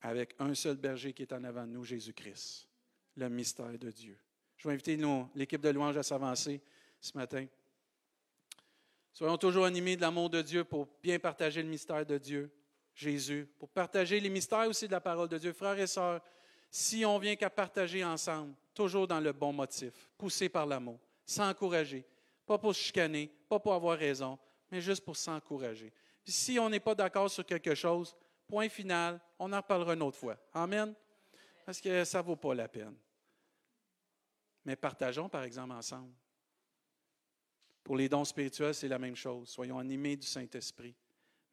avec 0.00 0.34
un 0.38 0.54
seul 0.54 0.76
berger 0.76 1.12
qui 1.12 1.22
est 1.22 1.32
en 1.32 1.44
avant 1.44 1.66
de 1.66 1.72
nous, 1.72 1.84
Jésus-Christ, 1.84 2.68
le 3.16 3.28
mystère 3.28 3.78
de 3.78 3.90
Dieu. 3.90 4.18
Je 4.56 4.68
vais 4.68 4.74
inviter 4.74 4.98
l'équipe 5.34 5.60
de 5.60 5.68
louange 5.70 5.96
à 5.96 6.02
s'avancer 6.02 6.60
ce 7.00 7.16
matin. 7.16 7.46
Soyons 9.12 9.36
toujours 9.36 9.64
animés 9.64 9.96
de 9.96 10.00
l'amour 10.00 10.30
de 10.30 10.40
Dieu 10.40 10.64
pour 10.64 10.88
bien 11.02 11.18
partager 11.18 11.62
le 11.62 11.68
mystère 11.68 12.04
de 12.06 12.18
Dieu. 12.18 12.50
Jésus, 12.94 13.48
pour 13.58 13.68
partager 13.68 14.20
les 14.20 14.28
mystères 14.28 14.68
aussi 14.68 14.86
de 14.86 14.92
la 14.92 15.00
parole 15.00 15.28
de 15.28 15.38
Dieu. 15.38 15.52
Frères 15.52 15.78
et 15.78 15.86
sœurs, 15.86 16.20
si 16.70 17.04
on 17.04 17.18
vient 17.18 17.36
qu'à 17.36 17.50
partager 17.50 18.04
ensemble 18.04 18.54
toujours 18.74 19.06
dans 19.06 19.20
le 19.20 19.32
bon 19.32 19.52
motif, 19.52 20.08
poussé 20.16 20.48
par 20.48 20.66
l'amour, 20.66 20.98
s'encourager, 21.24 22.04
pas 22.46 22.58
pour 22.58 22.74
se 22.74 22.80
chicaner, 22.80 23.30
pas 23.48 23.58
pour 23.58 23.74
avoir 23.74 23.98
raison, 23.98 24.38
mais 24.70 24.80
juste 24.80 25.04
pour 25.04 25.16
s'encourager. 25.16 25.92
Si 26.24 26.58
on 26.58 26.68
n'est 26.68 26.80
pas 26.80 26.94
d'accord 26.94 27.30
sur 27.30 27.44
quelque 27.44 27.74
chose, 27.74 28.14
point 28.46 28.68
final, 28.68 29.20
on 29.38 29.52
en 29.52 29.56
reparlera 29.56 29.94
une 29.94 30.02
autre 30.02 30.18
fois. 30.18 30.36
Amen. 30.54 30.94
Parce 31.64 31.80
que 31.80 32.04
ça 32.04 32.18
ne 32.18 32.26
vaut 32.26 32.36
pas 32.36 32.54
la 32.54 32.68
peine. 32.68 32.94
Mais 34.64 34.76
partageons, 34.76 35.28
par 35.28 35.42
exemple, 35.44 35.72
ensemble. 35.72 36.12
Pour 37.82 37.96
les 37.96 38.08
dons 38.08 38.24
spirituels, 38.24 38.74
c'est 38.74 38.88
la 38.88 38.98
même 38.98 39.16
chose. 39.16 39.48
Soyons 39.48 39.78
animés 39.78 40.16
du 40.16 40.26
Saint-Esprit, 40.26 40.94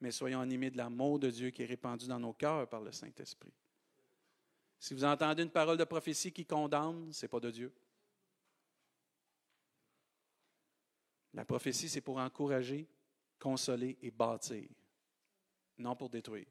mais 0.02 0.12
soyons 0.12 0.40
animés 0.40 0.70
de 0.70 0.78
l'amour 0.78 1.20
de 1.20 1.30
Dieu 1.30 1.50
qui 1.50 1.64
est 1.64 1.66
répandu 1.66 2.08
dans 2.08 2.20
nos 2.20 2.34
cœurs 2.34 2.68
par 2.70 2.82
le 2.82 2.92
Saint-Esprit. 2.92 3.54
Si 4.80 4.94
vous 4.94 5.04
entendez 5.04 5.44
une 5.44 5.50
parole 5.50 5.78
de 5.78 5.84
prophétie 5.84 6.32
qui 6.32 6.46
condamne, 6.46 7.12
ce 7.12 7.26
n'est 7.26 7.30
pas 7.30 7.40
de 7.40 7.52
Dieu. 7.52 7.74
La 11.34 11.46
prophétie, 11.46 11.90
c'est 11.90 12.02
pour 12.02 12.18
encourager, 12.18 12.88
consoler 13.38 13.98
et 14.02 14.10
bâtir, 14.10 14.68
non 15.78 15.96
pour 15.96 16.10
détruire. 16.10 16.48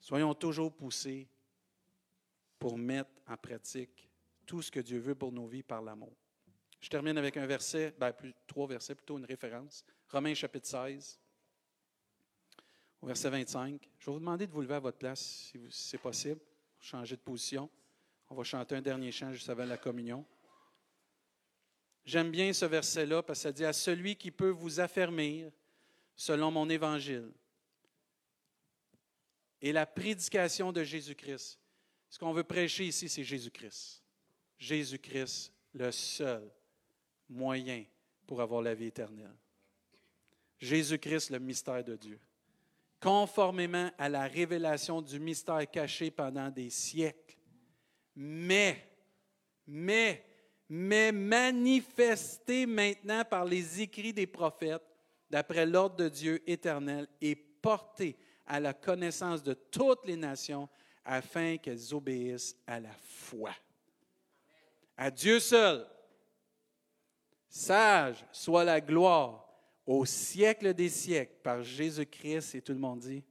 Soyons 0.00 0.34
toujours 0.34 0.72
poussés 0.72 1.26
pour 2.58 2.76
mettre 2.76 3.10
en 3.26 3.36
pratique 3.36 4.08
tout 4.46 4.60
ce 4.60 4.70
que 4.70 4.80
Dieu 4.80 4.98
veut 4.98 5.14
pour 5.14 5.32
nos 5.32 5.46
vies 5.46 5.62
par 5.62 5.82
l'amour. 5.82 6.14
Je 6.84 6.90
termine 6.90 7.16
avec 7.16 7.38
un 7.38 7.46
verset, 7.46 7.94
ben, 7.98 8.12
plus, 8.12 8.34
trois 8.46 8.66
versets, 8.66 8.94
plutôt 8.94 9.16
une 9.16 9.24
référence. 9.24 9.82
Romains 10.10 10.34
chapitre 10.34 10.66
16, 10.66 11.18
au 13.00 13.06
verset 13.06 13.30
25. 13.30 13.88
Je 13.98 14.04
vais 14.04 14.12
vous 14.12 14.18
demander 14.18 14.46
de 14.46 14.52
vous 14.52 14.60
lever 14.60 14.74
à 14.74 14.80
votre 14.80 14.98
place, 14.98 15.18
si, 15.18 15.58
c'est 15.70 15.96
possible, 15.96 16.42
changer 16.78 17.16
de 17.16 17.22
position. 17.22 17.70
On 18.28 18.34
va 18.34 18.44
chanter 18.44 18.74
un 18.74 18.82
dernier 18.82 19.10
chant 19.12 19.32
juste 19.32 19.48
avant 19.48 19.64
la 19.64 19.78
communion. 19.78 20.26
J'aime 22.04 22.30
bien 22.30 22.52
ce 22.52 22.66
verset-là 22.66 23.22
parce 23.22 23.38
que 23.38 23.42
ça 23.44 23.52
dit 23.52 23.64
à 23.64 23.72
celui 23.72 24.14
qui 24.16 24.30
peut 24.30 24.50
vous 24.50 24.78
affermir 24.78 25.50
selon 26.14 26.50
mon 26.50 26.68
évangile 26.68 27.32
et 29.62 29.72
la 29.72 29.86
prédication 29.86 30.70
de 30.70 30.84
Jésus-Christ. 30.84 31.58
Ce 32.10 32.18
qu'on 32.18 32.34
veut 32.34 32.44
prêcher 32.44 32.84
ici, 32.84 33.08
c'est 33.08 33.24
Jésus-Christ. 33.24 34.04
Jésus-Christ, 34.58 35.50
le 35.72 35.90
seul 35.90 36.52
moyen 37.28 37.84
pour 38.26 38.40
avoir 38.40 38.62
la 38.62 38.74
vie 38.74 38.86
éternelle. 38.86 39.34
Jésus-Christ, 40.58 41.30
le 41.30 41.38
mystère 41.38 41.84
de 41.84 41.96
Dieu. 41.96 42.18
Conformément 43.00 43.90
à 43.98 44.08
la 44.08 44.26
révélation 44.26 45.02
du 45.02 45.20
mystère 45.20 45.70
caché 45.70 46.10
pendant 46.10 46.48
des 46.48 46.70
siècles, 46.70 47.36
mais, 48.16 48.82
mais, 49.66 50.24
mais 50.68 51.12
manifesté 51.12 52.64
maintenant 52.64 53.24
par 53.24 53.44
les 53.44 53.82
écrits 53.82 54.12
des 54.12 54.26
prophètes, 54.26 54.82
d'après 55.28 55.66
l'ordre 55.66 55.96
de 55.96 56.08
Dieu 56.08 56.42
éternel, 56.48 57.06
et 57.20 57.34
porté 57.34 58.16
à 58.46 58.60
la 58.60 58.72
connaissance 58.72 59.42
de 59.42 59.54
toutes 59.54 60.06
les 60.06 60.16
nations 60.16 60.68
afin 61.04 61.56
qu'elles 61.58 61.94
obéissent 61.94 62.56
à 62.66 62.80
la 62.80 62.92
foi. 63.02 63.54
À 64.96 65.10
Dieu 65.10 65.40
seul, 65.40 65.86
sage 67.54 68.26
soit 68.32 68.64
la 68.64 68.80
gloire 68.80 69.46
au 69.86 70.04
siècle 70.04 70.74
des 70.74 70.88
siècles 70.88 71.36
par 71.42 71.62
Jésus-Christ 71.62 72.56
et 72.56 72.62
tout 72.62 72.72
le 72.72 72.80
monde 72.80 72.98
dit. 72.98 73.22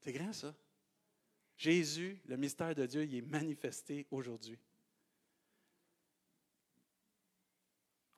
C'est 0.00 0.12
grand 0.12 0.32
ça. 0.32 0.54
Jésus, 1.56 2.20
le 2.26 2.36
mystère 2.36 2.74
de 2.74 2.84
Dieu, 2.84 3.04
il 3.04 3.14
est 3.14 3.22
manifesté 3.22 4.06
aujourd'hui. 4.10 4.58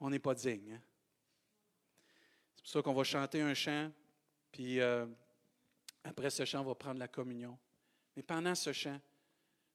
On 0.01 0.11
n'est 0.11 0.19
pas 0.19 0.35
digne. 0.35 0.73
Hein? 0.73 0.81
C'est 2.57 2.63
pour 2.63 2.73
ça 2.73 2.83
qu'on 2.83 2.95
va 2.95 3.05
chanter 3.05 3.43
un 3.43 3.55
chant 3.55 3.93
puis 4.51 4.81
euh, 4.81 5.07
après 6.03 6.31
ce 6.31 6.45
chant, 6.45 6.63
on 6.63 6.65
va 6.65 6.75
prendre 6.75 6.99
la 6.99 7.09
communion. 7.09 7.57
Mais 8.17 8.23
pendant 8.23 8.55
ce 8.55 8.73
chant, 8.73 9.01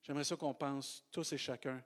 j'aimerais 0.01 0.24
ça 0.24 0.36
qu'on 0.36 0.53
pense 0.53 1.05
tous 1.11 1.34
et 1.34 1.38
chacun 1.38 1.82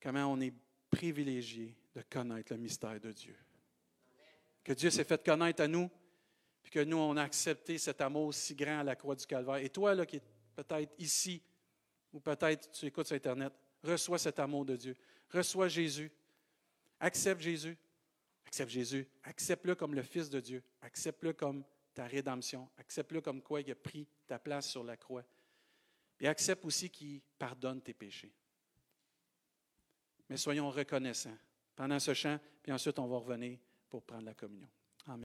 comment 0.00 0.26
on 0.26 0.40
est 0.40 0.54
privilégié 0.92 1.74
de 1.96 2.02
connaître 2.02 2.52
le 2.52 2.58
mystère 2.58 3.00
de 3.00 3.10
Dieu. 3.10 3.34
Que 4.62 4.72
Dieu 4.74 4.90
s'est 4.90 5.04
fait 5.04 5.24
connaître 5.24 5.62
à 5.62 5.66
nous, 5.66 5.90
puis 6.62 6.70
que 6.70 6.84
nous, 6.84 6.98
on 6.98 7.16
a 7.16 7.22
accepté 7.22 7.78
cet 7.78 8.00
amour 8.00 8.32
si 8.32 8.54
grand 8.54 8.80
à 8.80 8.84
la 8.84 8.94
croix 8.94 9.16
du 9.16 9.26
Calvaire. 9.26 9.56
Et 9.56 9.70
toi, 9.70 9.94
là, 9.94 10.06
qui 10.06 10.16
es 10.16 10.22
peut-être 10.54 10.92
ici, 10.98 11.42
ou 12.12 12.20
peut-être 12.20 12.70
tu 12.70 12.86
écoutes 12.86 13.06
sur 13.06 13.16
Internet, 13.16 13.52
reçois 13.82 14.18
cet 14.18 14.38
amour 14.38 14.64
de 14.64 14.76
Dieu. 14.76 14.96
Reçois 15.30 15.66
Jésus. 15.66 16.12
Accepte 17.00 17.40
Jésus. 17.40 17.76
Accepte 18.46 18.70
Jésus. 18.70 19.08
Accepte-le 19.24 19.74
comme 19.74 19.94
le 19.94 20.02
Fils 20.02 20.30
de 20.30 20.38
Dieu. 20.38 20.62
Accepte-le 20.82 21.32
comme 21.32 21.64
ta 21.94 22.06
rédemption. 22.06 22.68
Accepte-le 22.76 23.22
comme 23.22 23.42
quoi 23.42 23.62
il 23.62 23.70
a 23.70 23.74
pris 23.74 24.06
ta 24.26 24.38
place 24.38 24.68
sur 24.68 24.84
la 24.84 24.96
croix. 24.96 25.24
Et 26.20 26.28
accepte 26.28 26.64
aussi 26.64 26.90
qu'il 26.90 27.22
pardonne 27.38 27.80
tes 27.80 27.94
péchés 27.94 28.32
mais 30.32 30.38
soyons 30.38 30.70
reconnaissants 30.70 31.36
pendant 31.76 31.98
ce 31.98 32.14
chant, 32.14 32.38
puis 32.62 32.72
ensuite 32.72 32.98
on 32.98 33.06
va 33.06 33.18
revenir 33.18 33.58
pour 33.90 34.02
prendre 34.02 34.24
la 34.24 34.32
communion. 34.32 34.68
Amen. 35.06 35.24